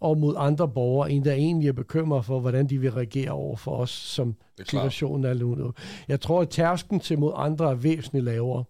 og 0.00 0.18
mod 0.18 0.34
andre 0.38 0.68
borgere, 0.68 1.12
end 1.12 1.24
der 1.24 1.32
egentlig 1.32 1.68
er 1.68 1.72
bekymret 1.72 2.24
for, 2.24 2.40
hvordan 2.40 2.66
de 2.66 2.78
vil 2.78 2.92
reagere 2.92 3.30
over 3.30 3.56
for 3.56 3.76
os, 3.76 3.90
som 3.90 4.34
er 4.58 4.64
situationen 4.64 5.24
er 5.24 5.34
nu. 5.34 5.72
Jeg 6.08 6.20
tror, 6.20 6.42
at 6.42 6.48
tærsken 6.48 7.00
til 7.00 7.18
mod 7.18 7.32
andre 7.36 7.70
er 7.70 7.74
væsentligt 7.74 8.24
lavere 8.24 8.64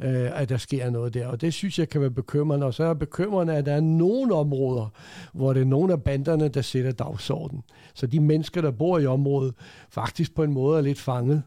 øh, 0.00 0.40
at 0.40 0.48
der 0.48 0.56
sker 0.56 0.90
noget 0.90 1.14
der. 1.14 1.26
Og 1.26 1.40
det 1.40 1.54
synes 1.54 1.78
jeg 1.78 1.88
kan 1.88 2.00
være 2.00 2.10
bekymrende. 2.10 2.66
Og 2.66 2.74
så 2.74 2.84
er 2.84 2.94
bekymrende, 2.94 3.54
at 3.54 3.66
der 3.66 3.72
er 3.72 3.80
nogle 3.80 4.34
områder, 4.34 4.92
hvor 5.32 5.52
det 5.52 5.60
er 5.60 5.66
nogle 5.66 5.92
af 5.92 6.02
banderne, 6.02 6.48
der 6.48 6.62
sætter 6.62 6.92
dagsorden. 6.92 7.62
Så 7.94 8.06
de 8.06 8.20
mennesker, 8.20 8.60
der 8.60 8.70
bor 8.70 8.98
i 8.98 9.06
området, 9.06 9.54
faktisk 9.90 10.34
på 10.34 10.42
en 10.42 10.52
måde 10.52 10.78
er 10.78 10.82
lidt 10.82 11.00
fanget 11.00 11.42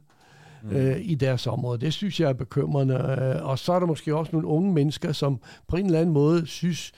mm. 0.63 0.69
øh, 0.69 0.99
i 1.01 1.15
deres 1.15 1.47
område. 1.47 1.79
Det 1.79 1.93
synes 1.93 2.19
jeg 2.19 2.29
er 2.29 2.33
bekymrende. 2.33 2.95
Øh, 2.95 3.45
og 3.45 3.59
så 3.59 3.73
er 3.73 3.79
der 3.79 3.87
måske 3.87 4.15
også 4.15 4.31
nogle 4.31 4.47
unge 4.47 4.73
mennesker, 4.73 5.11
som 5.11 5.39
på 5.67 5.75
en 5.75 5.85
eller 5.85 5.99
anden 5.99 6.13
måde 6.13 6.47
synes, 6.47 6.91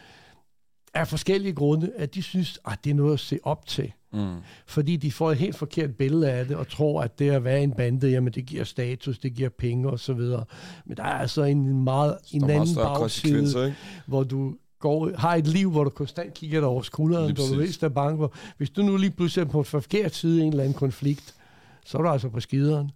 af 0.93 1.07
forskellige 1.07 1.53
grunde, 1.53 1.91
at 1.95 2.15
de 2.15 2.21
synes, 2.21 2.59
at 2.67 2.79
det 2.83 2.89
er 2.89 2.95
noget 2.95 3.13
at 3.13 3.19
se 3.19 3.39
op 3.43 3.65
til. 3.65 3.93
Mm. 4.15 4.36
Fordi 4.65 4.95
de 4.95 5.12
får 5.12 5.32
et 5.32 5.38
helt 5.38 5.56
forkert 5.56 5.95
billede 5.95 6.32
af 6.32 6.45
det, 6.45 6.56
og 6.56 6.67
tror, 6.67 7.01
at 7.01 7.19
det 7.19 7.30
at 7.30 7.43
være 7.43 7.63
en 7.63 7.71
bande, 7.71 8.10
jamen 8.10 8.34
det 8.34 8.45
giver 8.45 8.63
status, 8.63 9.19
det 9.19 9.34
giver 9.34 9.49
penge 9.49 9.89
og 9.89 9.99
så 9.99 10.13
videre. 10.13 10.45
Men 10.86 10.97
der 10.97 11.04
er 11.04 11.08
altså 11.08 11.43
en 11.43 11.84
meget 11.84 12.17
en 12.32 12.41
meget 12.41 12.54
anden 12.54 12.75
konsekvenser, 12.75 13.60
bagside, 13.60 13.75
hvor 14.06 14.23
du 14.23 14.56
går, 14.80 15.12
har 15.17 15.36
et 15.36 15.47
liv, 15.47 15.71
hvor 15.71 15.84
du 15.84 15.89
konstant 15.89 16.34
kigger 16.34 16.60
dig 16.60 16.69
over 16.69 16.82
skulderen, 16.82 17.36
hvor 17.36 17.56
du 17.56 17.86
er 17.86 17.89
bange 17.89 18.17
for. 18.17 18.34
Hvis 18.58 18.69
du 18.69 18.82
nu 18.82 18.97
lige 18.97 19.12
pludselig 19.12 19.45
er 19.45 19.49
på 19.49 19.60
en 19.60 19.65
forkert 19.65 20.15
side 20.15 20.39
i 20.39 20.41
en 20.41 20.49
eller 20.49 20.63
anden 20.63 20.78
konflikt, 20.78 21.34
så 21.86 21.97
er 21.97 22.01
du 22.01 22.10
altså 22.10 22.30
på 22.30 22.39
skideren. 22.39 22.91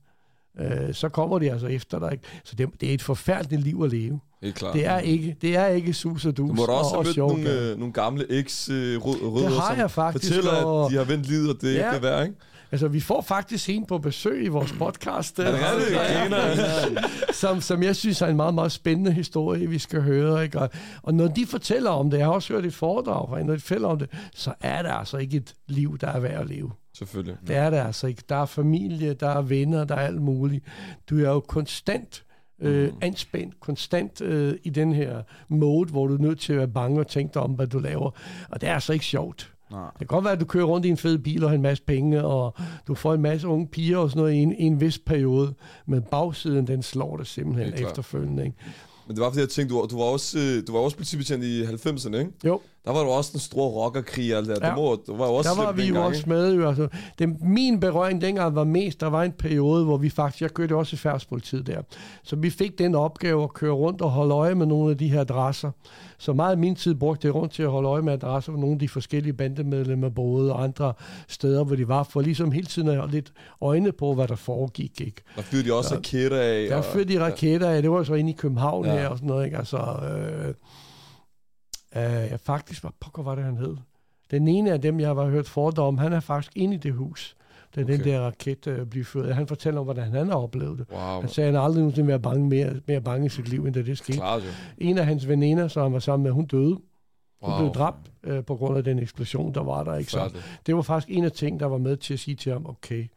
Øh, 0.60 0.93
så 0.93 1.10
kommer 1.10 1.39
de 1.39 1.52
altså 1.52 1.67
efter 1.67 2.00
dig. 2.00 2.10
Ikke? 2.12 2.24
Så 2.43 2.56
det, 2.56 2.69
det 2.82 2.89
er 2.89 2.93
et 2.93 3.02
forfærdeligt 3.02 3.62
liv 3.63 3.82
at 3.84 3.91
leve. 3.91 4.19
Helt 4.43 4.56
klart. 4.56 4.74
Det 4.74 4.86
er 4.86 5.00
ikke, 5.00 5.36
det 5.41 5.56
er 5.56 5.65
ikke 5.67 5.93
sus 5.93 6.26
og 6.26 6.38
dus 6.38 6.50
Du 6.50 6.54
må 6.54 6.65
da 6.65 6.72
også 6.72 6.95
og, 6.95 7.04
have 7.06 7.06
mødt 7.06 7.45
nogle, 7.48 7.72
øh, 7.72 7.78
nogle 7.78 7.93
gamle 7.93 8.26
eks-rødder, 8.32 9.48
Det 9.50 9.58
har 9.58 9.69
som 9.72 9.80
jeg 9.80 9.91
faktisk, 9.91 10.34
fortæller, 10.34 10.52
og- 10.52 10.86
at 10.86 10.91
de 10.91 10.98
har 10.98 11.04
vendt 11.04 11.26
livet, 11.30 11.50
og 11.50 11.62
det 11.62 11.67
Ja. 11.67 11.69
ikke 11.74 11.98
er 11.98 12.00
værd, 12.00 12.24
ikke? 12.24 12.36
Altså, 12.72 12.88
vi 12.88 13.00
får 13.00 13.22
faktisk 13.22 13.70
en 13.70 13.86
på 13.86 13.98
besøg 13.98 14.46
i 14.46 14.48
vores 14.48 14.72
podcast. 14.72 15.40
Er 15.40 15.52
det 15.52 15.60
som, 17.36 17.62
som 17.62 17.84
jeg 17.84 17.96
synes 17.96 18.22
er 18.22 18.28
en 18.28 18.36
meget, 18.36 18.54
meget 18.54 18.72
spændende 18.72 19.12
historie, 19.12 19.70
vi 19.70 19.80
skal 19.80 20.02
høre. 20.02 20.44
Ikke? 20.44 20.60
Og, 20.60 20.70
og 21.04 21.14
når 21.14 21.28
de 21.28 21.46
fortæller 21.46 21.90
om 21.90 22.10
det, 22.10 22.18
jeg 22.18 22.26
har 22.26 22.34
også 22.34 22.54
hørt 22.54 22.66
et 22.66 22.74
foredrag 22.74 23.30
fra 23.30 23.40
en, 23.40 23.46
når 23.46 23.54
de 23.54 23.60
fortæller 23.60 23.88
om 23.88 24.00
det, 24.00 24.10
så 24.34 24.54
er 24.62 24.82
det 24.82 24.92
altså 24.94 25.18
ikke 25.18 25.38
et 25.38 25.54
liv, 25.68 25.98
der 25.98 26.08
er 26.08 26.20
værd 26.20 26.42
at 26.42 26.48
leve. 26.48 26.72
Selvfølgelig. 26.94 27.36
Det 27.48 27.56
er 27.56 27.70
det 27.70 27.78
altså 27.78 28.08
ikke. 28.08 28.24
Der 28.30 28.36
er 28.36 28.46
familie, 28.46 29.14
der 29.14 29.30
er 29.30 29.42
venner, 29.42 29.84
der 29.84 29.96
er 29.96 30.08
alt 30.08 30.22
muligt. 30.22 30.66
Du 31.10 31.20
er 31.20 31.30
jo 31.30 31.40
konstant 31.40 32.24
øh, 32.62 32.92
anspændt, 33.02 33.60
konstant 33.60 34.22
øh, 34.22 34.56
i 34.64 34.70
den 34.70 34.94
her 34.94 35.22
mode, 35.48 35.90
hvor 35.90 36.08
du 36.08 36.14
er 36.14 36.22
nødt 36.22 36.40
til 36.40 36.54
at 36.54 36.60
være 36.60 36.68
bange 36.68 37.00
og 37.00 37.08
tænke 37.08 37.34
dig 37.34 37.42
om, 37.42 37.52
hvad 37.52 37.68
du 37.68 37.80
laver. 37.80 38.12
Og 38.50 38.62
det 38.62 38.70
er 38.70 38.74
altså 38.74 38.94
ikke 38.94 39.06
sjovt. 39.06 39.54
Nej. 39.72 39.90
Det 40.00 40.00
kan 40.00 40.08
godt 40.08 40.24
være, 40.24 40.34
at 40.34 40.40
du 40.40 40.46
kører 40.46 40.66
rundt 40.66 40.86
i 40.86 40.90
en 40.90 40.98
fed 40.98 41.18
bil 41.18 41.44
og 41.44 41.50
har 41.50 41.56
en 41.56 41.62
masse 41.62 41.84
penge, 41.84 42.24
og 42.24 42.54
du 42.88 42.96
får 42.96 43.14
en 43.14 43.22
masse 43.22 43.48
unge 43.48 43.68
piger 43.68 43.98
og 43.98 44.10
sådan 44.10 44.20
noget 44.20 44.34
i 44.34 44.38
en, 44.38 44.54
i 44.54 44.64
en 44.64 44.82
vis 44.82 45.00
periode, 45.00 45.54
men 45.86 46.02
bagsiden, 46.02 46.68
den 46.68 46.84
slår 46.84 47.18
dig 47.18 47.28
simpelthen 47.28 47.74
efterfølgende. 47.88 48.46
Ikke? 48.46 48.58
Men 49.08 49.16
det 49.16 49.24
var 49.24 49.30
fordi, 49.30 49.40
jeg 49.42 49.50
tænkte, 49.50 49.76
du 49.76 49.80
var, 49.80 49.88
du 49.88 49.98
var 49.98 50.04
også, 50.04 50.40
øh, 50.40 50.68
du 50.68 50.72
var 50.72 50.80
også 50.80 50.98
politibetjent 50.98 51.44
i 51.44 51.64
90'erne, 51.64 52.16
ikke? 52.18 52.32
Jo, 52.46 52.62
Der 52.86 52.92
var 52.94 53.04
du 53.04 53.10
også 53.10 53.30
den 53.32 53.39
store 53.39 53.70
rockerkrig 53.70 54.34
og 54.34 54.38
alt 54.38 54.48
det 54.48 54.56
der. 54.62 54.68
Ja. 54.68 54.70
Ja. 54.70 54.76
Du, 54.76 54.82
må, 54.82 54.96
du 55.08 55.15
var 55.18 55.28
jo 55.28 55.34
også 55.34 55.50
der 55.50 55.63
var 55.65 55.72
vi 55.72 55.84
jo 55.84 56.06
også 56.06 56.24
med. 56.28 56.54
Jo, 56.56 56.68
altså. 56.68 56.88
Det, 57.20 57.42
min 57.42 57.80
berøring 57.80 58.22
dengang 58.22 58.56
var 58.56 58.63
mest, 58.63 59.00
der 59.00 59.08
var 59.08 59.24
en 59.24 59.32
periode, 59.32 59.86
hvor 59.86 59.98
vi 59.98 60.10
faktisk, 60.10 60.42
jeg 60.42 60.52
kørte 60.54 60.76
også 60.76 60.96
i 60.96 60.98
færdspolitiet 60.98 61.68
der, 61.68 61.82
så 62.24 62.36
vi 62.36 62.50
fik 62.50 62.80
den 62.80 62.96
opgave 62.96 63.44
at 63.44 63.54
køre 63.54 63.72
rundt 63.72 64.02
og 64.02 64.10
holde 64.12 64.34
øje 64.36 64.56
med 64.56 64.65
nogle 64.65 64.92
af 64.92 64.98
de 64.98 65.08
her 65.10 65.22
adresser. 65.22 65.72
Så 66.18 66.34
meget 66.34 66.52
af 66.52 66.58
min 66.58 66.76
tid 66.76 66.96
brugte 66.96 67.28
jeg 67.28 67.36
rundt 67.36 67.54
til 67.54 67.63
at 67.63 67.70
holde 67.70 67.89
øje 67.89 68.02
med 68.02 68.13
adresser 68.13 68.52
for 68.52 68.60
nogle 68.60 68.74
af 68.74 68.80
de 68.80 68.89
forskellige 68.89 69.34
bandemedlemmer 69.34 70.10
både 70.10 70.54
og 70.54 70.63
andre 70.63 70.94
steder, 71.28 71.63
hvor 71.63 71.76
de 71.76 71.88
var, 71.88 72.04
for 72.04 72.22
ligesom 72.22 72.52
hele 72.52 72.68
tiden 72.68 72.88
at 72.88 72.96
have 72.96 73.12
lidt 73.12 73.34
øjne 73.62 73.92
på, 73.92 74.13
hvad 74.13 74.28
der 74.28 74.36
foregik. 74.36 75.02
Ikke? 75.02 75.22
Der 75.36 75.42
fyrede 75.42 75.65
de 75.68 75.74
også 75.74 75.96
raketter 75.96 76.39
af. 76.42 76.65
Der 76.70 76.76
og- 76.76 76.86
fyrte 76.86 77.13
de 77.13 77.24
raketter 77.24 77.70
af, 77.70 77.82
det 77.82 77.92
var 77.92 78.04
så 78.04 78.13
inde 78.13 78.30
i 78.30 78.36
København 78.38 78.86
ja. 78.86 78.94
Ja. 78.94 79.00
her 79.00 79.08
og 79.08 79.18
sådan 79.18 79.28
noget, 79.28 79.46
ikke? 79.46 79.58
Altså, 79.58 79.78
øh, 79.78 80.54
øh, 81.95 82.02
ja, 82.02 82.36
faktisk, 82.36 82.82
hvad 82.84 82.91
pokker 82.99 83.23
var 83.23 83.36
det, 83.36 83.43
han 83.43 83.58
hed? 83.58 83.78
Den 84.32 84.47
ene 84.47 84.71
af 84.71 84.82
dem, 84.82 84.99
jeg 84.99 85.10
har 85.10 85.25
hørt 85.30 85.78
om, 85.80 85.97
han 85.97 86.13
er 86.13 86.19
faktisk 86.19 86.52
inde 86.56 86.73
i 86.75 86.78
det 86.78 86.93
hus, 86.93 87.36
da 87.75 87.82
okay. 87.82 87.93
den 87.93 88.04
der 88.04 88.19
raket 88.21 88.67
øh, 88.67 88.86
blev 88.86 89.06
fyret. 89.06 89.36
Han 89.36 89.47
fortæller 89.47 89.80
om, 89.80 89.86
hvordan 89.86 90.12
han 90.12 90.28
har 90.28 90.36
oplevet 90.36 90.80
det. 90.80 90.88
Wow, 90.91 91.19
Han 91.21 91.30
sagde, 91.30 91.47
at 91.49 91.56
han 91.56 91.63
aldrig 91.63 91.80
nogensinde 91.82 92.08
været 92.08 92.21
bange 92.21 92.49
mere, 92.49 92.73
mere 92.88 93.02
bange 93.02 93.25
i 93.25 93.30
sit 93.30 93.49
liv, 93.49 93.65
end 93.65 93.73
da 93.73 93.82
det 93.82 93.97
skete. 93.97 94.17
klart 94.17 94.41
jo. 94.43 94.49
En 94.78 94.97
af 94.97 95.06
hans 95.06 95.28
veninder, 95.28 95.67
som 95.67 95.84
han 95.84 95.93
var 95.93 95.99
sammen 95.99 96.23
med, 96.23 96.32
hun 96.32 96.45
døde. 96.45 96.78
Hun 97.41 97.52
Wow. 97.52 97.60
blev 97.60 97.73
dræbt 97.73 98.12
øh, 98.23 98.45
på 98.45 98.56
grund 98.56 98.78
af 98.78 98.84
den 98.84 98.99
eksplosion, 98.99 99.54
der 99.54 99.63
var 99.63 99.84
der. 99.84 99.95
Ikke? 99.95 100.12
Så 100.12 100.32
det 100.65 100.75
var 100.75 100.82
faktisk 100.82 101.17
en 101.17 101.23
af 101.23 101.32
ting, 101.32 101.60
der 101.60 101.65
var 101.65 101.78
med 101.78 101.97
til 101.97 102.13
at 102.13 102.19
sige 102.19 102.36
til 102.36 102.52
ham, 102.52 102.65
okay, 102.65 103.08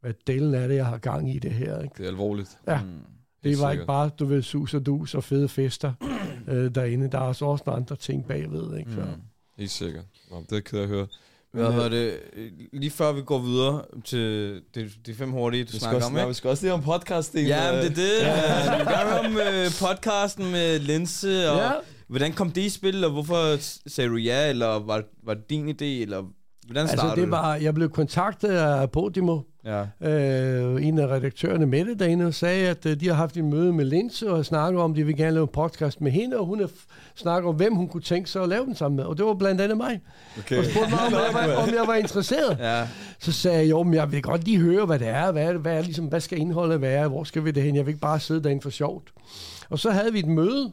hvad 0.00 0.14
delen 0.26 0.54
er 0.54 0.66
det, 0.68 0.74
jeg 0.76 0.86
har 0.86 0.98
gang 0.98 1.34
i 1.34 1.38
det 1.38 1.50
her. 1.52 1.82
Ikke? 1.82 1.94
Det 1.98 2.04
er 2.04 2.08
alvorligt. 2.08 2.58
Ja. 2.66 2.82
Mm. 2.82 2.88
Det 3.44 3.60
var 3.60 3.70
ikke 3.72 3.86
bare, 3.86 4.10
du 4.18 4.24
ved, 4.26 4.42
sus 4.42 4.74
og 4.74 4.86
dus 4.86 5.14
og 5.14 5.24
fede 5.24 5.48
fester 5.48 5.92
øh, 6.48 6.74
derinde. 6.74 7.10
Der 7.10 7.18
er 7.18 7.22
altså 7.22 7.44
også 7.44 7.62
nogle 7.66 7.80
andre 7.80 7.96
ting 7.96 8.26
bagved, 8.26 8.76
ikke? 8.78 8.90
Så. 8.90 9.00
Mm. 9.00 9.06
Helt 9.58 9.70
sikkert. 9.70 10.04
Nå, 10.30 10.36
det 10.40 10.52
er 10.52 10.56
jeg 10.56 10.64
ked 10.64 10.78
at 10.78 10.88
høre. 10.88 11.06
Hvad 11.52 11.72
hedder 11.72 11.88
det? 11.88 12.14
Lige 12.72 12.90
før 12.90 13.12
vi 13.12 13.22
går 13.22 13.38
videre 13.38 13.82
til 14.04 14.20
det, 14.74 14.92
det 15.06 15.16
fem 15.16 15.30
hurtige, 15.30 15.64
du 15.64 15.72
snakker 15.72 15.96
også, 15.96 16.08
om, 16.08 16.16
ikke? 16.16 16.28
vi 16.28 16.34
skal 16.34 16.50
også 16.50 16.64
lige 16.64 16.72
om 16.72 16.82
podcast 16.82 17.34
Ja, 17.34 17.72
men 17.72 17.80
det 17.82 17.90
er 17.90 17.94
det. 17.94 18.20
Ja. 18.20 18.78
Vi 19.22 19.26
om 19.28 19.36
øh, 19.36 19.66
podcasten 19.80 20.50
med 20.50 20.78
Linse, 20.78 21.50
og 21.50 21.58
Ja. 21.58 21.70
hvordan 22.08 22.32
kom 22.32 22.50
det 22.50 22.60
i 22.60 22.68
spil, 22.68 23.04
og 23.04 23.10
hvorfor 23.10 23.56
sagde 23.88 24.10
du 24.10 24.16
ja, 24.16 24.48
eller 24.48 24.66
var, 24.66 25.02
var 25.24 25.34
det 25.34 25.50
din 25.50 25.68
idé, 25.68 25.84
eller 25.84 26.22
hvordan 26.66 26.80
Altså, 26.82 26.96
startede 26.96 27.24
det 27.24 27.30
var, 27.30 27.54
jeg 27.54 27.74
blev 27.74 27.90
kontaktet 27.90 28.48
af 28.48 28.90
Podimo, 28.90 29.40
Ja. 29.64 30.08
Øh, 30.08 30.86
en 30.86 30.98
af 30.98 31.06
redaktørerne 31.06 31.66
med 31.66 31.84
det 31.84 31.98
derinde 31.98 32.32
sagde, 32.32 32.68
at 32.68 32.86
øh, 32.86 33.00
de 33.00 33.08
har 33.08 33.14
haft 33.14 33.36
en 33.36 33.50
møde 33.50 33.72
med 33.72 33.84
Linse 33.84 34.30
og 34.30 34.44
snakket 34.44 34.80
om, 34.80 34.90
at 34.90 34.96
de 34.96 35.06
vil 35.06 35.16
gerne 35.16 35.30
lave 35.30 35.42
en 35.42 35.48
podcast 35.52 36.00
med 36.00 36.12
hende, 36.12 36.38
og 36.38 36.46
hun 36.46 36.60
har 36.60 36.70
snakket 37.14 37.48
om, 37.48 37.54
hvem 37.54 37.74
hun 37.74 37.88
kunne 37.88 38.02
tænke 38.02 38.30
sig 38.30 38.42
at 38.42 38.48
lave 38.48 38.64
den 38.64 38.74
sammen 38.74 38.96
med. 38.96 39.04
Og 39.04 39.18
det 39.18 39.26
var 39.26 39.34
blandt 39.34 39.60
andet 39.60 39.76
mig. 39.76 40.00
Okay. 40.38 40.58
Og 40.58 40.64
spurgte 40.64 40.90
mig, 40.90 41.00
om 41.06 41.12
jeg 41.12 41.30
var, 41.32 41.62
om 41.62 41.68
jeg 41.68 41.84
var 41.86 41.94
interesseret. 41.94 42.58
Ja. 42.60 42.88
Så 43.18 43.32
sagde 43.32 43.58
jeg, 43.58 43.70
jo, 43.70 43.82
men 43.82 43.94
jeg 43.94 44.12
vil 44.12 44.22
godt 44.22 44.44
lige 44.44 44.58
høre, 44.58 44.86
hvad 44.86 44.98
det 44.98 45.08
er. 45.08 45.32
Hvad, 45.32 45.44
er 45.44 45.58
hvad, 45.58 45.76
er, 45.76 45.82
ligesom, 45.82 46.04
hvad 46.04 46.20
skal 46.20 46.38
indholdet 46.38 46.80
være? 46.80 47.08
Hvor 47.08 47.24
skal 47.24 47.44
vi 47.44 47.50
det 47.50 47.62
hen? 47.62 47.76
Jeg 47.76 47.86
vil 47.86 47.90
ikke 47.90 48.00
bare 48.00 48.20
sidde 48.20 48.42
derinde 48.42 48.62
for 48.62 48.70
sjovt. 48.70 49.12
Og 49.70 49.78
så 49.78 49.90
havde 49.90 50.12
vi 50.12 50.18
et 50.18 50.26
møde, 50.26 50.72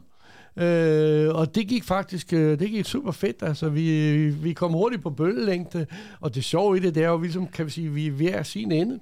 øh, 0.56 1.34
og 1.34 1.54
det 1.54 1.68
gik 1.68 1.84
faktisk 1.84 2.32
øh, 2.32 2.58
det 2.58 2.70
gik 2.70 2.84
super 2.84 3.12
fedt. 3.12 3.36
Altså, 3.42 3.68
vi, 3.68 4.28
vi 4.28 4.52
kom 4.52 4.72
hurtigt 4.72 5.02
på 5.02 5.10
bølgelængde, 5.10 5.86
og 6.20 6.34
det 6.34 6.44
sjove 6.44 6.76
i 6.76 6.80
det, 6.80 6.94
det 6.94 7.04
er 7.04 7.08
jo 7.08 7.20
ligesom, 7.20 7.46
kan 7.46 7.66
vi 7.66 7.70
sige, 7.70 7.92
vi 7.92 8.06
er 8.06 8.12
ved 8.12 8.26
at 8.30 8.46
sin 8.46 8.72
ende. 8.72 9.00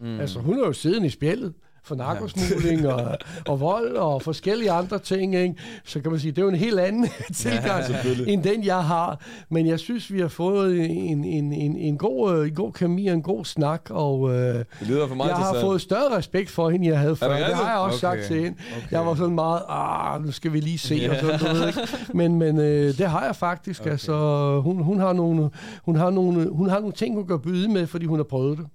Mm. 0.00 0.20
Altså, 0.20 0.40
hun 0.40 0.54
er 0.54 0.66
jo 0.66 0.72
siden 0.72 1.04
i 1.04 1.10
spjældet 1.10 1.54
for 1.88 1.94
narkosmugling 1.94 2.88
og, 2.88 3.16
og 3.48 3.60
vold 3.60 3.96
og 3.96 4.22
forskellige 4.22 4.70
andre 4.70 4.98
ting, 4.98 5.34
ikke? 5.34 5.54
så 5.84 6.00
kan 6.00 6.10
man 6.10 6.20
sige, 6.20 6.32
det 6.32 6.38
er 6.38 6.42
jo 6.42 6.48
en 6.48 6.54
helt 6.54 6.78
anden 6.80 7.08
tilgang, 7.34 7.84
selvfølgelig. 7.84 8.32
end 8.32 8.42
den, 8.42 8.64
jeg 8.64 8.84
har. 8.84 9.20
Men 9.50 9.66
jeg 9.66 9.78
synes, 9.78 10.12
vi 10.12 10.20
har 10.20 10.28
fået 10.28 10.90
en, 10.90 11.24
en, 11.24 11.52
en, 11.52 11.76
en, 11.76 11.98
god, 11.98 12.38
øh, 12.38 12.48
en 12.48 12.54
god 12.54 12.72
kemi 12.72 13.06
og 13.06 13.14
en 13.14 13.22
god 13.22 13.44
snak, 13.44 13.82
og 13.90 14.30
øh, 14.34 14.54
Det 14.54 14.64
lyder 14.80 15.06
for 15.08 15.14
meget 15.14 15.28
jeg 15.28 15.36
har 15.36 15.60
fået 15.60 15.80
større 15.80 16.16
respekt 16.16 16.50
for 16.50 16.70
hende, 16.70 16.88
jeg 16.88 16.98
havde 16.98 17.16
før. 17.16 17.28
det 17.36 17.46
Det, 17.46 17.54
har 17.56 17.70
jeg 17.70 17.78
også 17.78 18.06
Okay. 18.06 18.18
sagt 18.18 18.26
til 18.26 18.42
hende. 18.42 18.56
Okay. 18.76 18.86
Jeg 18.90 19.06
var 19.06 19.14
sådan 19.14 19.34
meget, 19.34 19.62
ah, 19.68 20.24
nu 20.24 20.32
skal 20.32 20.52
vi 20.52 20.60
lige 20.60 20.78
se, 20.78 21.08
og 21.10 21.16
sådan, 21.20 21.38
du 21.38 21.44
ved 21.46 21.66
ikke. 21.66 21.80
Men, 22.14 22.34
men 22.34 22.58
øh, 22.58 22.98
det 22.98 23.06
har 23.06 23.24
jeg 23.24 23.36
faktisk. 23.36 23.80
Okay. 23.80 23.90
Altså, 23.90 24.14
hun, 24.64 24.82
hun, 24.82 25.00
har 25.00 25.12
nogle, 25.12 25.50
hun, 25.84 25.96
har 25.96 26.10
nogle, 26.10 26.48
hun 26.48 26.68
har 26.68 26.78
nogle 26.78 26.92
ting, 26.92 27.14
hun 27.14 27.26
kan 27.26 27.38
byde 27.40 27.68
med, 27.68 27.86
fordi 27.86 28.06
hun 28.06 28.18
har 28.18 28.24
prøvet 28.24 28.58
det 28.58 28.66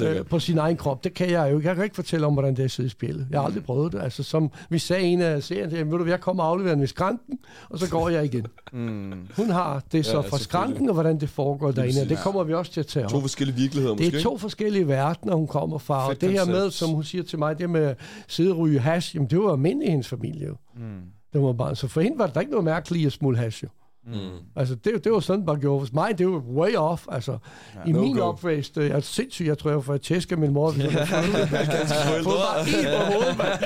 Ja. 0.00 0.14
Øh, 0.18 0.26
på 0.26 0.38
sin 0.38 0.58
egen 0.58 0.76
krop. 0.76 1.04
Det 1.04 1.14
kan 1.14 1.30
jeg 1.30 1.50
jo 1.52 1.56
ikke. 1.56 1.68
Jeg 1.68 1.76
kan 1.76 1.84
ikke 1.84 1.96
fortælle 1.96 2.26
om, 2.26 2.32
hvordan 2.32 2.52
det 2.54 2.60
er 2.60 2.64
at 2.64 2.70
sidde 2.70 2.86
i 2.86 2.90
spillet. 2.90 3.26
Jeg 3.30 3.40
har 3.40 3.46
aldrig 3.46 3.64
prøvet 3.64 3.92
det. 3.92 4.02
Altså, 4.02 4.22
som 4.22 4.50
vi 4.70 4.78
sagde 4.78 5.02
en 5.02 5.20
af 5.20 5.42
serien, 5.42 5.92
ved 5.92 5.98
du, 5.98 6.04
jeg 6.04 6.20
kommer 6.20 6.42
og 6.44 6.48
afleverer 6.50 6.74
den 6.74 6.80
ved 6.80 6.88
skranken, 6.88 7.38
og 7.70 7.78
så 7.78 7.90
går 7.90 8.08
jeg 8.08 8.24
igen. 8.24 8.46
Mm. 8.72 9.12
Hun 9.36 9.50
har 9.50 9.82
det 9.92 10.06
så 10.06 10.12
Ja, 10.16 10.20
fra 10.20 10.38
skranken, 10.38 10.88
og 10.88 10.94
hvordan 10.94 11.20
det 11.20 11.28
foregår 11.28 11.70
derinde, 11.70 12.02
og 12.02 12.08
det 12.08 12.18
kommer 12.18 12.44
vi 12.44 12.54
også 12.54 12.72
til 12.72 12.80
at 12.80 12.86
tage 12.86 13.08
To 13.08 13.16
op. 13.16 13.22
forskellige 13.22 13.56
virkeligheder, 13.56 13.94
måske. 13.94 14.10
Det 14.10 14.14
er 14.18 14.22
to 14.22 14.38
forskellige 14.38 14.88
verdener, 14.88 15.34
hun 15.34 15.46
kommer 15.46 15.78
fra. 15.78 16.08
Fedt 16.08 16.14
og 16.16 16.20
det 16.20 16.30
her 16.30 16.44
med, 16.46 16.70
som 16.70 16.90
hun 16.90 17.04
siger 17.04 17.24
til 17.24 17.38
mig, 17.38 17.58
det 17.58 17.70
med 17.70 17.80
at 17.84 17.96
sidde 18.28 18.50
og 18.52 18.58
ryge 18.58 18.78
hash, 18.80 19.14
jamen 19.16 19.30
det 19.30 19.38
var 19.38 19.52
almindeligt 19.52 19.88
i 19.88 19.90
hendes 19.90 20.08
familie. 20.08 20.46
jo. 20.46 20.54
Mm. 20.76 20.82
Det 21.32 21.42
var 21.42 21.52
bare, 21.52 21.76
så 21.76 21.88
for 21.88 22.00
hende 22.00 22.18
var 22.18 22.26
der 22.26 22.40
ikke 22.40 22.50
noget 22.52 22.64
mærkeligt 22.64 23.06
at 23.06 23.12
smule 23.12 23.36
hash. 23.38 23.64
Jo. 23.64 23.68
Mm. 24.06 24.14
Altså, 24.56 24.74
det, 24.74 25.04
det 25.04 25.12
var 25.12 25.20
sådan, 25.20 25.46
bare 25.46 25.56
gjorde. 25.56 25.86
For 25.86 25.94
mig, 25.94 26.18
det 26.18 26.26
var 26.28 26.38
way 26.38 26.74
off. 26.74 27.04
Altså, 27.12 27.32
ja, 27.32 27.80
i 27.88 27.92
no 27.92 28.00
min 28.00 28.16
go. 28.16 28.22
opvækst, 28.22 28.76
øh, 28.78 28.88
jeg 28.88 28.96
er 28.96 29.00
sindssygt, 29.00 29.48
jeg 29.48 29.58
tror, 29.58 29.70
jeg 29.70 29.76
var 29.76 29.82
for 29.82 29.94
at 29.94 30.00
tæske 30.00 30.36
min 30.36 30.52
mor. 30.52 30.72
Jeg 30.76 31.06
fået 32.24 32.24
bare 32.24 32.60
en 32.60 32.84
på 32.84 33.04
hovedet, 33.12 33.38
mand. 33.38 33.58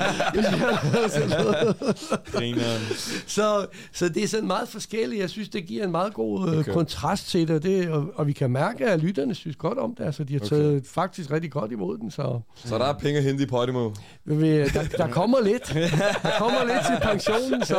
Så, 3.27 3.65
så 3.93 4.09
det 4.09 4.23
er 4.23 4.27
sådan 4.27 4.47
meget 4.47 4.67
forskelligt. 4.69 5.21
Jeg 5.21 5.29
synes, 5.29 5.49
det 5.49 5.65
giver 5.65 5.83
en 5.85 5.91
meget 5.91 6.13
god 6.13 6.49
øh, 6.49 6.59
Okay. 6.59 6.73
kontrast 6.73 7.29
til 7.29 7.47
det, 7.47 7.55
og, 7.55 7.63
det 7.63 7.89
og, 7.89 8.05
og 8.15 8.27
vi 8.27 8.33
kan 8.33 8.51
mærke, 8.51 8.85
at 8.85 8.99
lytterne 8.99 9.35
synes 9.35 9.55
godt 9.55 9.77
om 9.77 9.95
det. 9.95 10.03
Altså, 10.05 10.23
de 10.23 10.33
har 10.33 10.39
Okay. 10.39 10.49
taget 10.49 10.83
faktisk 10.87 11.31
rigtig 11.31 11.51
godt 11.51 11.71
imod 11.71 11.97
den, 11.97 12.11
så 12.11 12.39
Så 12.55 12.77
der 12.77 12.85
er 12.85 12.93
penge 12.93 13.17
at 13.17 13.23
hente 13.23 13.43
i 13.43 13.45
Podimo. 13.45 13.89
vi, 14.25 14.47
der, 14.63 14.83
der 14.97 15.07
kommer 15.07 15.37
lidt. 15.43 15.73
Der 16.23 16.29
kommer 16.39 16.59
lidt 16.65 16.85
til 16.85 17.09
pensionen, 17.09 17.65
så, 17.65 17.77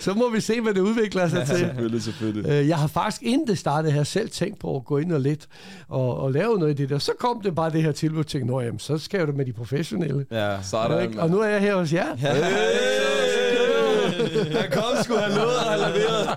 så 0.00 0.14
må 0.14 0.30
vi 0.30 0.40
se, 0.40 0.60
hvad 0.60 0.74
det 0.74 0.80
udvikler 0.80 1.28
sig 1.28 1.37
til. 1.46 1.56
Selvfølgelig, 1.58 2.02
selvfølgelig. 2.02 2.50
Øh, 2.52 2.68
Jeg 2.68 2.76
har 2.78 2.86
faktisk 2.86 3.22
inden 3.22 3.46
det 3.48 3.58
startede 3.58 3.92
her 3.92 4.02
selv 4.04 4.28
tænkt 4.30 4.58
på 4.58 4.76
at 4.76 4.84
gå 4.84 4.98
ind 4.98 5.12
og 5.12 5.20
lidt 5.20 5.48
og, 5.88 6.16
og 6.20 6.32
lave 6.32 6.58
noget 6.58 6.72
i 6.72 6.82
det 6.82 6.88
der. 6.90 6.98
Så 6.98 7.12
kom 7.18 7.40
det 7.44 7.54
bare 7.54 7.70
det 7.70 7.82
her 7.82 7.92
tilbud, 7.92 8.24
til, 8.24 8.46
nå 8.46 8.60
jamen, 8.60 8.78
så 8.78 8.98
skal 8.98 9.18
jeg 9.18 9.28
jo 9.28 9.32
med 9.32 9.44
de 9.46 9.52
professionelle. 9.52 10.26
Ja. 10.30 10.56
Sådan, 10.62 11.02
Ikke? 11.08 11.22
Og 11.22 11.30
nu 11.30 11.40
er 11.40 11.46
jeg 11.48 11.60
her 11.60 11.76
hos 11.76 11.92
jer. 11.92 12.16
Hey! 12.16 12.28
Han 14.60 14.70
kom 14.72 14.82
sgu 15.04 15.14
have 15.14 15.34
noget 15.34 15.56
at 15.56 15.64
have 15.80 15.98
leveret. 15.98 16.28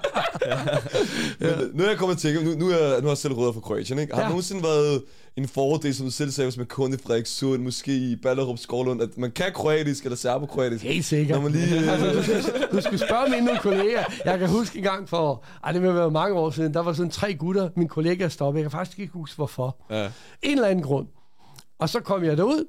Men 1.40 1.70
nu 1.74 1.84
er 1.84 1.88
jeg 1.88 1.98
kommet 1.98 2.18
til 2.18 2.28
at 2.28 2.34
tænke, 2.36 2.50
nu, 2.60 2.66
nu, 2.66 2.72
er, 2.72 2.96
nu 2.98 3.02
har 3.02 3.08
jeg 3.10 3.18
selv 3.18 3.34
rødder 3.34 3.54
fra 3.54 3.60
Kroatien, 3.60 4.00
ikke? 4.00 4.14
Har 4.14 4.20
Ja. 4.22 4.26
ja. 4.26 4.30
nogensinde 4.30 4.64
været 4.64 5.02
en 5.38 5.48
fordel, 5.48 5.96
som 5.96 6.06
du 6.06 6.12
selv 6.12 6.32
sagde, 6.32 6.46
hvis 6.46 6.58
man 6.58 6.65
kun 6.65 6.94
i 6.94 6.98
Frederikssund, 6.98 7.62
måske 7.62 7.96
i 7.96 8.15
Ballerup 8.15 8.58
Skovlund, 8.58 9.02
at 9.02 9.17
man 9.17 9.32
kan 9.32 9.52
kroatisk 9.54 10.04
eller 10.04 10.15
serbokroatisk? 10.15 10.84
Helt 10.84 11.06
sikkert. 11.06 11.36
Når 11.36 11.44
man 11.44 11.52
lige... 11.52 11.91
Altså, 11.91 12.67
du, 12.72 12.82
skal 12.82 13.00
spørge 13.00 13.30
mine 13.30 13.58
kolleger. 13.58 14.04
Jeg 14.26 14.39
kan 14.39 14.50
huske 14.50 14.78
en 14.78 14.84
gang 14.84 15.10
for, 15.10 15.44
ej, 15.63 15.72
det 15.72 15.82
vil 15.82 15.96
være 15.96 16.12
mange 16.12 16.36
år 16.36 16.50
siden, 16.50 16.74
der 16.74 16.80
var 16.80 16.94
sådan 16.94 17.12
tre 17.12 17.34
gutter, 17.34 17.70
mine 17.76 17.89
kollegaer 17.89 18.30
stoppede. 18.30 18.63
Jeg 18.63 18.72
kan 18.72 18.78
faktisk 18.78 19.00
ikke 19.00 19.13
huske, 19.13 19.36
hvorfor. 19.36 19.78
Ja. 19.89 20.04
En 20.41 20.52
eller 20.52 20.67
anden 20.67 20.84
grund. 20.86 21.08
Og 21.80 21.89
så 21.89 22.00
kom 22.00 22.24
jeg 22.24 22.38
derud, 22.38 22.65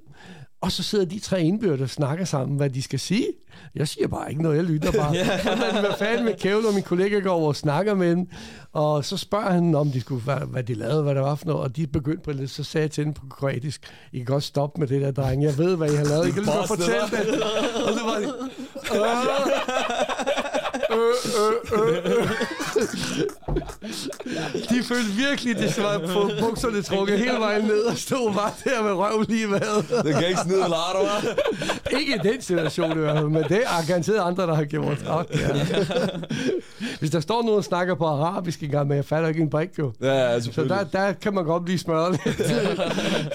og 0.62 0.72
så 0.72 0.82
sidder 0.82 1.04
de 1.04 1.18
tre 1.18 1.42
indbyrdes 1.42 1.80
og 1.80 1.90
snakker 1.90 2.24
sammen, 2.24 2.56
hvad 2.56 2.70
de 2.70 2.82
skal 2.82 2.98
sige. 2.98 3.26
Jeg 3.74 3.88
siger 3.88 4.08
bare 4.08 4.30
ikke 4.30 4.42
noget, 4.42 4.56
jeg 4.56 4.64
lytter 4.64 4.92
bare. 4.92 5.12
Men 5.72 5.80
hvad 5.80 5.98
fanden 5.98 6.24
med 6.24 6.34
Kævle 6.34 6.68
og 6.68 6.74
min 6.74 6.82
kollega 6.82 7.18
går 7.18 7.30
over 7.30 7.48
og 7.48 7.56
snakker 7.56 7.94
med 7.94 8.10
dem. 8.10 8.28
Og 8.72 9.04
så 9.04 9.16
spørger 9.16 9.50
han, 9.50 9.74
om 9.74 9.90
de 9.90 10.00
skulle, 10.00 10.22
hvad, 10.22 10.36
hvad 10.46 10.62
de 10.62 10.74
lavede, 10.74 11.02
hvad 11.02 11.14
der 11.14 11.20
var 11.20 11.34
for 11.34 11.46
noget. 11.46 11.62
Og 11.62 11.76
de 11.76 11.86
begyndte 11.86 12.22
på 12.22 12.32
det, 12.32 12.50
så 12.50 12.64
sagde 12.64 12.82
jeg 12.82 12.90
til 12.90 13.04
dem 13.04 13.12
på 13.12 13.22
kroatisk, 13.30 13.92
I 14.12 14.16
kan 14.16 14.26
godt 14.26 14.44
stoppe 14.44 14.80
med 14.80 14.88
det 14.88 15.02
der, 15.02 15.10
dreng. 15.10 15.42
Jeg 15.42 15.58
ved, 15.58 15.76
hvad 15.76 15.92
I 15.92 15.96
har 15.96 16.04
lavet. 16.04 16.28
I 16.28 16.30
kan 16.30 16.42
lige 16.42 16.56
godt 16.56 16.68
fortælle 16.68 17.00
det. 17.10 17.42
Og 17.86 17.92
så 17.92 18.04
var 18.04 18.18
de. 18.20 18.32
De 24.70 24.82
følte 24.82 25.10
virkelig, 25.16 25.56
de 25.56 25.82
var 25.82 25.98
på 25.98 26.30
bukserne 26.40 26.82
trukket 26.82 27.18
hele 27.18 27.38
vejen 27.38 27.64
ned 27.64 27.82
og 27.82 27.96
stod 27.96 28.34
bare 28.34 28.50
der 28.64 28.82
med 28.82 28.92
røv 28.92 29.24
lige 29.28 29.46
med. 29.46 30.02
Det 30.02 30.14
kan 30.14 30.28
ikke 30.28 30.40
snide 30.40 30.60
Lardo, 30.60 30.98
hva'? 30.98 31.98
Ikke 32.00 32.14
i 32.14 32.18
den 32.28 32.42
situation 32.42 32.90
i 32.90 33.28
men 33.28 33.42
det 33.42 33.62
er 33.64 33.86
garanteret 33.88 34.18
andre, 34.18 34.46
der 34.46 34.54
har 34.54 34.64
gjort. 34.64 35.04
Ja. 35.06 35.18
Hvis 36.98 37.10
der 37.10 37.20
står 37.20 37.42
nogen 37.42 37.58
og 37.58 37.64
snakker 37.64 37.94
på 37.94 38.04
arabisk 38.04 38.62
engang, 38.62 38.88
men 38.88 38.96
jeg 38.96 39.04
fatter 39.04 39.28
ikke 39.28 39.40
en 39.40 39.50
brik 39.50 39.78
jo. 39.78 39.92
Ja, 40.02 40.40
Så 40.40 40.64
der, 40.64 40.84
der 40.84 41.12
kan 41.12 41.34
man 41.34 41.44
godt 41.44 41.64
blive 41.64 41.78
smørret 41.78 42.20
lidt. 42.24 42.36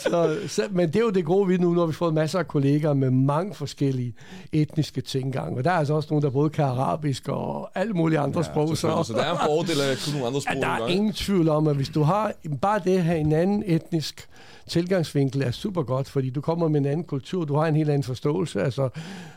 så, 0.03 0.37
så, 0.47 0.63
men 0.71 0.87
det 0.87 0.95
er 0.95 0.99
jo 0.99 1.09
det 1.09 1.25
gode 1.25 1.47
ved 1.49 1.59
nu, 1.59 1.73
når 1.73 1.85
vi 1.85 1.93
får 1.93 2.11
masser 2.11 2.39
af 2.39 2.47
kolleger 2.47 2.93
med 2.93 3.09
mange 3.11 3.55
forskellige 3.55 4.13
etniske 4.51 5.01
tilgange. 5.01 5.57
Og 5.57 5.63
der 5.63 5.71
er 5.71 5.75
altså 5.75 5.93
også 5.93 6.07
nogen, 6.11 6.23
der 6.23 6.29
både 6.29 6.49
kan 6.49 6.65
arabisk 6.65 7.27
og 7.27 7.46
alle 7.75 7.93
mulige 7.93 8.19
andre 8.19 8.39
ja, 8.39 8.43
sprog. 8.43 8.77
Så, 8.77 9.03
så 9.03 9.13
der 9.13 9.23
er 9.23 9.31
en 9.31 9.38
fordel 9.45 9.81
af 9.81 9.97
kunne 10.03 10.13
nogle 10.13 10.27
andre 10.27 10.41
sprog. 10.41 10.55
Ja, 10.55 10.62
der 10.62 10.67
er 10.67 10.88
ingen 10.88 11.13
tvivl 11.13 11.49
om, 11.49 11.67
at 11.67 11.75
hvis 11.75 11.89
du 11.89 12.03
har 12.03 12.33
bare 12.62 12.81
det 12.86 13.03
have 13.03 13.19
en 13.19 13.31
anden 13.31 13.63
etnisk 13.65 14.29
tilgangsvinkel 14.67 15.41
er 15.41 15.51
super 15.51 15.83
godt, 15.83 16.10
fordi 16.10 16.29
du 16.29 16.41
kommer 16.41 16.67
med 16.67 16.79
en 16.79 16.86
anden 16.86 17.03
kultur, 17.03 17.45
du 17.45 17.55
har 17.55 17.67
en 17.67 17.75
helt 17.75 17.89
anden 17.89 18.03
forståelse. 18.03 18.62
Altså, 18.62 18.89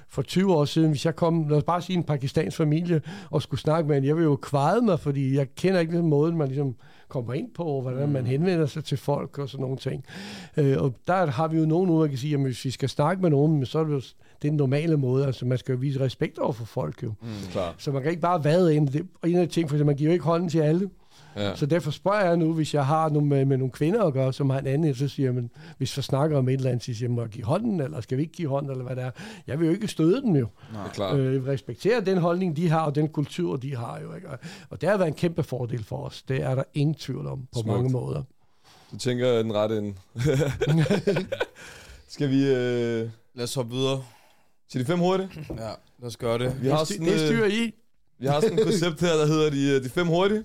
for 0.09 0.23
20 0.23 0.55
år 0.55 0.64
siden, 0.64 0.90
hvis 0.90 1.05
jeg 1.05 1.16
kom, 1.16 1.49
lad 1.49 1.59
os 1.59 1.64
bare 1.64 1.83
sige 1.83 1.96
en 1.96 2.05
pakistansk 2.05 2.57
familie, 2.57 3.03
og 3.31 3.42
skulle 3.42 3.61
snakke 3.61 3.88
med 3.88 3.96
en, 3.96 4.05
jeg 4.05 4.16
vil 4.16 4.25
jo 4.25 4.37
kvæde 4.37 4.83
mig, 4.83 5.01
fordi 5.01 5.37
jeg 5.37 5.55
kender 5.55 5.81
ikke 5.81 5.96
den 5.96 6.07
måde, 6.07 6.33
man 6.33 6.49
ligesom 6.49 6.75
kommer 7.09 7.35
ind 7.35 7.51
på, 7.55 7.64
og 7.64 7.83
hvordan 7.83 8.09
man 8.09 8.27
henvender 8.27 8.66
sig 8.66 8.85
til 8.85 8.99
folk 8.99 9.38
og 9.38 9.49
sådan 9.49 9.62
nogle 9.62 9.77
ting. 9.77 10.05
Øh, 10.57 10.83
og 10.83 10.94
der 11.07 11.27
har 11.27 11.49
vi 11.49 11.59
jo 11.59 11.66
nogen 11.66 11.90
ud, 11.90 12.03
der 12.03 12.09
kan 12.09 12.18
sige, 12.18 12.35
at 12.35 12.40
hvis 12.40 12.64
vi 12.64 12.70
skal 12.70 12.88
snakke 12.88 13.23
med 13.23 13.31
nogen, 13.31 13.66
så 13.66 13.79
er 13.79 13.85
det 13.85 13.92
jo 13.92 14.03
den 14.42 14.53
normale 14.53 14.96
måde, 14.96 15.26
altså 15.26 15.46
man 15.46 15.59
skal 15.59 15.72
jo 15.72 15.79
vise 15.79 16.00
respekt 16.00 16.38
over 16.38 16.53
for 16.53 16.64
folk 16.64 17.03
jo. 17.03 17.09
Mm. 17.22 17.29
Klar. 17.53 17.74
Så 17.79 17.92
man 17.92 18.03
kan 18.03 18.11
ikke 18.11 18.22
bare 18.22 18.44
vade 18.44 18.74
ind. 18.74 18.88
Det, 18.88 19.07
og 19.22 19.31
en 19.31 19.37
af 19.37 19.48
de 19.48 19.55
ting, 19.55 19.68
for 19.68 19.76
eksempel, 19.76 19.87
man 19.87 19.96
giver 19.96 20.11
jo 20.11 20.12
ikke 20.12 20.24
hånden 20.24 20.48
til 20.48 20.59
alle. 20.59 20.90
Ja. 21.37 21.57
Så 21.57 21.66
derfor 21.66 21.90
spørger 21.90 22.24
jeg 22.24 22.37
nu, 22.37 22.53
hvis 22.53 22.74
jeg 22.74 22.87
har 22.87 23.09
nogle, 23.09 23.29
med, 23.29 23.44
med 23.44 23.57
nogle 23.57 23.72
kvinder 23.72 24.05
at 24.05 24.12
gøre, 24.12 24.33
som 24.33 24.50
har 24.50 24.59
en 24.59 24.66
anden, 24.66 24.94
så 24.94 25.09
siger 25.09 25.33
men 25.33 25.50
hvis 25.79 25.96
vi 25.96 26.03
snakker 26.03 26.38
om 26.38 26.48
et 26.48 26.53
eller 26.55 26.70
andet, 26.70 26.85
så 26.85 26.94
siger 26.94 27.09
jeg, 27.09 27.11
må 27.11 27.20
jeg 27.20 27.31
give 27.31 27.44
hånden, 27.44 27.81
eller 27.81 28.00
skal 28.00 28.18
vi 28.18 28.22
ikke 28.22 28.35
give 28.35 28.48
hånden, 28.48 28.70
eller 28.70 28.85
hvad 28.85 28.96
det 28.96 29.05
er. 29.05 29.11
Jeg 29.46 29.61
vil 29.61 29.66
jo 29.66 29.72
ikke 29.72 29.88
støde 29.88 30.22
dem 30.22 30.37
jo. 30.37 30.46
Det 30.72 30.79
er 30.87 30.88
klart. 30.92 31.18
Øh, 31.18 31.46
respektere 31.46 32.00
den 32.00 32.18
holdning, 32.18 32.57
de 32.57 32.68
har, 32.68 32.81
og 32.81 32.94
den 32.94 33.09
kultur, 33.09 33.57
de 33.57 33.76
har 33.76 34.00
jo. 34.03 34.14
Ikke? 34.14 34.29
Og- 34.70 34.81
det 34.81 34.88
har 34.88 34.96
været 34.96 35.09
en 35.09 35.14
kæmpe 35.14 35.42
fordel 35.42 35.85
for 35.85 35.96
os. 35.96 36.22
Det 36.22 36.42
er 36.42 36.55
der 36.55 36.62
ingen 36.74 36.94
tvivl 36.94 37.26
om, 37.26 37.38
på 37.40 37.46
Smukt. 37.53 37.66
mange 37.66 37.90
måder. 37.90 38.22
Du 38.92 38.96
tænker 38.96 39.26
jeg 39.26 39.37
er 39.38 39.42
den 39.42 39.55
rette 39.55 39.79
ende. 39.79 39.94
Skal 42.09 42.31
vi 42.31 42.46
øh, 42.46 43.09
Lad 43.35 43.44
os 43.44 43.55
hoppe 43.55 43.72
videre. 43.74 44.03
Til 44.72 44.80
de 44.80 44.85
fem 44.87 44.98
hurtige? 44.98 45.28
Ja, 45.50 45.54
lad 46.00 46.06
os 46.06 46.16
gøre 46.16 46.38
det. 46.38 46.62
Vi 46.62 46.68
har 46.68 46.78
Det, 46.78 46.88
sådan, 46.88 47.06
det 47.06 47.20
styrer 47.20 47.46
I. 47.46 47.74
vi 48.20 48.26
har 48.26 48.40
sådan 48.40 48.59
et 48.59 48.64
koncept 48.64 49.00
her, 49.00 49.12
der 49.16 49.26
hedder 49.26 49.50
de, 49.50 49.85
de 49.85 49.90
fem 49.90 50.06
hurtige. 50.06 50.44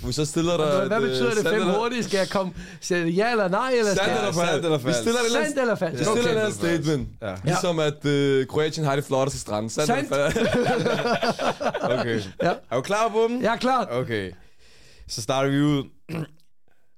Hvor 0.00 0.06
vi 0.06 0.12
så 0.12 0.24
stiller 0.24 0.56
der... 0.56 0.86
Hvad, 0.86 0.98
et, 0.98 1.02
øh, 1.04 1.08
betyder 1.10 1.34
det 1.34 1.46
fem 1.46 1.62
hurtigt? 1.62 2.04
Skal 2.06 2.18
jeg 2.18 2.28
komme... 2.28 2.52
Skal 2.80 2.96
jeg 2.96 3.08
ja 3.14 3.30
eller 3.30 3.48
nej? 3.48 3.70
Eller 3.78 3.94
Sandt 3.94 4.10
eller 4.18 4.32
falsk? 4.32 4.64
eller 4.64 4.78
Vi 4.78 4.84
falsk? 4.84 4.98
stiller 5.00 5.20
et 5.20 5.30
Sandt 5.32 5.58
eller 5.58 5.74
falsk? 5.74 6.00
Vi 6.00 6.04
stiller 6.04 6.30
et 6.32 6.36
andet 6.36 6.54
statement. 6.54 7.08
Ja. 7.22 7.34
Ligesom 7.44 7.78
at 7.78 8.04
øh, 8.06 8.46
Kroatien 8.46 8.86
har 8.86 8.96
de 8.96 9.02
flotteste 9.02 9.40
strande. 9.40 9.70
Sandt 9.70 9.86
Sandt. 9.86 10.12
eller 10.12 10.30
falsk? 10.30 10.56
Okay. 12.00 12.20
Ja. 12.42 12.52
Er 12.70 12.76
du 12.76 12.80
klar 12.82 13.08
på 13.08 13.26
dem? 13.28 13.42
Jeg 13.42 13.52
er 13.52 13.56
klar. 13.58 13.86
Okay. 13.90 14.32
Så 15.08 15.22
starter 15.22 15.50
vi 15.50 15.60
ud. 15.60 15.84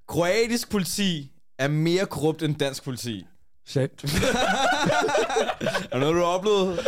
Kroatisk 0.07 0.69
politi 0.71 1.31
er 1.59 1.67
mere 1.67 2.05
korrupt 2.05 2.43
end 2.43 2.55
dansk 2.55 2.83
politi. 2.83 3.25
Sandt. 3.67 4.03
Er 6.01 6.05
det 6.05 6.15
noget, 6.15 6.15
du 6.15 6.19
har 6.19 6.37
oplevet? 6.37 6.79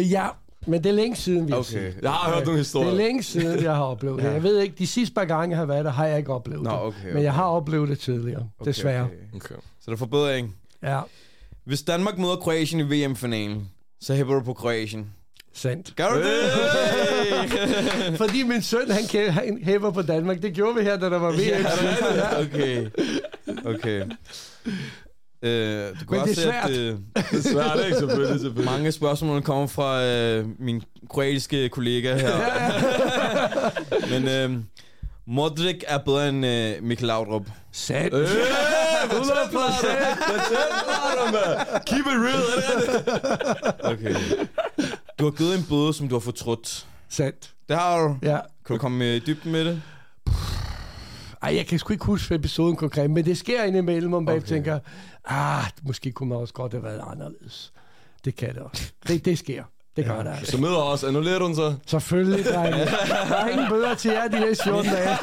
Øh, 0.00 0.10
ja, 0.12 0.26
Men 0.66 0.84
det 0.84 0.90
er 0.90 0.94
længe 0.94 1.16
siden, 1.16 1.46
vi 1.46 1.52
har 1.52 1.58
Okay. 1.58 1.68
set. 1.70 1.94
Jeg 2.02 2.10
har 2.10 2.30
hørt 2.34 2.44
nogle 2.44 2.50
Det 2.58 2.58
historier. 2.66 2.90
er 2.90 2.94
længe 2.96 3.22
siden, 3.22 3.62
jeg 3.62 3.74
har 3.74 3.82
oplevet 3.84 4.22
det. 4.22 4.32
Jeg 4.32 4.42
ved 4.42 4.58
ikke, 4.60 4.74
de 4.78 4.86
sidste 4.86 5.14
par 5.14 5.24
gange, 5.24 5.50
jeg 5.50 5.58
har 5.58 5.66
været 5.66 5.84
der, 5.84 5.90
har 5.90 6.06
jeg 6.06 6.18
ikke 6.18 6.32
oplevet 6.32 6.62
Nå, 6.62 6.70
det. 6.70 6.78
okay, 6.80 6.98
Men 7.12 7.22
jeg 7.22 7.30
okay. 7.30 7.36
har 7.36 7.44
oplevet 7.44 7.88
det 7.88 7.98
tidligere, 7.98 8.48
Okay, 8.60 8.68
desværre. 8.68 9.04
okay. 9.04 9.14
Okay. 9.36 9.54
Så 9.54 9.86
der 9.86 9.92
er 9.92 9.96
forbedring. 9.96 10.56
Ja, 10.82 11.00
Hvis 11.64 11.82
Danmark 11.82 12.18
møder 12.18 12.36
Kroatien 12.36 12.80
i 12.80 13.06
VM-finalen, 13.06 13.68
så 14.00 14.14
hæpper 14.14 14.34
du 14.34 14.40
på 14.40 14.52
Kroatien. 14.54 15.06
sandt. 15.54 15.96
Gør 15.96 16.08
du 16.08 16.18
det? 16.22 16.42
Fordi 18.18 18.42
min 18.42 18.62
søn, 18.62 18.90
han, 18.90 19.30
han 19.30 19.58
hæver 19.62 19.90
på 19.90 20.02
Danmark. 20.02 20.42
Det 20.42 20.52
gjorde 20.54 20.74
vi 20.76 20.82
her, 20.82 20.96
da 20.96 21.10
der 21.10 21.18
var 21.18 21.32
VM. 21.32 21.38
Ja, 21.38 22.40
okay. 22.40 22.86
Okay. 23.64 24.02
Øh, 25.42 25.88
du 25.88 25.94
kan 25.94 26.18
Men 26.18 26.20
det 26.20 26.30
er 26.30 26.34
svært. 26.42 26.70
at 26.70 26.76
øh, 26.76 26.86
Det 27.30 27.46
er 27.46 27.50
svært, 27.52 27.84
ikke? 27.84 27.98
Selvfølgelig, 27.98 28.40
selvfølgelig. 28.40 28.64
mange 28.64 28.92
spørgsmål 28.92 29.42
kommer 29.42 29.66
fra 29.66 30.04
øh, 30.04 30.46
min 30.58 30.82
kroatiske 31.10 31.68
kollega 31.68 32.14
her. 32.16 32.36
Men 34.20 34.28
øh, 34.28 34.58
Modric 35.26 35.80
er 35.88 35.98
bedre 35.98 36.28
end 36.28 36.46
øh, 36.46 36.72
Mikkel 36.82 37.06
Laudrup. 37.06 37.46
Sandt. 37.72 38.14
Øh, 38.14 38.20
100 39.10 39.32
procent! 39.52 40.18
Keep 41.86 42.06
it 42.06 42.18
real? 42.26 42.42
Okay. 43.92 44.14
Du 45.18 45.24
har 45.24 45.30
givet 45.30 45.58
en 45.58 45.64
bøde, 45.68 45.94
som 45.94 46.08
du 46.08 46.14
har 46.14 46.20
fortrudt. 46.20 46.86
Sandt. 47.08 47.50
Det 47.68 47.76
har 47.76 47.98
du. 47.98 48.16
Ja. 48.22 48.38
Kan 48.66 48.76
du 48.76 48.78
komme 48.78 49.16
i 49.16 49.18
dybden 49.18 49.52
med 49.52 49.64
det? 49.64 49.82
Ej, 51.42 51.56
jeg 51.56 51.66
kan 51.66 51.78
sgu 51.78 51.92
ikke 51.92 52.04
huske 52.04 52.34
episoden 52.34 52.76
konkret, 52.76 53.10
men 53.10 53.24
det 53.24 53.38
sker 53.38 53.62
indimellem, 53.64 54.14
om 54.14 54.28
Okay. 54.28 54.40
tænker, 54.40 54.78
ah, 55.24 55.64
måske 55.82 56.12
kunne 56.12 56.28
man 56.28 56.38
også 56.38 56.54
godt 56.54 56.72
have 56.72 56.84
været 56.84 57.02
anderledes. 57.10 57.72
Det 58.24 58.36
kan 58.36 58.48
det 58.54 58.58
også. 58.58 58.92
Det, 59.08 59.24
det 59.24 59.38
sker. 59.38 59.64
Det 59.96 60.04
gør 60.04 60.22
det 60.22 60.30
altså. 60.30 60.50
Så 60.52 60.58
møder 60.58 60.76
os. 60.76 61.04
Annullerer 61.04 61.38
du 61.38 61.46
den 61.46 61.54
så? 61.56 61.74
Selvfølgelig, 61.86 62.44
drenge. 62.44 62.78
Der 62.84 63.36
er 63.36 63.48
ingen 63.48 63.68
bøder 63.68 63.94
til 63.94 64.10
jer 64.10 64.28
de 64.28 64.40
næste 64.40 64.64
14 64.64 64.84
dage. 64.92 65.08
Det 65.08 65.18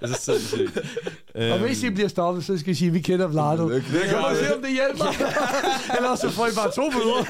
er 0.00 0.06
så 0.06 0.14
sindssygt. 0.38 0.78
Og 1.34 1.58
hvis 1.58 1.82
I 1.82 1.90
bliver 1.90 2.08
stoppet, 2.08 2.44
så 2.44 2.58
skal 2.58 2.70
I 2.72 2.74
sige, 2.74 2.88
at 2.88 2.94
vi 2.94 3.00
kender 3.00 3.26
Vlado. 3.26 3.70
Det- 3.70 3.84
det 3.92 4.00
Jeg 4.00 4.10
gør 4.10 4.20
må 4.20 4.28
vi. 4.30 4.36
se, 4.36 4.54
om 4.56 4.62
det 4.62 4.70
hjælper. 4.72 5.04
Ellers 5.98 6.18
så 6.20 6.30
får 6.30 6.46
I 6.46 6.50
bare 6.56 6.70
to 6.72 6.90
bøder. 6.90 7.24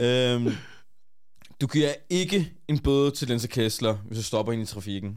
øhm, 0.00 0.52
du 1.60 1.66
giver 1.66 1.92
ikke 2.10 2.52
en 2.68 2.78
bøde 2.78 3.10
til 3.10 3.28
Linse 3.28 3.48
Kessler, 3.48 3.96
hvis 4.06 4.18
du 4.18 4.24
stopper 4.24 4.52
hende 4.52 4.62
i 4.62 4.66
trafikken. 4.66 5.16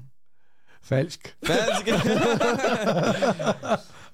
Falsk. 0.84 1.36
Falsk. 1.46 1.88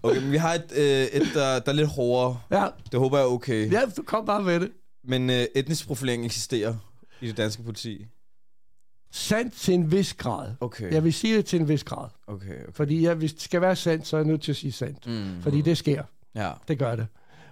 okay, 0.04 0.22
men 0.22 0.32
vi 0.32 0.38
har 0.38 0.54
et, 0.54 0.72
øh, 0.76 1.22
et 1.22 1.28
der, 1.34 1.60
der 1.60 1.72
er 1.72 1.76
lidt 1.76 1.90
hårdere. 1.90 2.40
Ja, 2.52 2.68
Det 2.92 3.00
håber 3.00 3.18
jeg 3.18 3.26
er 3.26 3.30
okay. 3.30 3.72
ja 3.72 3.82
du 3.98 4.04
kom 4.04 4.26
bare 4.26 4.44
med 4.44 4.60
det. 4.60 4.72
Men 5.04 5.30
øh, 5.30 5.46
etnisk 5.56 5.88
profilering 5.88 6.26
eksisterer 6.26 6.76
i 7.22 7.28
det 7.28 7.38
danske 7.38 7.64
politi. 7.64 8.06
Sandt 9.12 9.54
til 9.54 9.74
en 9.74 9.92
vis 9.92 10.14
grad. 10.14 10.52
Okay. 10.60 10.92
Jeg 10.92 11.04
vil 11.04 11.14
sige 11.14 11.38
det 11.38 11.46
til 11.46 11.62
en 11.62 11.68
vis 11.68 11.84
grad. 11.84 12.08
Okay, 12.28 12.46
okay. 12.46 12.74
Fordi 12.74 13.04
jeg, 13.04 13.16
hvis 13.16 13.34
det 13.34 13.42
skal 13.42 13.62
være 13.62 13.76
sandt, 13.76 14.08
så 14.08 14.18
er 14.18 14.22
jeg 14.22 14.28
nødt 14.28 14.42
til 14.42 14.52
at 14.52 14.56
sige 14.56 14.72
sandt. 14.72 15.08
Mm. 15.08 15.42
Fordi 15.42 15.62
det 15.62 15.78
sker. 15.78 16.04
Ja. 16.36 16.52
Det 16.68 16.80
gør 16.80 16.96
det. 16.96 17.08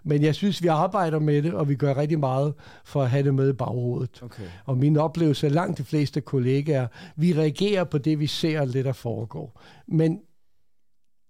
Men 0.08 0.24
jeg 0.24 0.36
synes, 0.36 0.64
vi 0.64 0.68
arbejder 0.68 1.20
med 1.20 1.42
det, 1.42 1.54
og 1.54 1.70
vi 1.70 1.76
gør 1.76 1.98
rigtig 1.98 2.20
meget 2.20 2.54
for 2.86 3.04
at 3.04 3.10
have 3.10 3.24
det 3.24 3.34
med 3.34 3.50
i 3.50 3.54
baghovedet. 3.54 4.20
Okay. 4.22 4.44
Og 4.66 4.78
min 4.78 4.98
oplevelse 4.98 5.48
er 5.48 5.52
langt 5.52 5.78
de 5.78 5.84
fleste 5.84 6.22
kollegaer, 6.22 6.88
vi 7.16 7.34
reagerer 7.34 7.84
på 7.84 7.98
det, 7.98 8.20
vi 8.20 8.28
ser, 8.28 8.66
det, 8.66 8.86
der 8.86 8.94
foregår. 8.94 9.62
Men 9.88 10.20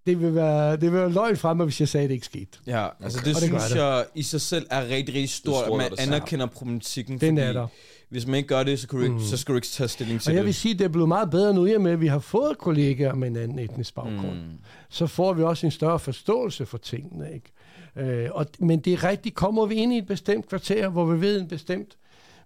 det 0.06 0.20
vil 0.20 0.34
være, 0.34 0.72
det 0.72 0.80
vil 0.82 0.92
være 0.92 1.12
løgn 1.12 1.36
fremme, 1.36 1.64
hvis 1.64 1.80
jeg 1.80 1.88
sagde, 1.88 2.04
at 2.04 2.08
det 2.08 2.14
ikke 2.14 2.26
skete. 2.26 2.58
Ja, 2.66 2.86
altså 3.02 3.18
det 3.24 3.34
Og 3.36 3.40
det 3.40 3.48
synes 3.48 3.64
det. 3.64 3.76
jeg 3.76 4.04
i 4.14 4.22
sig 4.22 4.40
selv 4.40 4.66
er 4.70 4.82
rigtig, 4.88 5.14
rigtig 5.14 5.30
stort, 5.30 5.64
Det 5.66 5.72
at 5.72 5.76
man 5.78 5.90
det 5.90 5.98
er 5.98 6.02
anerkender 6.02 6.46
problematikken. 6.46 7.20
Den 7.20 7.36
fordi 7.36 7.48
er 7.48 7.52
der. 7.52 7.66
Hvis 8.10 8.26
man 8.26 8.34
ikke 8.34 8.48
gør 8.48 8.62
det, 8.62 8.78
så, 8.80 8.88
kan 8.88 8.98
du 8.98 9.04
ikke, 9.04 9.20
så 9.20 9.36
skal 9.36 9.52
du 9.52 9.56
ikke 9.56 9.66
tage 9.66 9.88
stilling 9.88 10.20
til 10.20 10.30
Og 10.30 10.34
jeg 10.36 10.44
vil 10.44 10.48
det. 10.52 10.54
sige, 10.54 10.72
at 10.72 10.78
det 10.78 10.84
er 10.84 10.88
blevet 10.88 11.08
meget 11.08 11.30
bedre 11.30 11.54
nu, 11.54 11.66
i 11.66 11.72
og 11.72 11.80
med, 11.80 11.92
at 11.92 12.00
vi 12.00 12.06
har 12.06 12.18
fået 12.18 12.58
kollegaer 12.58 13.14
med 13.14 13.28
en 13.28 13.36
anden 13.36 13.58
etnisk 13.58 13.94
baggrund. 13.94 14.36
Mm. 14.38 14.58
Så 14.90 15.06
får 15.06 15.32
vi 15.32 15.42
også 15.42 15.66
en 15.66 15.70
større 15.70 15.98
forståelse 15.98 16.66
for 16.66 16.78
tingene. 16.78 17.32
Ikke? 17.34 17.52
Øh, 17.98 18.28
og, 18.32 18.46
men 18.58 18.80
det 18.80 18.92
er 18.92 19.04
rigtigt, 19.04 19.34
kommer 19.34 19.66
vi 19.66 19.74
ind 19.74 19.92
i 19.92 19.98
et 19.98 20.06
bestemt 20.06 20.48
kvarter, 20.48 20.88
hvor 20.88 21.04
vi 21.04 21.20
ved, 21.20 21.40
en 21.40 21.48
bestemt 21.48 21.96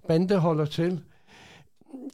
bande 0.08 0.36
holder 0.36 0.64
til, 0.64 1.00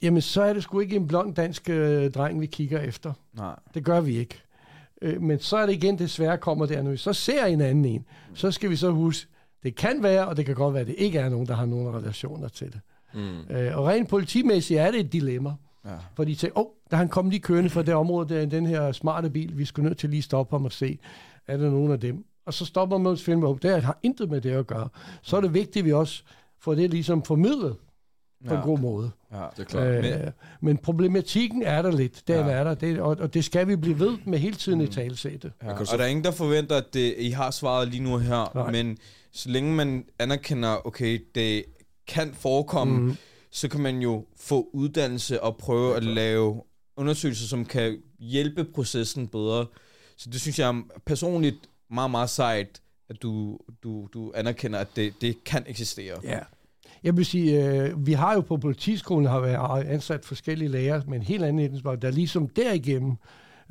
jamen 0.03 0.22
så 0.22 0.43
er 0.43 0.53
det 0.53 0.62
sgu 0.62 0.80
ikke 0.80 0.97
en 0.97 1.07
blond 1.07 1.34
dansk 1.34 1.70
øh, 1.70 2.11
dreng, 2.11 2.41
vi 2.41 2.47
kigger 2.47 2.80
efter. 2.80 3.12
Nej. 3.36 3.57
Det 3.74 3.84
gør 3.84 4.01
vi 4.01 4.16
ikke. 4.16 4.43
Øh, 5.03 5.22
men 5.22 5.39
så 5.39 5.57
er 5.57 5.66
det 5.66 5.72
igen 5.72 5.99
desværre 5.99 6.39
kommer 6.39 6.66
der, 6.66 6.82
når 6.82 6.91
vi 6.91 6.97
så 6.97 7.12
ser 7.12 7.45
en 7.45 7.61
anden 7.61 7.84
en, 7.84 8.05
så 8.34 8.51
skal 8.51 8.70
vi 8.70 8.76
så 8.76 8.91
huske, 8.91 9.30
det 9.62 9.74
kan 9.74 10.03
være, 10.03 10.28
og 10.28 10.36
det 10.36 10.47
kan 10.47 10.55
godt 10.55 10.74
være, 10.74 10.80
at 10.80 10.86
det 10.86 10.95
ikke 10.99 11.18
er 11.18 11.28
nogen, 11.28 11.47
der 11.47 11.55
har 11.55 11.66
nogen 11.66 11.95
relationer 11.95 12.49
til 12.49 12.72
det. 12.72 12.80
Mm. 13.14 13.57
Øh, 13.57 13.78
og 13.78 13.86
rent 13.86 14.09
politimæssigt 14.09 14.80
er 14.80 14.91
det 14.91 15.01
et 15.01 15.12
dilemma. 15.12 15.51
Ja. 15.84 15.91
For 16.16 16.24
de 16.24 16.34
tænker, 16.34 16.59
åh, 16.59 16.64
oh, 16.64 16.70
der 16.91 16.97
han 16.97 17.09
kom 17.09 17.30
lige 17.30 17.41
kørende 17.41 17.70
fra 17.70 17.82
det 17.82 17.95
område, 17.95 18.34
der 18.34 18.47
den 18.47 18.66
her 18.66 18.93
smarte 18.93 19.30
bil, 19.30 19.59
vi 19.59 19.64
skulle 19.64 19.89
nødt 19.89 19.99
til 19.99 20.11
lige 20.11 20.22
stoppe 20.22 20.55
ham 20.57 20.64
og 20.64 20.72
se, 20.72 20.99
er 21.47 21.57
der 21.57 21.70
nogen 21.70 21.93
af 21.93 22.01
dem? 22.01 22.24
Og 22.49 22.55
så 22.55 22.65
stopper 22.65 22.99
man 22.99 23.13
og 23.13 23.19
filmer, 23.19 23.49
oh, 23.49 23.59
det 23.63 23.83
har 23.83 23.99
intet 24.03 24.31
med 24.31 24.41
det 24.41 24.51
at 24.51 24.67
gøre. 24.67 24.89
Så 25.23 25.37
er 25.37 25.41
det 25.41 25.55
vigtigt, 25.55 25.77
at 25.77 25.85
vi 25.85 25.93
også 25.93 26.23
får 26.61 26.75
det 26.75 26.91
ligesom 26.91 27.23
formidlet 27.25 27.77
på 28.49 28.55
Ja. 28.55 28.61
en 28.61 28.67
god 28.67 28.79
måde. 28.79 29.11
Ja. 29.33 29.37
Det 29.57 29.63
er 29.63 29.65
klart. 29.65 30.05
Øh, 30.05 30.31
Men- 30.61 30.79
problematikken 30.79 31.63
er 31.63 31.83
der 31.83 31.91
lidt. 31.93 32.23
Den 32.29 32.37
Ja. 32.37 32.53
er 32.53 32.65
der, 32.65 32.75
det, 32.75 33.01
og, 33.01 33.17
og 33.21 33.35
det 33.35 33.45
skal 33.45 33.69
vi 33.69 33.77
blive 33.77 33.99
ved 34.01 34.19
med 34.27 34.39
hele 34.39 34.57
tiden 34.57 34.81
i 34.81 34.87
talsætte. 34.87 35.53
Ja. 35.63 35.73
Og 35.73 35.87
så- 35.87 35.97
der 35.97 36.03
er 36.03 36.07
ingen, 36.09 36.25
der 36.25 36.31
forventer, 36.31 36.77
at 36.77 36.95
det, 36.95 37.15
I 37.19 37.31
har 37.31 37.51
svaret 37.51 37.89
lige 37.89 38.03
nu 38.03 38.17
her, 38.19 38.53
Nej. 38.55 38.71
men 38.73 38.99
så 39.33 39.49
længe 39.49 39.75
man 39.75 40.05
anerkender, 40.19 40.87
okay, 40.87 41.27
det 41.35 41.65
kan 42.09 42.35
forekomme, 42.35 42.99
mm. 43.01 43.17
så 43.51 43.69
kan 43.69 43.81
man 43.81 43.99
jo 44.03 44.25
få 44.41 44.69
uddannelse 44.73 45.43
og 45.43 45.57
prøve 45.57 45.97
at 45.97 46.05
lave 46.05 46.63
undersøgelser, 46.97 47.47
som 47.47 47.65
kan 47.65 47.99
hjælpe 48.19 48.65
processen 48.65 49.29
bedre. 49.29 49.67
Så 50.17 50.31
det 50.31 50.41
synes 50.41 50.59
jeg 50.59 50.69
er 50.69 50.83
personligt 51.07 51.57
meget, 51.91 52.11
meget 52.11 52.30
sejt, 52.30 52.82
at 53.09 53.22
du, 53.22 53.59
du, 53.82 54.09
du 54.14 54.32
anerkender, 54.34 54.78
at 54.78 54.89
det, 54.97 55.12
det 55.20 55.45
kan 55.45 55.64
eksistere. 55.66 56.14
Ja. 56.24 56.39
Jeg 57.03 57.16
vil 57.16 57.26
sige, 57.26 57.66
øh, 57.66 58.07
vi 58.07 58.12
har 58.12 58.34
jo 58.34 58.41
på 58.41 58.57
politiskolen 58.57 59.26
har 59.26 59.41
været 59.41 59.84
ansat 59.84 60.24
forskellige 60.24 60.68
lærere 60.68 61.03
med 61.09 61.16
en 61.16 61.22
helt 61.22 61.45
anden 61.45 61.64
etnisk 61.64 61.84
der 61.84 62.11
ligesom 62.11 62.49
derigennem 62.49 63.16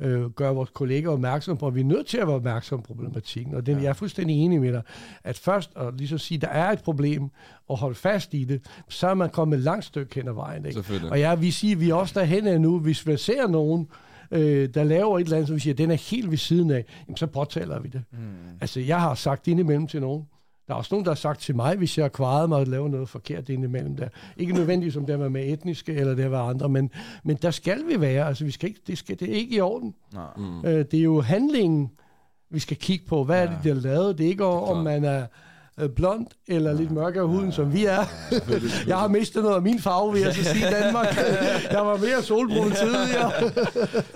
øh, 0.00 0.30
gør 0.30 0.50
vores 0.50 0.70
kolleger 0.70 1.10
opmærksom 1.10 1.56
på, 1.56 1.66
at 1.66 1.74
vi 1.74 1.80
er 1.80 1.84
nødt 1.84 2.06
til 2.06 2.18
at 2.18 2.26
være 2.26 2.36
opmærksom 2.36 2.82
på 2.82 2.86
problematikken. 2.86 3.54
Og 3.54 3.66
det, 3.66 3.72
ja. 3.76 3.78
jeg 3.78 3.88
er 3.88 3.92
fuldstændig 3.92 4.36
enig 4.36 4.60
med 4.60 4.72
dig, 4.72 4.82
at 5.24 5.38
først 5.38 5.70
at 5.76 5.94
ligesom 5.98 6.18
sige, 6.18 6.36
at 6.36 6.42
der 6.42 6.48
er 6.48 6.70
et 6.70 6.82
problem, 6.82 7.30
og 7.68 7.78
holde 7.78 7.94
fast 7.94 8.34
i 8.34 8.44
det, 8.44 8.62
så 8.88 9.08
er 9.08 9.14
man 9.14 9.30
kommet 9.30 9.56
et 9.56 9.62
langt 9.64 9.84
stykke 9.84 10.14
hen 10.14 10.28
ad 10.28 10.32
vejen. 10.32 10.66
Ikke? 10.66 10.84
Og 11.10 11.20
jeg 11.20 11.40
vil 11.40 11.52
sige, 11.52 11.72
at 11.72 11.80
vi 11.80 11.90
er 11.90 11.94
også 11.94 12.20
derhen 12.20 12.60
nu, 12.60 12.78
hvis 12.78 13.06
vi 13.06 13.16
ser 13.16 13.46
nogen, 13.46 13.88
øh, 13.90 14.07
der 14.30 14.84
laver 14.84 15.18
et 15.18 15.24
eller 15.24 15.36
andet, 15.36 15.48
som 15.48 15.54
vi 15.54 15.60
siger, 15.60 15.74
den 15.74 15.90
er 15.90 16.10
helt 16.10 16.30
ved 16.30 16.38
siden 16.38 16.70
af, 16.70 16.84
jamen, 17.06 17.16
så 17.16 17.26
påtaler 17.26 17.80
vi 17.80 17.88
det. 17.88 18.02
Mm. 18.12 18.18
Altså, 18.60 18.80
jeg 18.80 19.00
har 19.00 19.14
sagt 19.14 19.48
indimellem 19.48 19.86
til 19.86 20.00
nogen, 20.00 20.24
der 20.68 20.74
er 20.74 20.78
også 20.78 20.94
nogen, 20.94 21.04
der 21.04 21.10
har 21.10 21.16
sagt 21.16 21.40
til 21.40 21.56
mig, 21.56 21.76
hvis 21.76 21.98
jeg 21.98 22.04
har 22.04 22.08
kvaret 22.08 22.48
mig 22.48 22.60
at 22.60 22.68
lave 22.68 22.88
noget 22.88 23.08
forkert 23.08 23.48
indimellem 23.48 23.96
der. 23.96 24.08
Ikke 24.36 24.52
nødvendigt 24.52 24.94
som 24.94 25.06
det 25.06 25.18
var 25.18 25.28
med 25.28 25.52
etniske 25.52 25.94
eller 25.94 26.14
det 26.14 26.30
var 26.30 26.48
andre, 26.48 26.68
men, 26.68 26.90
men 27.24 27.36
der 27.36 27.50
skal 27.50 27.86
vi 27.88 28.00
være. 28.00 28.26
Altså, 28.26 28.44
vi 28.44 28.50
skal 28.50 28.68
ikke, 28.68 28.80
det, 28.86 28.98
skal, 28.98 29.20
det 29.20 29.30
er 29.30 29.34
ikke 29.34 29.56
i 29.56 29.60
orden. 29.60 29.94
Nej. 30.12 30.30
Mm. 30.36 30.64
Øh, 30.64 30.84
det 30.90 30.94
er 30.94 31.02
jo 31.02 31.20
handlingen, 31.20 31.90
vi 32.50 32.58
skal 32.58 32.76
kigge 32.76 33.04
på. 33.06 33.24
Hvad 33.24 33.42
er 33.42 33.50
det, 33.50 33.58
de 33.62 33.68
har 33.68 33.74
lavet? 33.74 34.18
Det 34.18 34.26
er 34.26 34.30
ikke, 34.30 34.44
om 34.44 34.84
man 34.84 35.04
er 35.04 35.20
øh, 35.22 35.26
blond 35.96 36.26
eller 36.48 36.72
lidt 36.72 36.90
mørkere 36.90 37.26
huden, 37.26 37.52
som 37.52 37.72
vi 37.72 37.84
er. 37.84 38.04
jeg 38.86 38.98
har 38.98 39.08
mistet 39.08 39.42
noget 39.42 39.56
af 39.56 39.62
min 39.62 39.78
farve, 39.78 40.12
vil 40.12 40.22
jeg 40.22 40.34
så 40.34 40.44
sige 40.44 40.68
i 40.68 40.70
Danmark. 40.82 41.16
jeg 41.72 41.86
var 41.86 41.96
mere 41.96 42.22
solbrun 42.22 42.70
tidligere. 42.70 43.32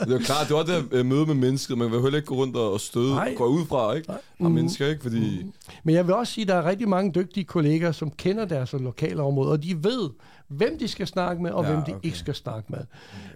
Det 0.05 0.15
er 0.15 0.25
klart, 0.25 0.49
det 0.49 0.57
også 0.57 0.73
det 0.73 0.99
øh, 0.99 1.07
møde 1.07 1.27
med 1.27 1.35
mennesket. 1.35 1.79
Man 1.79 1.93
vil 1.93 2.01
heller 2.01 2.17
ikke 2.17 2.27
gå 2.27 2.35
rundt 2.35 2.57
og 2.57 2.81
støde, 2.81 3.15
Nej. 3.15 3.35
gå 3.37 3.47
ud 3.47 3.67
fra, 3.67 3.95
ikke? 3.95 4.13
Fra 4.43 4.49
mennesker, 4.49 4.87
ikke? 4.87 5.03
Fordi... 5.03 5.47
Men 5.85 5.95
jeg 5.95 6.07
vil 6.07 6.15
også 6.15 6.33
sige, 6.33 6.43
at 6.43 6.49
der 6.49 6.55
er 6.55 6.67
rigtig 6.67 6.89
mange 6.89 7.13
dygtige 7.13 7.45
kolleger, 7.45 7.93
som 7.93 8.11
kender 8.11 8.45
deres 8.45 8.73
lokale 8.73 9.23
område, 9.23 9.51
og 9.53 9.63
de 9.63 9.85
ved, 9.85 10.11
hvem 10.49 10.79
de 10.79 10.89
skal 10.89 11.07
snakke 11.07 11.43
med, 11.43 11.51
og 11.51 11.65
Ja, 11.65 11.69
ja, 11.69 11.75
hvem 11.75 11.85
de 11.85 11.93
okay. 11.93 12.07
ikke 12.07 12.19
skal 12.19 12.35
snakke 12.35 12.73
med. 12.73 12.79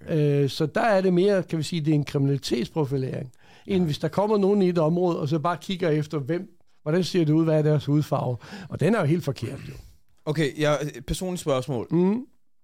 Okay. 0.07 0.43
Øh, 0.43 0.51
så 0.51 0.67
der 0.67 0.81
er 0.81 1.01
det 1.01 1.13
mere, 1.13 1.43
kan 1.43 1.59
vi 1.59 1.63
sige, 1.63 1.81
det 1.81 1.91
er 1.91 1.95
en 1.95 2.05
kriminalitetsprofilering, 2.05 3.33
end 3.67 3.85
hvis 3.85 3.99
der 3.99 4.09
kommer 4.09 4.39
nogen 4.39 4.63
i 4.63 4.69
et 4.69 4.79
område, 4.79 5.19
og 5.19 5.29
så 5.29 5.39
bare 5.39 5.57
kigger 5.61 5.89
efter, 5.91 6.19
hvem, 6.19 6.56
hvordan 6.87 7.05
ser 7.05 7.25
det 7.25 7.33
ud, 7.33 7.45
hvad 7.45 7.59
er 7.59 7.63
deres 7.63 7.85
hudfarve. 7.85 8.37
Og 8.69 8.81
den 8.81 8.95
er 8.95 9.01
jo 9.01 9.07
helt 9.07 9.25
forkert, 9.25 9.59
jo. 9.69 9.75
Okay, 10.25 10.61
jeg, 10.61 10.79
et 10.95 11.07
personligt 11.07 11.41
spørgsmål. 11.41 11.87
Mm. 11.91 12.21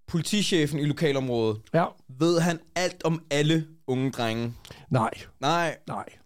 Politichefen 0.09 0.79
i 0.79 0.85
lokalområdet, 0.85 1.61
Ja, 1.75 1.85
ved 2.19 2.41
han 2.41 2.59
alt 2.77 3.05
om 3.05 3.23
alle 3.31 3.67
unge 3.87 4.11
drenge? 4.11 4.55
nej, 4.91 5.11
Nej. 5.41 5.77
nej. 5.89 6.05
Det 6.05 6.17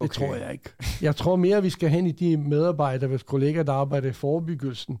Okay. 0.00 0.14
tror 0.26 0.34
jeg 0.34 0.52
ikke. 0.52 0.70
Jeg 1.02 1.16
tror 1.16 1.36
mere, 1.36 1.62
vi 1.62 1.70
skal 1.70 1.88
hen 1.90 2.06
i 2.06 2.12
de 2.12 2.36
medarbejdere, 2.36 3.08
hvis 3.08 3.22
kolleger, 3.22 3.62
der 3.62 3.72
arbejder 3.72 4.08
i 4.08 4.12
forebyggelsen, 4.12 4.98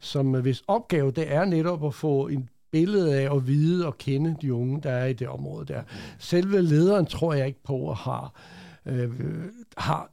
som 0.00 0.34
øh, 0.34 0.42
hvis 0.42 0.62
opgave 0.68 1.10
det 1.10 1.32
er 1.32 1.44
netop 1.44 1.84
at 1.86 1.94
få 1.94 2.26
en 2.28 2.48
billede 2.72 3.20
af 3.20 3.34
at 3.36 3.46
vide 3.46 3.86
og 3.86 3.98
kende 3.98 4.36
de 4.42 4.54
unge, 4.54 4.80
der 4.82 4.90
er 4.90 5.06
i 5.06 5.12
det 5.12 5.28
område 5.28 5.66
der. 5.66 5.82
Selve 6.18 6.62
lederen 6.62 7.06
tror 7.06 7.34
jeg 7.34 7.46
ikke 7.46 7.62
på 7.64 7.90
at 7.90 7.96
har, 7.96 8.32
øh, 8.86 9.10
har 9.78 10.10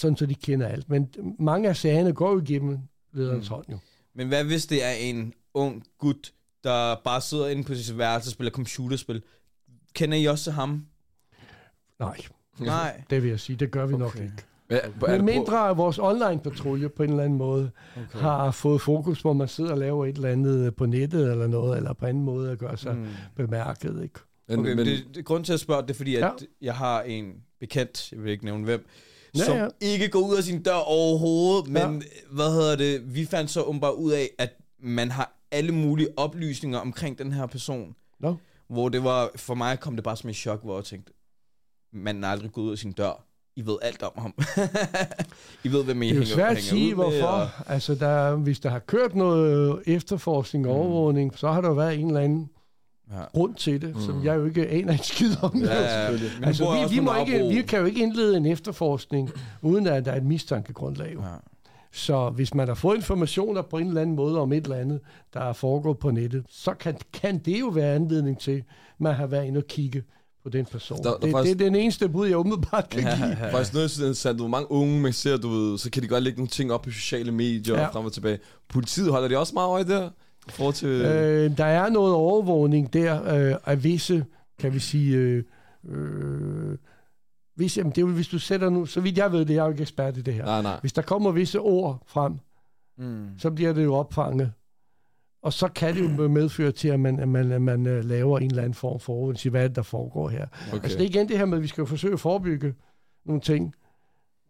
sådan 0.00 0.16
så 0.16 0.26
de 0.26 0.34
kender 0.34 0.66
alt. 0.68 0.88
Men 0.88 1.08
mange 1.38 1.68
af 1.68 1.76
sagerne 1.76 2.12
går 2.12 2.32
jo 2.32 2.40
igennem 2.40 2.78
lederens 3.12 3.48
hånd 3.48 3.64
jo. 3.70 3.78
Men 4.14 4.28
hvad 4.28 4.44
hvis 4.44 4.66
det 4.66 4.84
er 4.84 4.92
en 4.92 5.32
ung 5.54 5.82
gut, 5.98 6.32
der 6.64 6.94
bare 7.04 7.20
sidder 7.20 7.48
inde 7.48 7.64
på 7.64 7.74
sit 7.74 7.98
værelse 7.98 8.28
og 8.28 8.32
spiller 8.32 8.50
computerspil? 8.50 9.22
Kender 9.94 10.18
I 10.18 10.24
også 10.24 10.50
ham? 10.50 10.86
Nej, 11.98 12.16
Nej. 12.58 13.02
det 13.10 13.22
vil 13.22 13.28
jeg 13.30 13.40
sige, 13.40 13.56
det 13.56 13.70
gør 13.70 13.86
vi 13.86 13.96
nok 13.96 14.14
Okay. 14.14 14.24
ikke. 14.24 14.36
Ja, 14.70 14.78
Men 15.08 15.24
mindre 15.24 15.70
at 15.70 15.76
vores 15.76 15.98
online-patrulje 15.98 16.88
på 16.88 17.02
en 17.02 17.10
eller 17.10 17.24
anden 17.24 17.38
måde 17.38 17.70
okay. 17.96 18.18
har 18.18 18.50
fået 18.50 18.80
fokus, 18.80 19.20
hvor 19.20 19.32
man 19.32 19.48
sidder 19.48 19.70
og 19.70 19.78
laver 19.78 20.06
et 20.06 20.16
eller 20.16 20.28
andet 20.28 20.76
på 20.76 20.86
nettet 20.86 21.30
eller 21.30 21.46
noget, 21.46 21.76
eller 21.76 21.92
på 21.92 22.06
anden 22.06 22.24
måde 22.24 22.50
at 22.50 22.58
gøre 22.58 22.76
sig 22.76 22.96
mm. 22.96 23.06
bemærket. 23.36 24.02
Ikke? 24.02 24.18
Men, 24.48 24.58
Okay, 24.58 24.68
men, 24.68 24.76
men 24.76 24.86
det, 24.86 25.04
det, 25.14 25.24
grund 25.24 25.44
til 25.44 25.52
at 25.52 25.60
spørge, 25.60 25.82
det 25.82 25.90
er 25.90 25.94
fordi, 25.94 26.14
at 26.16 26.22
Ja. 26.22 26.30
jeg 26.62 26.74
har 26.74 27.02
en 27.02 27.34
bekendt, 27.60 28.12
jeg 28.12 28.22
vil 28.22 28.32
ikke 28.32 28.44
nævne 28.44 28.64
hvem, 28.64 28.86
Ja, 29.38 29.44
som 29.44 29.56
ja. 29.56 29.68
ikke 29.80 30.08
går 30.08 30.18
ud 30.20 30.36
af 30.36 30.42
sin 30.44 30.62
dør 30.62 30.74
overhovedet, 30.74 31.68
men 31.70 31.76
Ja. 32.02 32.34
hvad 32.34 32.50
hedder 32.52 32.76
det, 32.76 33.14
vi 33.14 33.26
fandt 33.26 33.50
så 33.50 33.62
umiddelbart 33.62 33.94
ud 33.94 34.12
af, 34.12 34.30
at 34.38 34.50
man 34.82 35.10
har 35.10 35.32
alle 35.50 35.72
mulige 35.72 36.08
oplysninger 36.16 36.78
omkring 36.78 37.18
den 37.18 37.32
her 37.32 37.46
person, 37.46 37.94
Nå? 38.20 38.36
hvor 38.68 38.88
det 38.88 39.04
var, 39.04 39.30
for 39.36 39.54
mig 39.54 39.80
kom 39.80 39.94
det 39.96 40.04
bare 40.04 40.16
som 40.16 40.30
et 40.30 40.36
chok, 40.36 40.64
hvor 40.64 40.76
jeg 40.76 40.84
tænkte, 40.84 41.12
man 41.92 42.24
er 42.24 42.28
aldrig 42.28 42.52
gået 42.52 42.64
ud 42.64 42.72
af 42.72 42.78
sin 42.78 42.92
dør. 42.92 43.24
I 43.56 43.66
ved 43.66 43.76
alt 43.82 44.02
om 44.02 44.12
ham. 44.18 44.34
I 45.64 45.68
ved, 45.68 45.84
hvem 45.84 46.02
I 46.02 46.06
Det 46.06 46.12
er 46.12 46.14
jo 46.16 46.20
hænger, 46.20 46.34
svært 46.34 46.50
at 46.50 46.56
hænger 46.56 46.70
sige, 46.70 46.88
ud 46.90 46.94
hvorfor. 46.94 47.26
og- 47.26 47.48
Altså, 47.66 47.94
der, 47.94 48.36
hvis 48.36 48.60
der 48.60 48.68
har 48.70 48.78
kørt 48.78 49.14
noget 49.14 49.82
efterforskning 49.86 50.66
og 50.68 50.72
overvågning, 50.74 51.38
så 51.38 51.48
har 51.52 51.60
der 51.60 51.74
været 51.74 51.98
en 51.98 52.06
eller 52.06 52.20
anden 52.20 52.50
Ja. 53.12 53.24
grund 53.32 53.54
til 53.54 53.82
det, 53.82 53.94
som 54.06 54.24
jeg 54.24 54.36
jo 54.36 54.44
ikke 54.44 54.68
aner 54.68 54.92
en 54.92 54.98
skid 55.02 55.30
om. 55.42 55.62
Ja, 55.62 55.82
ja, 55.82 56.18
altså, 56.42 56.64
også 56.64 56.88
vi, 56.88 56.94
vi, 56.94 57.00
må 57.00 57.10
ikke, 57.20 57.48
vi 57.48 57.62
kan 57.62 57.78
jo 57.78 57.84
ikke 57.84 58.02
indlede 58.02 58.36
en 58.36 58.46
efterforskning, 58.46 59.30
uden 59.62 59.86
at 59.86 60.04
der 60.04 60.12
er 60.12 60.16
et 60.16 60.24
mistankegrundlag. 60.24 61.12
Ja. 61.12 61.24
Så 61.92 62.30
hvis 62.30 62.54
man 62.54 62.68
har 62.68 62.74
fået 62.74 62.96
informationer 62.96 63.62
på 63.62 63.78
en 63.78 63.86
eller 63.88 64.00
anden 64.00 64.16
måde 64.16 64.38
om 64.40 64.52
et 64.52 64.64
eller 64.64 64.76
andet, 64.76 65.00
der 65.34 65.40
er 65.40 65.52
foregået 65.52 65.98
på 65.98 66.10
nettet, 66.10 66.44
så 66.50 66.74
kan, 66.74 66.96
kan 67.12 67.38
det 67.38 67.60
jo 67.60 67.66
være 67.66 67.94
anledning 67.94 68.38
til, 68.38 68.52
at 68.56 68.64
man 68.98 69.14
har 69.14 69.26
været 69.26 69.44
inde 69.44 69.58
og 69.58 69.64
kigge 69.68 70.02
på 70.42 70.48
den 70.50 70.64
person. 70.64 70.98
Der- 70.98 71.10
der 71.10 71.18
det, 71.18 71.30
faktisk- 71.32 71.58
det 71.58 71.64
er 71.64 71.70
den 71.70 71.76
eneste 71.80 72.08
bud, 72.08 72.26
jeg 72.26 72.36
umiddelbart 72.38 72.88
kan 72.88 73.02
give. 73.02 73.36
Faktisk 73.50 73.74
noget 73.74 73.90
sådan, 73.90 74.14
så 74.14 74.32
hvor 74.32 74.48
mange 74.48 74.70
unge 74.70 75.00
man 75.00 75.12
ser, 75.12 75.36
du 75.36 75.48
ved, 75.48 75.78
så 75.78 75.90
kan 75.90 76.02
de 76.02 76.08
godt 76.08 76.24
lægge 76.24 76.36
nogle 76.38 76.48
ting 76.48 76.72
op 76.72 76.82
på 76.82 76.90
sociale 76.90 77.32
medier 77.32 77.74
Ja. 77.74 77.80
ja. 77.80 77.88
frem 77.88 78.04
og 78.04 78.12
tilbage. 78.12 78.38
Politiet 78.68 79.10
holder 79.10 79.28
de 79.28 79.38
også 79.38 79.54
meget 79.54 79.68
øje 79.68 79.84
der? 79.84 80.10
Forhold 80.48 80.74
til... 80.74 80.88
Øh, 80.88 81.56
der 81.56 81.64
er 81.64 81.88
noget 81.90 82.14
overvågning 82.14 82.92
der 82.92 83.34
øh, 83.34 83.56
af 83.66 83.84
visse, 83.84 84.24
kan 84.58 84.74
vi 84.74 84.78
sige, 84.78 85.16
øh, 85.16 85.44
øh, 85.88 86.76
hvis, 87.56 87.78
jamen, 87.78 87.90
det 87.90 87.98
er 87.98 88.02
jo, 88.06 88.12
hvis 88.12 88.28
du 88.28 88.38
sætter 88.38 88.70
nu, 88.70 88.86
så 88.86 89.00
vidt 89.00 89.18
jeg 89.18 89.32
ved 89.32 89.44
det, 89.44 89.54
jeg 89.54 89.60
er 89.60 89.64
jo 89.64 89.70
ikke 89.70 89.82
ekspert 89.82 90.16
i 90.16 90.22
det 90.22 90.34
her. 90.34 90.44
nej, 90.44 90.62
nej. 90.62 90.80
Hvis 90.80 90.92
der 90.92 91.02
kommer 91.02 91.30
visse 91.30 91.60
ord 91.60 92.02
frem, 92.06 92.38
Mm. 92.98 93.26
så 93.38 93.50
bliver 93.50 93.72
det 93.72 93.84
jo 93.84 93.94
opfanget. 93.94 94.52
Og 95.42 95.52
så 95.52 95.68
kan 95.68 95.94
det 95.94 96.18
jo 96.18 96.28
medføre 96.28 96.72
til, 96.72 96.88
at 96.88 97.00
man, 97.00 97.20
at 97.20 97.28
man, 97.28 97.52
at 97.52 97.62
man 97.62 97.86
øh, 97.86 98.04
laver 98.04 98.38
en 98.38 98.50
eller 98.50 98.62
anden 98.62 98.74
form 98.74 99.00
for 99.00 99.12
overvågning, 99.12 99.38
siger, 99.38 99.50
hvad 99.50 99.64
er 99.64 99.68
det, 99.68 99.76
der 99.76 99.82
foregår 99.82 100.28
her. 100.28 100.46
Okay. 100.72 100.82
Altså 100.82 100.98
det 100.98 101.04
er 101.04 101.08
igen 101.08 101.28
det 101.28 101.38
her 101.38 101.44
med, 101.44 101.58
at 101.58 101.62
vi 101.62 101.68
skal 101.68 101.82
jo 101.82 101.86
forsøge 101.86 102.12
at 102.12 102.20
forebygge 102.20 102.74
nogle 103.26 103.40
ting. 103.40 103.74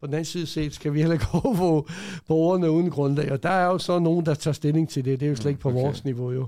På 0.01 0.07
den 0.07 0.15
anden 0.15 0.25
side 0.25 0.47
set 0.47 0.75
skal 0.75 0.95
vi 0.95 0.99
heller 0.99 1.13
ikke 1.15 1.27
overvåge 1.45 1.85
borgerne 2.29 2.71
uden 2.71 2.91
grundlag. 2.91 3.33
Og 3.33 3.43
der 3.43 3.49
er 3.51 3.67
jo 3.67 3.79
så 3.79 3.99
nogen, 3.99 4.27
der 4.27 4.35
tager 4.35 4.53
stilling 4.53 4.89
til 4.89 5.05
det. 5.05 5.21
Det 5.21 5.27
er 5.27 5.31
jo 5.31 5.37
slet 5.37 5.51
ikke 5.51 5.61
på 5.61 5.69
Okay. 5.69 5.81
vores 5.81 6.05
niveau 6.05 6.31
jo. 6.33 6.47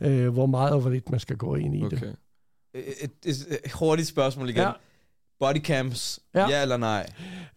Ja. 0.00 0.10
Øh, 0.10 0.32
hvor 0.32 0.46
meget 0.46 0.72
og 0.72 0.80
hvor 0.80 0.90
lidt 0.90 1.10
man 1.10 1.20
skal 1.20 1.36
gå 1.36 1.54
ind 1.54 1.74
i 1.76 1.80
det. 1.80 1.92
okay. 1.92 2.12
Et, 2.74 2.84
et, 3.00 3.10
et, 3.26 3.36
et 3.64 3.72
hurtigt 3.72 4.08
spørgsmål 4.08 4.48
igen. 4.48 4.60
Ja. 4.60 4.66
Ja. 4.66 4.72
Bodycams, 5.40 6.20
Ja. 6.34 6.48
ja. 6.48 6.62
eller 6.62 6.76
nej? 6.76 7.06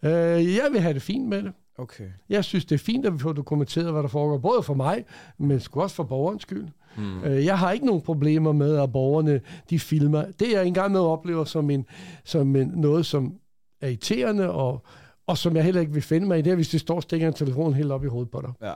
Øh, 0.02 0.10
jeg 0.54 0.68
vil 0.72 0.80
have 0.80 0.94
det 0.94 1.02
fint 1.02 1.28
med 1.28 1.42
det. 1.42 1.52
Okay. 1.78 2.04
Jeg 2.28 2.44
synes, 2.44 2.64
det 2.64 2.74
er 2.74 2.78
fint, 2.78 3.06
at 3.06 3.12
vi 3.14 3.18
får 3.18 3.32
dokumenteret, 3.32 3.92
hvad 3.92 4.02
der 4.02 4.08
foregår. 4.08 4.38
Både 4.38 4.62
for 4.62 4.74
mig, 4.74 5.04
men 5.38 5.60
sgu 5.60 5.82
også 5.82 5.96
for 5.96 6.02
borgerens 6.04 6.42
skyld. 6.42 6.66
Mm. 6.96 7.24
Jeg 7.24 7.58
har 7.58 7.72
ikke 7.72 7.86
nogen 7.86 8.00
problemer 8.02 8.52
med, 8.52 8.76
at 8.78 8.92
borgerne 8.92 9.40
de 9.70 9.78
filmer. 9.78 10.24
Det 10.40 10.52
jeg 10.52 10.66
engang 10.66 10.92
med 10.92 11.00
oplever 11.00 11.44
som, 11.44 11.70
en, 11.70 11.86
som 12.24 12.56
en, 12.56 12.72
noget, 12.76 13.06
som 13.06 13.34
er 13.80 13.88
irriterende, 13.88 14.50
og, 14.50 14.84
og 15.26 15.38
som 15.38 15.56
jeg 15.56 15.64
heller 15.64 15.80
ikke 15.80 15.92
vil 15.92 16.02
finde 16.02 16.26
mig 16.26 16.38
i, 16.38 16.42
det 16.42 16.50
er, 16.50 16.54
hvis 16.54 16.68
det 16.68 16.80
står 16.80 16.96
og 16.96 17.02
stikker 17.02 17.28
en 17.28 17.34
telefon 17.34 17.74
helt 17.74 17.92
op 17.92 18.04
i 18.04 18.08
hovedet 18.08 18.30
på 18.30 18.40
dig. 18.40 18.68
Ja. 18.68 18.74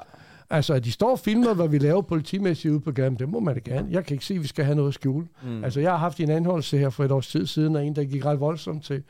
Altså, 0.50 0.74
at 0.74 0.84
de 0.84 0.92
står 0.92 1.10
og 1.10 1.18
filmer, 1.18 1.54
hvad 1.54 1.68
vi 1.68 1.78
laver 1.78 2.02
politimæssigt 2.02 2.72
ude 2.72 2.80
på 2.80 2.92
gaden, 2.92 3.14
det 3.18 3.28
må 3.28 3.40
man 3.40 3.54
da 3.54 3.60
gerne. 3.60 3.88
Jeg 3.90 4.04
kan 4.04 4.14
ikke 4.14 4.26
se, 4.26 4.34
at 4.34 4.42
vi 4.42 4.46
skal 4.46 4.64
have 4.64 4.74
noget 4.74 4.88
at 4.88 4.94
skjule. 4.94 5.26
Mm. 5.42 5.64
Altså, 5.64 5.80
jeg 5.80 5.90
har 5.90 5.98
haft 5.98 6.20
en 6.20 6.30
anholdelse 6.30 6.78
her 6.78 6.90
for 6.90 7.04
et 7.04 7.12
års 7.12 7.28
tid 7.28 7.46
siden, 7.46 7.76
af 7.76 7.82
en, 7.82 7.96
der 7.96 8.04
gik 8.04 8.24
ret 8.24 8.40
voldsomt 8.40 8.84
til. 8.84 9.02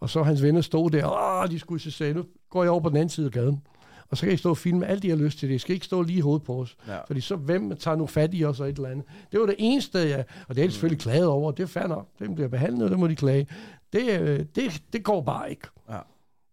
Og 0.00 0.10
så 0.10 0.22
hans 0.22 0.42
venner 0.42 0.60
stod 0.60 0.90
der, 0.90 1.04
og 1.04 1.50
de 1.50 1.58
skulle 1.58 1.82
se 1.82 1.90
sagde, 1.90 2.14
nu 2.14 2.24
går 2.50 2.62
jeg 2.62 2.70
over 2.70 2.80
på 2.80 2.88
den 2.88 2.96
anden 2.96 3.08
side 3.08 3.26
af 3.26 3.32
gaden. 3.32 3.62
Og 4.10 4.16
så 4.16 4.26
kan 4.26 4.34
I 4.34 4.36
stå 4.36 4.50
og 4.50 4.58
filme 4.58 4.86
alt, 4.86 5.02
de 5.02 5.08
har 5.08 5.16
lyst 5.16 5.38
til 5.38 5.48
det. 5.48 5.54
I 5.54 5.58
skal 5.58 5.74
ikke 5.74 5.86
stå 5.86 6.02
lige 6.02 6.18
i 6.18 6.20
hovedet 6.20 6.42
på 6.42 6.60
os. 6.60 6.76
Ja. 6.88 6.98
Fordi 7.06 7.20
så 7.20 7.36
hvem 7.36 7.76
tager 7.76 7.96
nu 7.96 8.06
fat 8.06 8.30
i 8.32 8.44
os 8.44 8.60
og 8.60 8.68
et 8.68 8.76
eller 8.76 8.88
andet. 8.88 9.04
Det 9.32 9.40
var 9.40 9.46
det 9.46 9.54
eneste, 9.58 9.98
jeg... 9.98 10.24
Og 10.48 10.56
det 10.56 10.62
er 10.62 10.66
de 10.66 10.72
selvfølgelig 10.72 11.00
klaget 11.00 11.26
over. 11.26 11.52
Det 11.52 11.62
er 11.62 11.66
fair 11.66 11.86
nok. 11.86 12.08
Det 12.18 12.34
bliver 12.34 12.48
behandlet, 12.48 12.84
og 12.84 12.90
det 12.90 12.98
må 12.98 13.08
de 13.08 13.16
klage. 13.16 13.46
Det, 13.92 14.20
øh, 14.20 14.44
det, 14.54 14.82
det 14.92 15.02
går 15.02 15.22
bare 15.22 15.50
ikke. 15.50 15.68
Ja. 15.90 15.98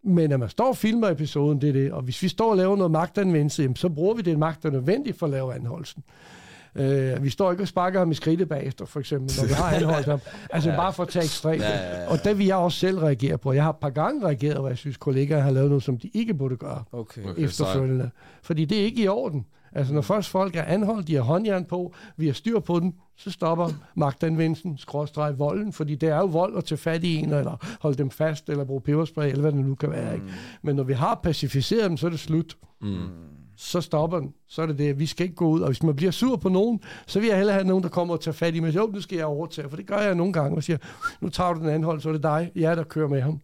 Men 0.07 0.31
at 0.31 0.39
man 0.39 0.49
står 0.49 0.67
og 0.67 0.77
filmer 0.77 1.09
episoden, 1.09 1.61
det 1.61 1.69
er 1.69 1.73
det. 1.73 1.91
Og 1.91 2.01
hvis 2.01 2.23
vi 2.23 2.27
står 2.27 2.51
og 2.51 2.57
laver 2.57 2.75
noget 2.75 2.91
magtanvendelse, 2.91 3.61
jamen, 3.61 3.75
så 3.75 3.89
bruger 3.89 4.15
vi 4.15 4.21
den 4.21 4.39
magt, 4.39 4.63
der 4.63 4.69
er 4.69 4.73
nødvendig 4.73 5.15
for 5.15 5.25
at 5.25 5.31
lave 5.31 5.55
anholdelsen. 5.55 6.03
Øh, 6.75 7.23
vi 7.23 7.29
står 7.29 7.51
ikke 7.51 7.63
og 7.63 7.67
sparker 7.67 7.99
ham 7.99 8.11
i 8.11 8.13
skridtet 8.13 8.49
bagefter, 8.49 8.85
for 8.85 8.99
eksempel, 8.99 9.35
når 9.41 9.47
vi 9.47 9.53
har 9.53 9.71
anholdt 9.75 10.05
ham. 10.05 10.19
Altså 10.53 10.69
ja. 10.69 10.75
bare 10.75 10.93
for 10.93 11.03
at 11.03 11.09
tage 11.09 11.23
ekstremt. 11.23 11.61
Ja, 11.61 11.69
ja, 11.69 12.01
ja. 12.01 12.11
Og 12.11 12.23
det 12.23 12.37
vil 12.37 12.45
jeg 12.45 12.55
også 12.55 12.79
selv 12.79 12.99
reagere 12.99 13.37
på. 13.37 13.53
Jeg 13.53 13.63
har 13.63 13.69
et 13.69 13.77
par 13.81 13.89
gange 13.89 14.25
reageret, 14.25 14.57
hvor 14.57 14.67
jeg 14.67 14.77
synes, 14.77 14.97
kollegaer 14.97 15.39
har 15.39 15.51
lavet 15.51 15.69
noget, 15.69 15.83
som 15.83 15.97
de 15.97 16.09
ikke 16.13 16.33
burde 16.33 16.57
gøre 16.57 16.83
Okay. 16.91 17.21
Okay, 17.25 17.43
efterfølgende. 17.43 18.09
Fordi 18.43 18.65
det 18.65 18.79
er 18.79 18.83
ikke 18.83 19.03
i 19.03 19.07
orden. 19.07 19.45
Altså 19.73 19.93
når 19.93 20.01
først 20.01 20.29
folk 20.29 20.55
er 20.55 20.63
anholdt, 20.63 21.07
de 21.07 21.15
har 21.15 21.21
håndjern 21.21 21.65
på, 21.65 21.93
vi 22.17 22.25
har 22.25 22.33
styr 22.33 22.59
på 22.59 22.79
den, 22.79 22.93
så 23.17 23.31
stopper 23.31 23.69
magtanvendelsen, 23.95 24.77
skråstreg 24.77 25.39
volden, 25.39 25.73
fordi 25.73 25.95
det 25.95 26.09
er 26.09 26.17
jo 26.17 26.25
vold 26.25 26.57
at 26.57 26.65
tage 26.65 26.77
fat 26.79 27.03
i 27.03 27.15
en, 27.15 27.33
eller 27.33 27.77
holde 27.81 27.97
dem 27.97 28.09
fast, 28.11 28.49
eller 28.49 28.63
bruge 28.63 28.81
peberspray, 28.81 29.27
eller 29.29 29.41
hvad 29.41 29.51
det 29.51 29.65
nu 29.65 29.75
kan 29.75 29.91
være. 29.91 30.13
Ikke? 30.13 30.25
Men 30.61 30.75
når 30.75 30.83
vi 30.83 30.93
har 30.93 31.19
pacificeret 31.23 31.89
dem, 31.89 31.97
så 31.97 32.05
er 32.05 32.09
det 32.09 32.19
slut. 32.19 32.57
Mm. 32.81 33.09
Så 33.59 33.81
stopper 33.81 34.19
den. 34.19 34.33
Så 34.47 34.61
er 34.61 34.65
det 34.65 34.77
det, 34.77 34.99
vi 34.99 35.05
skal 35.05 35.23
ikke 35.23 35.35
gå 35.35 35.47
ud. 35.47 35.61
Og 35.61 35.67
hvis 35.67 35.83
man 35.83 35.95
bliver 35.95 36.11
sur 36.11 36.35
på 36.35 36.49
nogen, 36.49 36.79
så 37.07 37.19
vil 37.19 37.27
jeg 37.27 37.37
hellere 37.37 37.53
have 37.53 37.67
nogen, 37.67 37.83
der 37.83 37.89
kommer 37.89 38.13
og 38.13 38.21
tager 38.21 38.33
fat 38.33 38.55
i 38.55 38.59
mig. 38.59 38.75
Jo, 38.75 38.89
nu 38.93 39.01
skal 39.01 39.15
jeg 39.15 39.25
overtage, 39.25 39.69
for 39.69 39.77
det 39.77 39.85
gør 39.87 39.99
jeg 39.99 40.15
nogle 40.15 40.33
gange, 40.33 40.57
og 40.57 40.63
siger, 40.63 40.77
nu 41.21 41.29
tager 41.29 41.53
du 41.53 41.59
den 41.59 41.69
anden 41.69 41.83
hold, 41.83 42.01
så 42.01 42.09
er 42.09 42.13
det 42.13 42.23
dig, 42.23 42.51
jeg 42.55 42.77
der 42.77 42.83
kører 42.83 43.07
med 43.07 43.21
ham. 43.21 43.39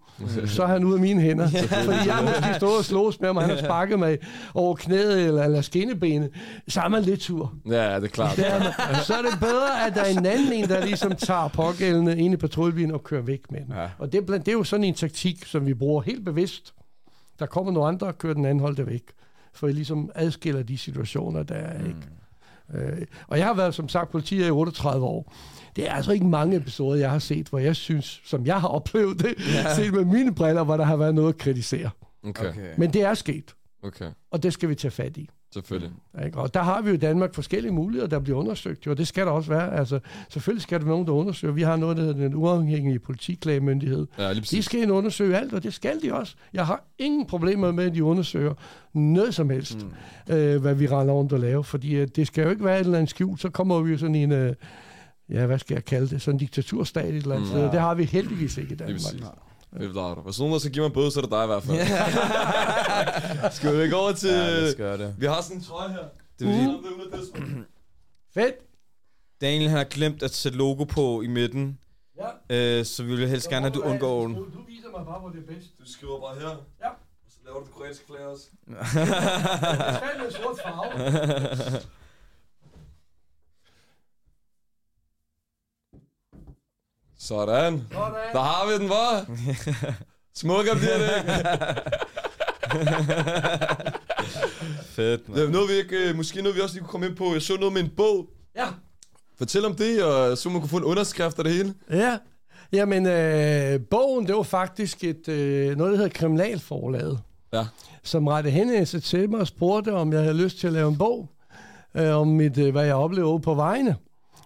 så 0.46 0.64
er 0.64 0.68
han 0.68 0.84
ude 0.84 0.96
af 0.96 1.02
mine 1.02 1.22
hænder. 1.22 1.48
Fordi 1.68 1.98
jeg 2.06 2.16
har 2.16 2.22
måske 2.22 2.54
stået 2.56 2.78
og 2.78 2.86
slås 2.86 3.20
med 3.20 3.30
ham, 3.30 3.38
og 3.38 3.44
han 3.44 3.52
har 3.52 3.64
sparket 3.64 4.00
mig 4.00 4.18
over 4.54 4.76
knæet 4.76 5.28
eller, 5.28 5.44
eller 5.44 5.62
skinnebenet. 5.62 6.30
Så 6.68 6.82
er 6.82 6.88
man 6.88 7.04
lidt 7.04 7.22
sur. 7.22 7.54
Ja, 7.66 7.96
det 7.96 8.04
er 8.04 8.08
klart. 8.08 8.36
Det 8.36 8.48
er 8.54 8.60
man. 8.60 8.96
Så 9.04 9.14
er 9.14 9.22
det 9.22 9.40
bedre, 9.40 9.88
at 9.88 9.96
der 9.96 10.02
er 10.02 10.10
en 10.20 10.26
anden 10.26 10.54
en, 10.54 10.70
der 10.70 10.86
ligesom 10.86 11.16
tager 11.16 11.48
pågældende 11.48 12.18
ind 12.18 12.34
i 12.34 12.38
patruljebilen 12.38 12.92
og 12.92 13.04
kører 13.04 13.22
væk 13.22 13.52
med 13.52 13.62
den. 13.62 13.74
Ja. 13.76 13.88
Og 14.00 14.12
det 14.12 14.18
er, 14.18 14.26
blandt, 14.26 14.46
det 14.46 14.52
er 14.52 14.58
jo 14.58 14.64
sådan 14.64 14.84
en 14.84 14.94
taktik, 14.94 15.46
som 15.46 15.66
vi 15.66 15.74
bruger 15.74 16.02
helt 16.02 16.26
bevidst. 16.26 16.74
Der 17.40 17.46
kommer 17.46 17.72
nogle 17.72 17.88
andre 17.88 18.08
og 18.08 18.18
kører 18.18 18.34
den 18.34 18.46
anden 18.46 18.60
hold 18.60 18.76
der 18.76 18.84
væk. 18.84 19.04
For 19.54 19.68
at 19.68 19.76
ligesom 19.76 20.12
adskiller 20.16 20.64
de 20.64 20.78
situationer, 20.78 21.44
der 21.44 21.56
er. 21.56 21.86
Ikke? 21.88 22.00
Øh, 22.74 23.08
og 23.28 23.38
jeg 23.38 23.46
har 23.46 23.54
været, 23.54 23.76
som 23.76 23.90
sagt, 23.90 24.12
politi 24.12 24.46
i 24.46 24.50
38 24.50 25.06
år. 25.06 25.34
Det 25.76 25.90
er 25.90 25.94
altså 25.94 26.12
ikke 26.12 26.26
mange 26.26 26.58
episoder, 26.58 27.00
jeg 27.00 27.12
har 27.12 27.20
set, 27.20 27.48
hvor 27.48 27.60
jeg 27.60 27.76
synes, 27.76 28.22
som 28.26 28.46
jeg 28.46 28.62
har 28.62 28.68
oplevet 28.78 29.20
det, 29.20 29.36
ja. 29.54 29.76
set 29.76 29.94
med 29.94 30.06
mine 30.06 30.36
briller, 30.36 30.64
hvor 30.64 30.78
der 30.78 30.84
har 30.84 30.96
været 30.96 31.16
noget 31.16 31.30
at 31.30 31.38
kritisere. 31.38 31.90
Okay. 32.28 32.50
Okay. 32.50 32.74
Men 32.78 32.94
det 32.94 33.02
er 33.02 33.14
sket, 33.14 33.56
okay. 33.84 34.12
og 34.32 34.44
det 34.44 34.54
skal 34.54 34.70
vi 34.70 34.76
tage 34.76 34.92
fat 34.92 35.18
i. 35.18 35.30
Selvfølgelig. 35.54 35.92
Ikke? 36.26 36.38
Og 36.38 36.54
der 36.54 36.64
har 36.64 36.82
vi 36.82 36.90
jo 36.90 36.94
i 36.94 36.98
Danmark 36.98 37.34
forskellige 37.34 37.72
muligheder, 37.72 38.08
der 38.10 38.20
bliver 38.20 38.40
undersøgt, 38.40 38.86
jo, 38.86 38.92
og 38.92 38.98
det 38.98 39.08
skal 39.08 39.26
der 39.26 39.32
også 39.32 39.50
være. 39.50 39.78
Altså, 39.80 40.00
selvfølgelig 40.30 40.62
skal 40.62 40.80
der 40.80 40.86
være 40.86 40.94
nogen, 40.94 41.08
der 41.08 41.14
undersøger. 41.14 41.54
Vi 41.54 41.62
har 41.62 41.76
noget, 41.76 41.98
der 41.98 42.04
hedder 42.04 42.20
den 42.20 42.36
uafhængige 42.36 43.00
politiklagemyndighed. 43.00 44.08
Ja, 44.18 44.34
De 44.34 44.64
skal 44.64 44.80
ind 44.82 44.92
og 44.92 44.98
undersøge 44.98 45.38
alt, 45.38 45.54
og 45.54 45.64
det 45.64 45.74
skal 45.74 46.02
de 46.02 46.14
også. 46.14 46.36
Jeg 46.54 46.66
har 46.66 46.84
ingen 47.00 47.26
problemer 47.26 47.72
med, 47.72 47.84
at 47.86 47.94
de 47.96 48.04
undersøger 48.04 48.54
noget 48.94 49.34
som 49.36 49.50
helst, 49.50 49.88
mm. 50.28 50.34
øh, 50.34 50.62
hvad 50.62 50.76
vi 50.76 50.88
render 50.88 51.14
rundt 51.14 51.34
og 51.34 51.40
laver, 51.40 51.64
fordi 51.64 51.96
øh, 51.96 52.08
det 52.16 52.28
skal 52.28 52.44
jo 52.44 52.50
ikke 52.50 52.64
være 52.66 52.76
et 52.80 52.86
eller 52.86 52.98
andet 52.98 53.10
skjult, 53.10 53.42
så 53.42 53.50
kommer 53.50 53.82
vi 53.82 53.92
jo 53.92 53.98
sådan 53.98 54.16
en, 54.16 54.32
øh, 54.32 54.54
ja, 55.30 55.46
hvad 55.46 55.60
skal 55.60 55.74
jeg 55.76 55.86
kalde 55.86 56.08
det, 56.10 56.22
sådan 56.22 56.36
en 56.36 56.40
diktaturstat 56.40 57.06
et 57.10 57.16
eller 57.16 57.36
andet 57.36 57.50
Mm. 57.50 57.56
sted. 57.56 57.72
Det 57.72 57.80
har 57.80 57.94
vi 57.96 58.04
heldigvis 58.04 58.58
ikke 58.58 58.74
i 58.74 58.78
Danmark. 58.78 58.98
Det 59.00 59.22
er 59.82 59.92
klart. 59.92 60.18
Hvis 60.24 60.40
nogen 60.40 60.54
der 60.54 60.60
skal 60.60 60.72
give 60.72 60.82
mig 60.82 60.88
en 60.88 60.94
bøde, 60.94 61.12
så 61.12 61.20
er 61.20 61.22
det 61.22 61.32
dig 61.32 61.44
i 61.44 61.48
hvert 61.48 61.64
fald. 61.64 63.52
skal 63.58 63.78
vi 63.78 63.84
ikke 63.84 63.96
over 63.96 64.12
til... 64.12 64.30
Ja, 64.30 64.36
lad 64.50 64.70
os 64.70 64.76
gøre 64.76 64.98
det. 64.98 65.16
Vi 65.18 65.26
har 65.26 65.42
sådan 65.42 65.58
en 65.58 65.64
trøje 65.64 65.90
her. 65.90 66.04
Det 66.40 66.48
er 66.50 66.54
fordi, 67.36 67.44
Fedt! 68.34 68.56
Daniel 69.42 69.70
han 69.70 69.78
har 69.78 69.84
glemt 69.86 70.24
at 70.24 70.32
sætte 70.34 70.58
logo 70.58 70.84
på 70.84 71.22
i 71.22 71.28
midten, 71.28 71.80
Ja. 72.50 72.80
øh, 72.80 72.86
så 72.86 73.04
vi 73.04 73.16
vil 73.16 73.28
helst 73.30 73.50
gerne, 73.50 73.68
at 73.68 73.74
du 73.74 73.82
undgår 73.82 74.22
den. 74.28 74.36
Du, 74.36 74.44
viser 74.68 74.90
mig 74.98 75.06
bare, 75.06 75.20
hvor 75.20 75.30
det 75.30 75.38
er 75.44 75.54
bedst. 75.54 75.68
Du 75.80 75.84
skriver 75.92 76.20
bare 76.22 76.36
her. 76.40 76.50
Ja. 76.82 76.90
Og 76.90 77.30
så 77.30 77.38
laver 77.46 77.60
du 77.60 77.66
det 77.66 77.74
kroatiske 77.74 78.06
flag 78.08 78.26
også. 78.26 78.46
Det 78.68 78.78
skal 78.88 80.22
med 80.24 80.32
sort 80.32 80.58
farve. 80.64 81.80
Sådan. 87.28 87.82
Sådan. 87.92 88.14
Der 88.34 88.40
har 88.40 88.68
vi 88.68 88.84
den, 88.84 88.90
var. 88.90 89.26
Smukkere 90.36 90.76
bliver 90.76 90.98
det 90.98 91.10
ikke. 91.18 91.32
Fedt, 94.84 95.30
man. 95.30 95.50
Noget, 95.50 95.70
vi 95.70 95.74
ikke, 95.74 96.10
øh, 96.10 96.16
måske 96.16 96.42
noget, 96.42 96.56
vi 96.56 96.62
også 96.62 96.76
lige 96.76 96.82
kunne 96.84 96.92
komme 96.92 97.08
ind 97.08 97.16
på. 97.16 97.34
Jeg 97.34 97.42
så 97.42 97.54
noget 97.58 97.74
med 97.74 97.82
en 97.82 97.90
bog. 97.98 98.26
Ja. 98.56 98.66
Fortæl 99.38 99.66
om 99.66 99.76
det, 99.76 100.04
og 100.04 100.38
så 100.38 100.50
man 100.50 100.60
kunne 100.62 100.70
få 100.70 100.78
en 100.78 100.84
underskrift 100.84 101.38
af 101.38 101.44
det 101.44 101.54
hele. 101.54 101.74
Ja. 101.92 102.18
Jamen, 102.74 103.06
øh, 103.06 103.80
bogen, 103.92 104.28
det 104.28 104.36
var 104.36 104.44
faktisk 104.44 105.04
et, 105.04 105.28
øh, 105.28 105.78
noget, 105.78 105.92
der 105.92 105.98
hedder 105.98 106.12
Kriminalforlaget, 106.20 107.20
Ja. 107.54 107.66
som 108.04 108.28
rettede 108.28 108.54
henvendelse 108.54 109.00
til 109.00 109.30
mig 109.30 109.40
og 109.40 109.48
spurgte, 109.48 109.94
om 109.94 110.14
jeg 110.14 110.22
havde 110.22 110.38
lyst 110.44 110.60
til 110.60 110.68
at 110.68 110.74
lave 110.74 110.90
en 110.90 110.98
bog 110.98 111.30
øh, 111.96 112.16
om 112.18 112.28
mit, 112.28 112.58
øh, 112.58 112.72
hvad 112.72 112.86
jeg 112.86 112.96
oplevede 112.96 113.40
på 113.40 113.54
vejene. 113.54 113.96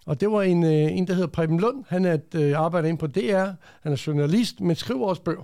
Og 0.08 0.22
det 0.22 0.32
var 0.32 0.42
en, 0.42 0.64
øh, 0.64 0.72
en 0.72 1.08
der 1.08 1.14
hedder 1.14 1.28
Preben 1.28 1.60
Lund. 1.60 1.84
Han 1.88 2.06
er 2.06 2.14
et, 2.14 2.36
øh, 2.36 2.60
arbejder 2.60 2.88
inde 2.90 3.00
på 3.00 3.08
DR. 3.08 3.46
Han 3.84 3.92
er 3.92 4.04
journalist, 4.08 4.62
men 4.62 4.76
skriver 4.76 5.08
også 5.08 5.22
bøger. 5.22 5.44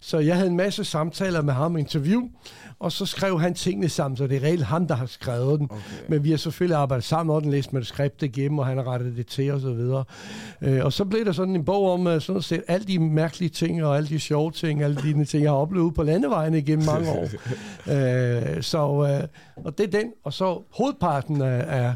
Så 0.00 0.18
jeg 0.18 0.36
havde 0.36 0.50
en 0.50 0.56
masse 0.56 0.84
samtaler 0.84 1.42
med 1.42 1.54
ham, 1.54 1.76
interview, 1.76 2.22
og 2.78 2.92
så 2.92 3.06
skrev 3.06 3.40
han 3.40 3.54
tingene 3.54 3.88
sammen, 3.88 4.16
så 4.16 4.26
det 4.26 4.36
er 4.36 4.42
reelt 4.42 4.64
ham, 4.64 4.86
der 4.86 4.94
har 4.94 5.06
skrevet 5.06 5.60
den. 5.60 5.68
Okay. 5.70 5.80
Men 6.08 6.24
vi 6.24 6.30
har 6.30 6.36
selvfølgelig 6.36 6.76
arbejdet 6.76 7.04
sammen, 7.04 7.36
og 7.36 7.42
den 7.42 7.50
læst 7.50 7.72
manuskriptet 7.72 8.26
igennem, 8.26 8.58
og 8.58 8.66
han 8.66 8.76
har 8.76 8.86
rettet 8.88 9.16
det 9.16 9.26
til 9.26 9.52
og 9.52 9.60
så 9.60 9.72
videre. 9.72 10.04
Øh, 10.62 10.84
og 10.84 10.92
så 10.92 11.04
blev 11.04 11.24
der 11.24 11.32
sådan 11.32 11.56
en 11.56 11.64
bog 11.64 11.92
om 11.92 12.06
øh, 12.06 12.20
sådan 12.20 12.42
set 12.42 12.62
alle 12.68 12.86
de 12.86 12.98
mærkelige 12.98 13.48
ting, 13.48 13.84
og 13.84 13.96
alle 13.96 14.08
de 14.08 14.20
sjove 14.20 14.50
ting, 14.50 14.82
alle 14.82 14.96
de 14.96 15.24
ting, 15.24 15.42
jeg 15.42 15.50
har 15.50 15.58
oplevet 15.58 15.94
på 15.94 16.02
landevejene 16.02 16.58
igennem 16.58 16.86
mange 16.86 17.10
år. 17.10 17.28
øh, 18.56 18.62
så, 18.62 19.18
øh, 19.22 19.64
og 19.64 19.78
det 19.78 19.86
er 19.94 19.98
den, 19.98 20.12
og 20.24 20.32
så 20.32 20.62
hovedparten 20.70 21.42
af, 21.42 21.64
af 21.68 21.94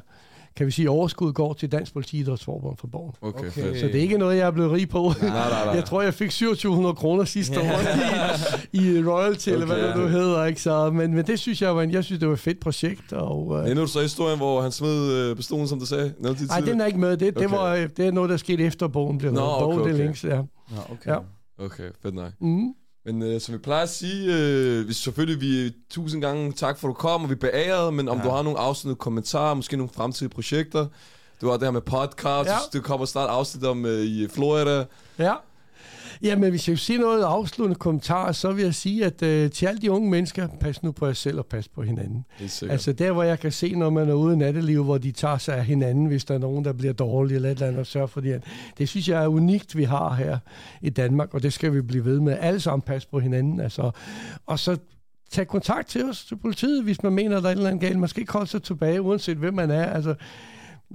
kan 0.57 0.67
vi 0.67 0.71
sige, 0.71 0.91
overskud 0.91 1.33
går 1.33 1.53
til 1.53 1.73
Dansk 1.73 1.93
Politiidrætsforbund 1.93 2.77
for 2.77 2.87
bogen. 2.87 3.13
Okay, 3.21 3.49
Okay. 3.49 3.81
Så 3.81 3.87
det 3.87 3.95
er 3.97 4.01
ikke 4.01 4.19
noget, 4.19 4.37
jeg 4.37 4.47
er 4.47 4.51
blevet 4.51 4.73
rig 4.73 4.89
på. 4.89 5.13
Nej, 5.23 5.31
nej, 5.31 5.65
nej. 5.65 5.75
Jeg 5.75 5.85
tror, 5.85 6.03
jeg 6.03 6.15
fik 6.15 6.31
2700 6.31 6.95
kroner 6.95 7.25
sidste 7.25 7.61
år 7.61 7.65
i, 8.73 8.99
i 8.99 9.05
royalty, 9.05 9.49
okay. 9.49 9.53
eller 9.53 9.67
hvad 9.67 9.89
det 9.89 9.97
nu 9.97 10.07
hedder. 10.07 10.45
Ikke? 10.45 10.63
Så, 10.63 10.91
men, 10.91 11.15
men 11.15 11.27
det 11.27 11.39
synes 11.39 11.63
jeg 11.63 11.77
var, 11.77 11.83
en, 11.83 11.91
jeg 11.91 12.05
synes, 12.05 12.19
det 12.19 12.29
var 12.29 12.35
et 12.35 12.41
fedt 12.41 12.61
projekt. 12.61 13.13
Og, 13.13 13.59
øh, 13.63 13.69
Endnu 13.71 13.83
du 13.83 13.87
så 13.89 14.01
historien, 14.03 14.39
hvor 14.39 14.63
han 14.63 14.73
smed 14.73 15.13
øh, 15.13 15.37
pistolen, 15.37 15.69
som 15.69 15.79
du 15.79 15.87
sagde? 15.87 16.15
Noget 16.19 16.39
til 16.39 16.49
ej, 16.51 16.61
den 16.61 16.81
er 16.81 16.87
ikke 16.87 16.99
med. 16.99 17.11
Det, 17.11 17.21
det, 17.21 17.37
Okay. 17.37 17.57
var, 17.57 17.75
øh, 17.75 17.89
det 17.97 18.07
er 18.07 18.11
noget, 18.11 18.31
der 18.31 18.37
skete 18.37 18.65
efter 18.65 18.89
bogen 18.89 19.19
blev 19.19 19.33
Nå, 19.33 19.41
okay, 19.41 19.63
bogen, 19.65 19.79
det 19.79 19.87
okay. 19.87 20.05
længst, 20.05 20.25
ja. 20.25 20.37
Nå, 20.37 20.45
okay. 20.93 21.11
Ja. 21.11 21.19
Okay, 21.59 21.91
fedt 22.03 22.15
nok. 22.15 22.33
Mm. 22.41 22.75
Men 23.07 23.23
øh, 23.23 23.41
som 23.41 23.55
vi 23.55 23.59
plejer 23.59 23.83
at 23.83 23.89
sige, 23.89 24.35
øh, 24.37 24.89
vi 24.89 24.93
selvfølgelig 24.93 25.41
vi 25.41 25.73
tusind 25.91 26.23
gange 26.23 26.53
tak 26.53 26.79
for, 26.79 26.89
at 26.89 26.91
du 26.91 26.95
kom, 26.95 27.25
og 27.25 27.31
vi 27.31 27.35
beæret, 27.35 27.95
men 27.95 28.09
om 28.09 28.19
Ja. 28.19 28.25
du 28.25 28.29
har 28.31 28.43
nogle 28.43 28.59
afsluttende 28.59 28.99
kommentarer, 29.01 29.55
måske 29.55 29.77
nogle 29.77 29.91
fremtidige 29.97 30.35
projekter. 30.35 30.87
Du 31.41 31.47
har 31.51 31.57
det 31.57 31.63
her 31.67 31.71
med 31.71 31.81
podcast, 31.81 32.49
Ja. 32.51 32.57
det 32.73 32.83
kommer 32.85 33.07
snart 33.07 33.31
afsnit 33.31 33.65
om 33.65 33.87
øh, 33.87 34.01
i 34.01 34.29
Florida. 34.29 34.85
Ja. 35.19 35.33
Jamen, 36.23 36.51
hvis 36.51 36.69
jeg 36.69 36.73
vil 36.73 36.79
sige 36.79 36.99
noget 36.99 37.23
afsluttende 37.23 37.79
kommentar, 37.79 38.33
så 38.33 38.53
vil 38.53 38.65
jeg 38.65 38.75
sige, 38.75 39.05
at 39.05 39.23
øh, 39.23 39.51
til 39.51 39.67
alle 39.67 39.81
de 39.81 39.91
unge 39.91 40.11
mennesker, 40.11 40.49
pas 40.61 40.83
nu 40.83 40.93
på 40.93 41.07
jer 41.07 41.13
selv 41.13 41.39
og 41.39 41.47
pas 41.47 41.69
på 41.69 41.83
hinanden. 41.83 42.25
Det 42.39 42.63
er. 42.63 42.71
Altså 42.71 42.93
der, 42.93 43.13
hvor 43.13 43.23
jeg 43.23 43.41
kan 43.41 43.53
se, 43.53 43.75
når 43.75 43.91
man 43.91 44.09
er 44.09 44.15
ude 44.15 44.35
i 44.35 44.37
nattelivet, 44.37 44.85
hvor 44.85 44.99
de 44.99 45.13
tager 45.13 45.39
sig 45.39 45.57
af 45.57 45.65
hinanden, 45.65 46.07
hvis 46.07 46.25
der 46.25 46.35
er 46.35 46.39
nogen, 46.39 46.65
der 46.65 46.73
bliver 46.73 46.93
dårlige 46.93 47.37
eller 47.37 47.49
et 47.49 47.55
eller 47.55 47.67
andet, 47.67 47.81
og 47.81 47.87
sørger 47.87 48.07
for 48.07 48.21
det. 48.21 48.43
Det 48.79 48.89
synes 48.89 49.09
jeg 49.09 49.25
er 49.25 49.29
unikt, 49.29 49.77
vi 49.77 49.85
har 49.85 50.15
her 50.15 50.39
i 50.83 50.91
Danmark, 50.91 51.35
og 51.35 51.43
det 51.43 51.53
skal 51.53 51.75
vi 51.75 51.81
blive 51.81 52.05
ved 52.05 52.21
med. 52.21 52.37
Alle 52.41 52.61
sammen 52.61 52.83
pas 52.83 53.07
på 53.07 53.19
hinanden. 53.19 53.61
Altså. 53.61 53.91
Og 54.47 54.59
så 54.59 54.77
tag 55.31 55.49
kontakt 55.49 55.89
til 55.89 56.05
os, 56.05 56.25
til 56.25 56.37
politiet, 56.37 56.85
hvis 56.85 57.03
man 57.03 57.13
mener, 57.13 57.41
der 57.41 57.49
er 57.49 57.53
et 57.53 57.57
eller 57.57 57.71
andet 57.71 57.81
galt. 57.81 57.99
Man 57.99 58.09
skal 58.09 58.21
ikke 58.21 58.33
holde 58.33 58.47
sig 58.47 58.63
tilbage, 58.63 59.03
uanset 59.03 59.37
hvem 59.37 59.55
man 59.55 59.71
er. 59.71 59.85
Altså, 59.85 60.15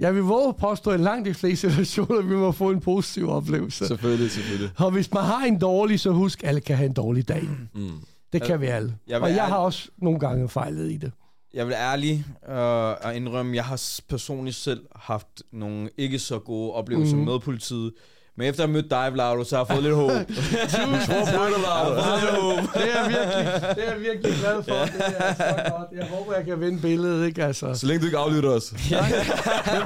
jeg 0.00 0.14
vil 0.14 0.22
våge 0.22 0.48
at 0.48 0.56
påstå, 0.56 0.90
at 0.90 1.00
i 1.00 1.02
langt 1.02 1.26
de 1.28 1.34
fleste 1.34 1.70
situationer, 1.70 2.22
vi 2.22 2.34
må 2.36 2.52
få 2.52 2.70
en 2.70 2.80
positiv 2.80 3.28
oplevelse. 3.30 3.86
Selvfølgelig, 3.86 4.30
selvfølgelig. 4.30 4.70
Og 4.76 4.90
hvis 4.90 5.12
man 5.12 5.24
har 5.24 5.44
en 5.44 5.58
dårlig, 5.58 6.00
så 6.00 6.10
husk, 6.10 6.40
alle 6.44 6.60
kan 6.60 6.76
have 6.76 6.86
en 6.86 6.92
dårlig 6.92 7.28
dag. 7.28 7.48
Mm. 7.74 7.90
Det 8.32 8.42
kan 8.42 8.60
vi 8.60 8.66
alle. 8.66 8.96
Jeg 9.08 9.20
og 9.20 9.28
jeg 9.28 9.36
ærlig- 9.38 9.48
har 9.48 9.58
også 9.58 9.88
nogle 9.98 10.18
gange 10.20 10.48
fejlet 10.48 10.90
i 10.90 10.96
det. 10.96 11.12
Jeg 11.54 11.66
vil 11.66 11.74
ærlig 11.78 12.24
øh, 12.48 12.90
at 13.10 13.16
indrømme, 13.16 13.56
jeg 13.56 13.64
har 13.64 13.82
personligt 14.08 14.56
selv 14.56 14.80
haft 14.96 15.42
nogle 15.52 15.90
ikke 15.98 16.18
så 16.18 16.38
gode 16.38 16.72
oplevelser 16.72 17.16
mm. 17.16 17.22
med 17.24 17.38
politiet. 17.40 17.92
Men 18.40 18.48
efter 18.48 18.62
at 18.62 18.68
have 18.68 18.72
mødt 18.72 18.90
dig, 18.90 19.08
Vlado, 19.12 19.44
så 19.44 19.56
har 19.56 19.66
jeg 19.68 19.74
fået 19.74 19.82
lidt 19.82 19.94
håb. 19.94 20.10
Tusind 20.74 21.14
lidt 21.46 22.30
håb. 22.40 22.56
Det 22.74 22.82
er 22.82 23.02
jeg 23.02 23.08
virkelig, 23.08 23.76
det 23.76 23.86
er 23.86 23.92
jeg 23.92 24.00
virkelig 24.00 24.34
glad 24.40 24.62
for. 24.62 24.74
Det 24.84 25.14
er 25.18 25.34
så 25.34 25.70
godt. 25.76 25.88
Jeg 25.98 26.06
håber, 26.10 26.34
jeg 26.36 26.44
kan 26.44 26.60
vinde 26.60 26.80
billedet, 26.80 27.26
ikke? 27.26 27.44
Altså, 27.44 27.74
Så 27.74 27.86
længe 27.86 28.00
du 28.00 28.06
ikke 28.06 28.18
aflytter 28.18 28.50
os. 28.50 28.72
jeg 28.90 28.98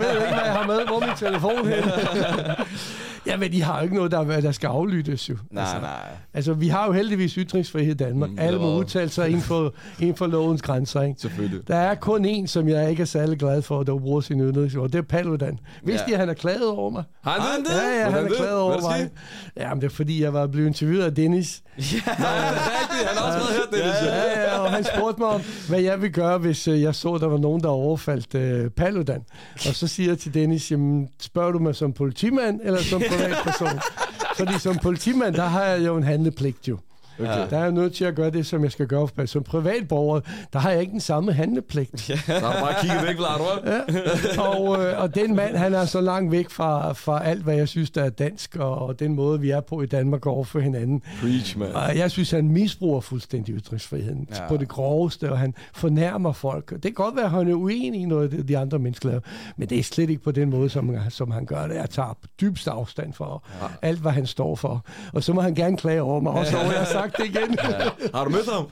ved 0.00 0.08
ikke, 0.10 0.28
hvad 0.34 0.44
jeg 0.44 0.52
har 0.52 0.66
med. 0.66 0.86
Hvor 0.86 1.00
min 1.00 1.16
telefon 1.18 1.66
hen? 1.68 1.84
Jamen, 3.26 3.52
de 3.52 3.62
har 3.62 3.76
jo 3.78 3.82
ikke 3.82 3.94
noget, 3.96 4.10
der, 4.10 4.40
der 4.40 4.52
skal 4.52 4.66
aflyttes 4.66 5.30
jo. 5.30 5.36
Nej, 5.50 5.62
altså, 5.62 5.80
nej. 5.80 5.90
Altså, 6.34 6.52
vi 6.52 6.68
har 6.68 6.86
jo 6.86 6.92
heldigvis 6.92 7.32
ytringsfrihed 7.34 7.90
i 7.94 7.96
Danmark. 7.96 8.30
Mm, 8.30 8.38
Alle 8.38 8.58
må 8.58 8.78
udtale 8.78 9.08
sig 9.10 9.28
inden 9.28 9.42
for, 9.42 9.74
inden 10.00 10.16
for 10.16 10.26
lovens 10.26 10.62
grænser, 10.62 11.02
ikke? 11.02 11.20
Selvfølgelig. 11.20 11.68
Der 11.68 11.76
er 11.76 11.94
kun 11.94 12.24
en, 12.24 12.46
som 12.48 12.68
jeg 12.68 12.90
ikke 12.90 13.00
er 13.02 13.06
særlig 13.06 13.38
glad 13.38 13.62
for, 13.62 13.82
der 13.82 13.98
bruger 13.98 14.20
sin 14.20 14.40
ytringsord. 14.40 14.90
Det 14.90 14.98
er 14.98 15.02
Paludan. 15.02 15.58
Vidste 15.84 16.04
Ja. 16.08 16.10
ja. 16.10 16.10
I, 16.10 16.12
at 16.12 16.18
han 16.20 16.28
er 16.28 16.34
klaget 16.34 16.68
over 16.68 16.90
mig? 16.90 17.02
Har 17.24 17.30
han 17.40 17.64
det? 17.64 17.70
Ja, 17.70 17.98
ja, 17.98 18.02
han 18.04 18.12
Hvordan 18.12 18.32
er 18.32 18.38
Hvad 18.44 18.54
over 18.54 18.76
er 18.76 18.80
mig. 18.80 18.98
sket? 18.98 19.10
Jamen, 19.56 19.80
det 19.80 19.86
er 19.86 19.94
fordi, 19.94 20.22
jeg 20.22 20.32
var 20.32 20.46
blevet 20.46 20.66
interviewet 20.66 21.02
af 21.04 21.14
Dennis. 21.14 21.62
Nå, 21.76 21.82
det 21.82 21.92
er 21.96 22.80
rigtigt. 22.80 23.08
Han 23.08 23.16
har 23.16 23.26
også 23.26 23.38
været 23.38 23.54
her, 23.54 23.78
Dennis. 23.78 24.02
Ja, 24.02 24.40
ja, 24.40 24.58
og 24.58 24.70
han 24.70 24.84
spurgte 24.84 25.20
mig 25.20 25.28
om, 25.28 25.40
hvad 25.68 25.80
jeg 25.80 26.00
ville 26.00 26.12
gøre, 26.12 26.38
hvis 26.38 26.68
øh, 26.68 26.82
jeg 26.82 26.94
så, 26.94 27.18
der 27.18 27.26
var 27.26 27.38
nogen, 27.38 27.62
der 27.62 27.68
overfaldt 27.68 28.34
øh, 28.34 28.70
Paludan. 28.70 29.22
Og 29.54 29.74
så 29.74 29.86
siger 29.86 30.10
jeg 30.10 30.18
til 30.18 30.34
Dennis, 30.34 30.70
jamen, 30.70 31.08
spørger 31.20 31.52
du 31.52 31.58
mig 31.58 31.74
som 31.74 31.92
politimand 31.92 32.60
eller 32.64 32.80
som 32.82 33.02
privatperson? 33.10 33.80
Fordi 34.38 34.58
som 34.58 34.78
politimand, 34.78 35.34
der 35.34 35.44
har 35.44 35.64
jeg 35.64 35.86
jo 35.86 35.96
en 35.96 36.02
handlepligt 36.02 36.68
jo. 36.68 36.78
Okay. 37.20 37.50
Der 37.50 37.56
er 37.58 37.62
jeg 37.62 37.72
nødt 37.72 37.94
til 37.94 38.04
at 38.04 38.14
gøre 38.14 38.30
det, 38.30 38.46
som 38.46 38.64
jeg 38.64 38.72
skal 38.72 38.86
gøre. 38.86 39.08
For 39.08 39.26
som 39.26 39.42
privatborger, 39.42 40.20
der 40.52 40.58
har 40.58 40.70
jeg 40.70 40.80
ikke 40.80 40.92
den 40.92 41.00
samme 41.00 41.32
handlepligt. 41.32 42.00
Så 42.00 42.16
har 42.26 42.52
du 42.52 42.60
bare 42.60 42.74
kigget 42.80 43.06
væk, 43.06 43.16
Vlad, 43.16 43.34
Ja. 43.66 44.42
Og, 44.42 44.84
øh, 44.84 45.02
og 45.02 45.14
den 45.14 45.36
mand, 45.36 45.56
han 45.56 45.74
er 45.74 45.84
så 45.84 46.00
langt 46.00 46.32
væk 46.32 46.50
fra, 46.50 46.92
fra 46.92 47.24
alt, 47.24 47.42
hvad 47.42 47.54
jeg 47.54 47.68
synes, 47.68 47.90
der 47.90 48.04
er 48.04 48.10
dansk, 48.10 48.56
og, 48.56 48.78
og 48.78 49.00
den 49.00 49.14
måde, 49.14 49.40
vi 49.40 49.50
er 49.50 49.60
på 49.60 49.82
i 49.82 49.86
Danmark 49.86 50.26
over 50.26 50.44
for 50.44 50.60
hinanden. 50.60 51.02
Preach, 51.20 51.58
man. 51.58 51.72
Og 51.72 51.96
jeg 51.96 52.10
synes, 52.10 52.30
han 52.30 52.48
misbruger 52.48 53.00
fuldstændig 53.00 53.54
ytringsfriheden 53.54 54.28
ja. 54.30 54.42
Ja. 54.42 54.48
på 54.48 54.56
det 54.56 54.68
groveste, 54.68 55.32
og 55.32 55.38
han 55.38 55.54
fornærmer 55.74 56.32
folk. 56.32 56.70
Det 56.70 56.82
kan 56.82 56.92
godt 56.92 57.16
være, 57.16 57.24
at 57.24 57.30
han 57.30 57.48
er 57.48 57.54
uenig 57.54 58.00
i 58.00 58.04
noget, 58.04 58.48
de 58.48 58.58
andre 58.58 58.78
mennesker 58.78 59.08
laver, 59.08 59.20
men 59.56 59.68
det 59.68 59.78
er 59.78 59.82
slet 59.82 60.10
ikke 60.10 60.22
på 60.22 60.30
den 60.32 60.50
måde, 60.50 60.70
som, 60.70 60.96
som 61.08 61.30
han 61.30 61.46
gør 61.46 61.66
det. 61.66 61.74
Jeg 61.74 61.90
tager 61.90 62.18
dybst 62.40 62.68
afstand 62.68 63.12
for 63.12 63.44
ja. 63.62 63.66
alt, 63.88 63.98
hvad 63.98 64.12
han 64.12 64.26
står 64.26 64.54
for. 64.56 64.84
Og 65.12 65.22
så 65.22 65.32
må 65.32 65.40
han 65.40 65.54
gerne 65.54 65.76
klage 65.76 66.02
over 66.02 66.20
mig, 66.20 66.32
og 66.32 66.46
så 66.46 66.56
har 66.56 66.72
jeg 66.72 66.86
sagt 67.04 67.16
det 67.16 67.24
igen. 67.26 67.58
Ja. 67.64 68.08
Har 68.14 68.24
du 68.24 68.30
mødt 68.30 68.52
ham? 68.52 68.66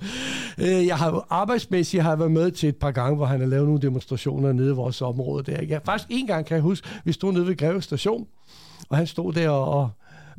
Øh, 0.59 0.87
Jeg 0.87 0.97
har 0.97 1.27
arbejdsmæssigt 1.31 2.03
har 2.03 2.11
jeg 2.11 2.19
været 2.19 2.31
med 2.31 2.51
til 2.51 2.69
et 2.69 2.77
par 2.77 2.91
gange, 2.91 3.17
hvor 3.17 3.27
han 3.27 3.41
har 3.41 3.47
lavet 3.47 3.67
nogle 3.67 3.83
demonstrationer 3.83 4.53
nede 4.53 4.71
i 4.71 4.75
vores 4.75 5.03
område. 5.03 5.53
Der. 5.53 5.63
Jeg, 5.69 5.81
faktisk 5.85 6.09
en 6.11 6.27
gang 6.27 6.47
kan 6.47 6.55
jeg 6.55 6.63
huske, 6.63 6.89
vi 7.05 7.13
stod 7.13 7.33
nede 7.33 7.47
ved 7.47 7.57
Greve 7.57 7.83
Station, 7.83 8.27
og 8.89 8.97
han 8.97 9.07
stod 9.07 9.33
der 9.33 9.49
og 9.51 9.91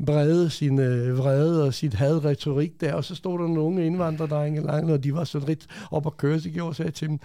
brede 0.05 0.49
sin 0.49 0.79
øh, 0.79 1.17
vrede 1.17 1.63
og 1.63 1.73
sit 1.73 1.93
hadretorik 1.93 2.81
der, 2.81 2.93
og 2.93 3.03
så 3.03 3.15
stod 3.15 3.39
der 3.39 3.47
nogle 3.47 3.85
indvandrerdrenge 3.85 4.61
langt, 4.61 4.91
og 4.91 5.03
de 5.03 5.13
var 5.13 5.23
sådan 5.23 5.47
lidt 5.47 5.67
op 5.91 6.05
at 6.05 6.17
køre, 6.17 6.39
så 6.39 6.49
gjorde 6.49 6.75
sagde 6.75 6.91
til 6.91 7.07
dem, 7.07 7.19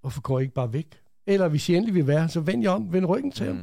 hvorfor 0.00 0.20
går 0.20 0.38
I 0.38 0.42
ikke 0.42 0.54
bare 0.54 0.72
væk? 0.72 0.86
Eller 1.26 1.48
hvis 1.48 1.68
I 1.68 1.74
endelig 1.74 1.94
vil 1.94 2.06
være, 2.06 2.28
så 2.28 2.40
vend 2.40 2.62
jer 2.62 2.70
om, 2.70 2.92
vend 2.92 3.06
ryggen 3.06 3.32
til 3.32 3.46
ham, 3.46 3.58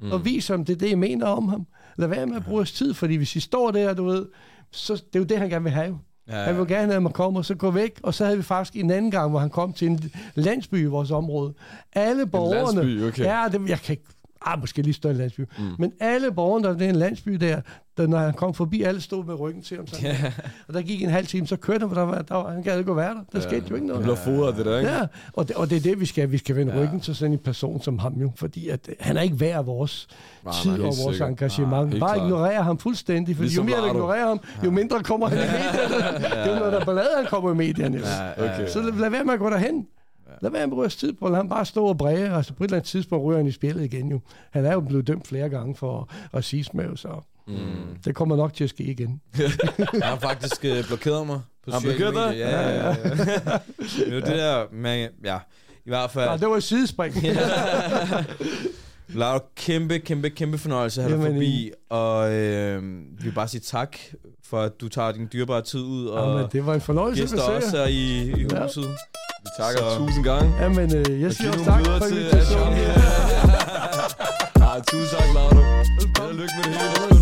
Mm. 0.00 0.12
og 0.12 0.24
vis 0.24 0.48
ham, 0.48 0.64
det 0.64 0.72
er 0.74 0.78
det, 0.78 0.88
I 0.88 0.94
mener 0.94 1.26
om 1.26 1.48
ham. 1.48 1.66
Lad 1.96 2.08
være 2.08 2.26
med 2.26 2.36
at 2.36 2.44
bruge 2.44 2.58
jeres 2.58 2.72
tid, 2.72 2.94
fordi 2.94 3.14
hvis 3.16 3.36
I 3.36 3.40
står 3.40 3.70
der, 3.70 3.94
du 3.94 4.04
ved, 4.04 4.26
så 4.72 4.94
det 4.94 5.14
er 5.14 5.18
jo 5.18 5.24
det, 5.24 5.38
han 5.38 5.48
gerne 5.48 5.62
vil 5.62 5.72
have. 5.72 5.86
jo. 5.86 5.96
Ja, 6.28 6.42
Han 6.42 6.58
vil 6.58 6.66
gerne 6.66 6.86
have, 6.86 6.96
at 6.96 7.02
man 7.02 7.12
kommer, 7.12 7.40
og 7.40 7.44
så 7.44 7.54
gå 7.54 7.70
væk. 7.70 8.00
Og 8.02 8.14
så 8.14 8.24
havde 8.24 8.36
vi 8.36 8.42
faktisk 8.42 8.76
en 8.76 8.90
anden 8.90 9.10
gang, 9.10 9.30
hvor 9.30 9.38
han 9.38 9.50
kom 9.50 9.72
til 9.72 9.88
en 9.88 10.10
landsby 10.34 10.82
i 10.82 10.84
vores 10.86 11.10
område. 11.10 11.54
Alle 11.92 12.26
borgerne... 12.26 12.82
landsby, 12.82 13.08
okay. 13.08 13.24
Ja, 13.24 13.48
det, 13.52 13.68
jeg 13.68 13.78
kan 13.78 13.92
ikke... 13.92 14.04
Ah, 14.46 14.60
måske 14.60 14.82
lige 14.82 14.94
større 14.94 15.14
landsby. 15.14 15.40
Mm. 15.40 15.64
Men 15.78 15.92
alle 16.00 16.32
borgerne, 16.32 16.78
der 16.78 16.84
er 16.86 16.88
en 16.90 16.96
landsby 16.96 17.32
der, 17.32 17.60
der, 17.96 18.06
når 18.06 18.18
han 18.18 18.32
kom 18.34 18.54
forbi, 18.54 18.82
alle 18.82 19.00
stod 19.00 19.24
med 19.24 19.40
ryggen 19.40 19.62
til 19.62 19.76
ham. 19.76 19.86
Sådan. 19.86 20.04
Ja. 20.06 20.32
Og 20.68 20.74
der 20.74 20.82
gik 20.82 21.02
en 21.02 21.10
halv 21.10 21.26
time, 21.26 21.46
så 21.46 21.56
kørte 21.56 21.80
han, 21.80 21.88
for 21.88 21.94
der 21.94 22.02
var, 22.02 22.22
der 22.22 22.34
var, 22.34 22.50
han 22.50 22.62
gad 22.62 22.78
ikke 22.78 22.96
være 22.96 23.14
der. 23.14 23.20
Der 23.32 23.38
ja. 23.38 23.40
skete 23.40 23.64
jo 23.70 23.74
ikke 23.74 23.86
noget. 23.86 24.02
bliver 24.02 24.16
fodret, 24.16 24.56
det 24.56 24.66
der, 24.66 24.78
ikke? 24.78 24.90
Ja, 24.90 25.06
og 25.32 25.48
det, 25.48 25.56
og 25.56 25.70
det 25.70 25.76
er 25.76 25.80
det, 25.80 26.00
vi 26.00 26.06
skal. 26.06 26.32
Vi 26.32 26.38
skal 26.38 26.56
vende 26.56 26.74
ja. 26.74 26.82
ryggen 26.82 27.00
til 27.00 27.14
sådan 27.16 27.32
en 27.32 27.38
person 27.38 27.82
som 27.82 27.98
ham 27.98 28.12
jo, 28.20 28.30
fordi 28.36 28.68
at, 28.68 28.88
øh, 28.88 28.94
han 29.00 29.16
er 29.16 29.20
ikke 29.20 29.40
værd 29.40 29.58
af 29.58 29.66
vores 29.66 30.08
Nej, 30.44 30.52
tid 30.62 30.70
nej, 30.70 30.78
og 30.80 30.84
vores 30.84 30.98
sikkert. 31.16 31.28
engagement. 31.28 31.88
helt 31.90 32.00
Bare 32.00 32.16
ignorere 32.16 32.62
ham 32.62 32.78
fuldstændig, 32.78 33.36
fordi 33.36 33.46
Ligesom 33.48 33.68
jo 33.68 33.74
mere 33.74 33.82
du 33.88 33.94
ignorerer 33.94 34.26
ham, 34.28 34.40
jo 34.64 34.70
mindre 34.70 35.02
kommer 35.02 35.28
han 35.28 35.38
i 35.38 35.40
medierne. 35.56 36.18
Det 36.18 36.32
er 36.32 36.52
jo 36.52 36.58
noget, 36.58 36.72
der 36.72 36.84
ballade, 36.84 37.08
han 37.16 37.26
kommer 37.26 37.50
i 37.52 37.54
medierne. 37.54 37.98
Ja, 37.98 38.24
ja, 38.44 38.52
Okay. 38.54 38.68
Så 38.68 38.80
lad 38.82 39.10
være 39.10 39.24
med 39.24 39.32
at 39.32 39.38
gå 39.38 39.50
derhen. 39.50 39.86
Lad 40.42 40.50
være 40.50 40.66
med 40.66 40.84
at 40.84 40.90
tid 40.90 41.12
på, 41.12 41.28
lad 41.28 41.36
ham 41.36 41.48
bare 41.48 41.64
stå 41.64 41.84
og 41.86 41.98
bræge, 41.98 42.34
og 42.34 42.44
så 42.44 42.52
på 42.54 42.64
et 42.64 42.68
eller 42.68 42.76
andet 42.76 42.88
tidspunkt 42.88 43.24
ryger 43.26 43.38
han 43.38 43.46
i 43.46 43.52
spillet 43.52 43.84
igen 43.84 44.08
jo. 44.10 44.20
Han 44.50 44.64
er 44.66 44.72
jo 44.72 44.80
blevet 44.80 45.06
dømt 45.06 45.26
flere 45.28 45.48
gange 45.48 45.74
for 45.76 46.08
racisme, 46.34 46.96
så 46.96 47.08
Mm. 47.46 47.54
det 48.04 48.14
kommer 48.14 48.36
nok 48.36 48.54
til 48.54 48.64
at 48.64 48.70
ske 48.70 48.84
igen. 48.84 49.20
Han 49.92 50.02
har 50.02 50.16
faktisk 50.18 50.64
øh, 50.64 50.86
blokeret 50.86 51.26
mig 51.26 51.40
på 51.64 51.70
han 51.70 51.82
blokeret 51.82 52.14
medier. 52.14 52.48
Ja, 52.48 52.68
ja, 52.68 52.86
ja. 52.86 52.92
det 53.98 54.08
er 54.08 54.14
jo 54.14 54.20
det 54.20 54.26
der, 54.26 54.64
men 54.72 55.08
ja, 55.24 55.38
i 55.84 55.90
hvert 55.90 56.10
fald. 56.10 56.30
Ja, 56.30 56.36
det 56.36 56.48
var 56.48 56.56
et 56.56 56.62
sidespring. 56.62 57.14
Laura, 59.14 59.38
kæmpe, 59.56 59.98
kæmpe, 59.98 60.30
kæmpe 60.30 60.58
fornøjelse 60.58 61.02
at 61.02 61.08
have 61.08 61.18
dig 61.18 61.24
Jamen, 61.24 61.36
forbi, 61.38 61.70
og 61.90 62.32
øh, 62.32 62.82
vi 63.18 63.24
vil 63.24 63.32
bare 63.32 63.48
sige 63.48 63.60
tak 63.60 63.96
for, 64.44 64.60
at 64.60 64.72
du 64.80 64.88
tager 64.88 65.12
din 65.12 65.28
dyrebare 65.32 65.62
tid 65.62 65.80
ud, 65.80 66.06
Jamen, 66.14 66.44
og 66.44 66.52
det 66.52 66.66
var 66.66 66.74
en 66.74 66.80
fornøjelse 66.80 67.22
gæster 67.22 67.42
også 67.42 67.76
her 67.76 67.86
i, 67.86 67.92
i 68.40 68.46
Ja. 68.52 68.62
huset. 68.62 68.84
takker 69.58 69.80
Så- 69.90 69.98
tusind 69.98 70.24
gange. 70.24 70.54
Jamen, 70.60 70.96
øh, 70.96 71.20
jeg 71.20 71.32
siger 71.32 71.52
også 71.52 71.64
tak 71.64 71.86
for 71.86 72.06
til 72.08 72.18
invitationen. 72.18 72.78
Ja, 74.62 74.80
tusind 74.90 75.18
tak, 75.18 75.28
Laura. 75.34 77.21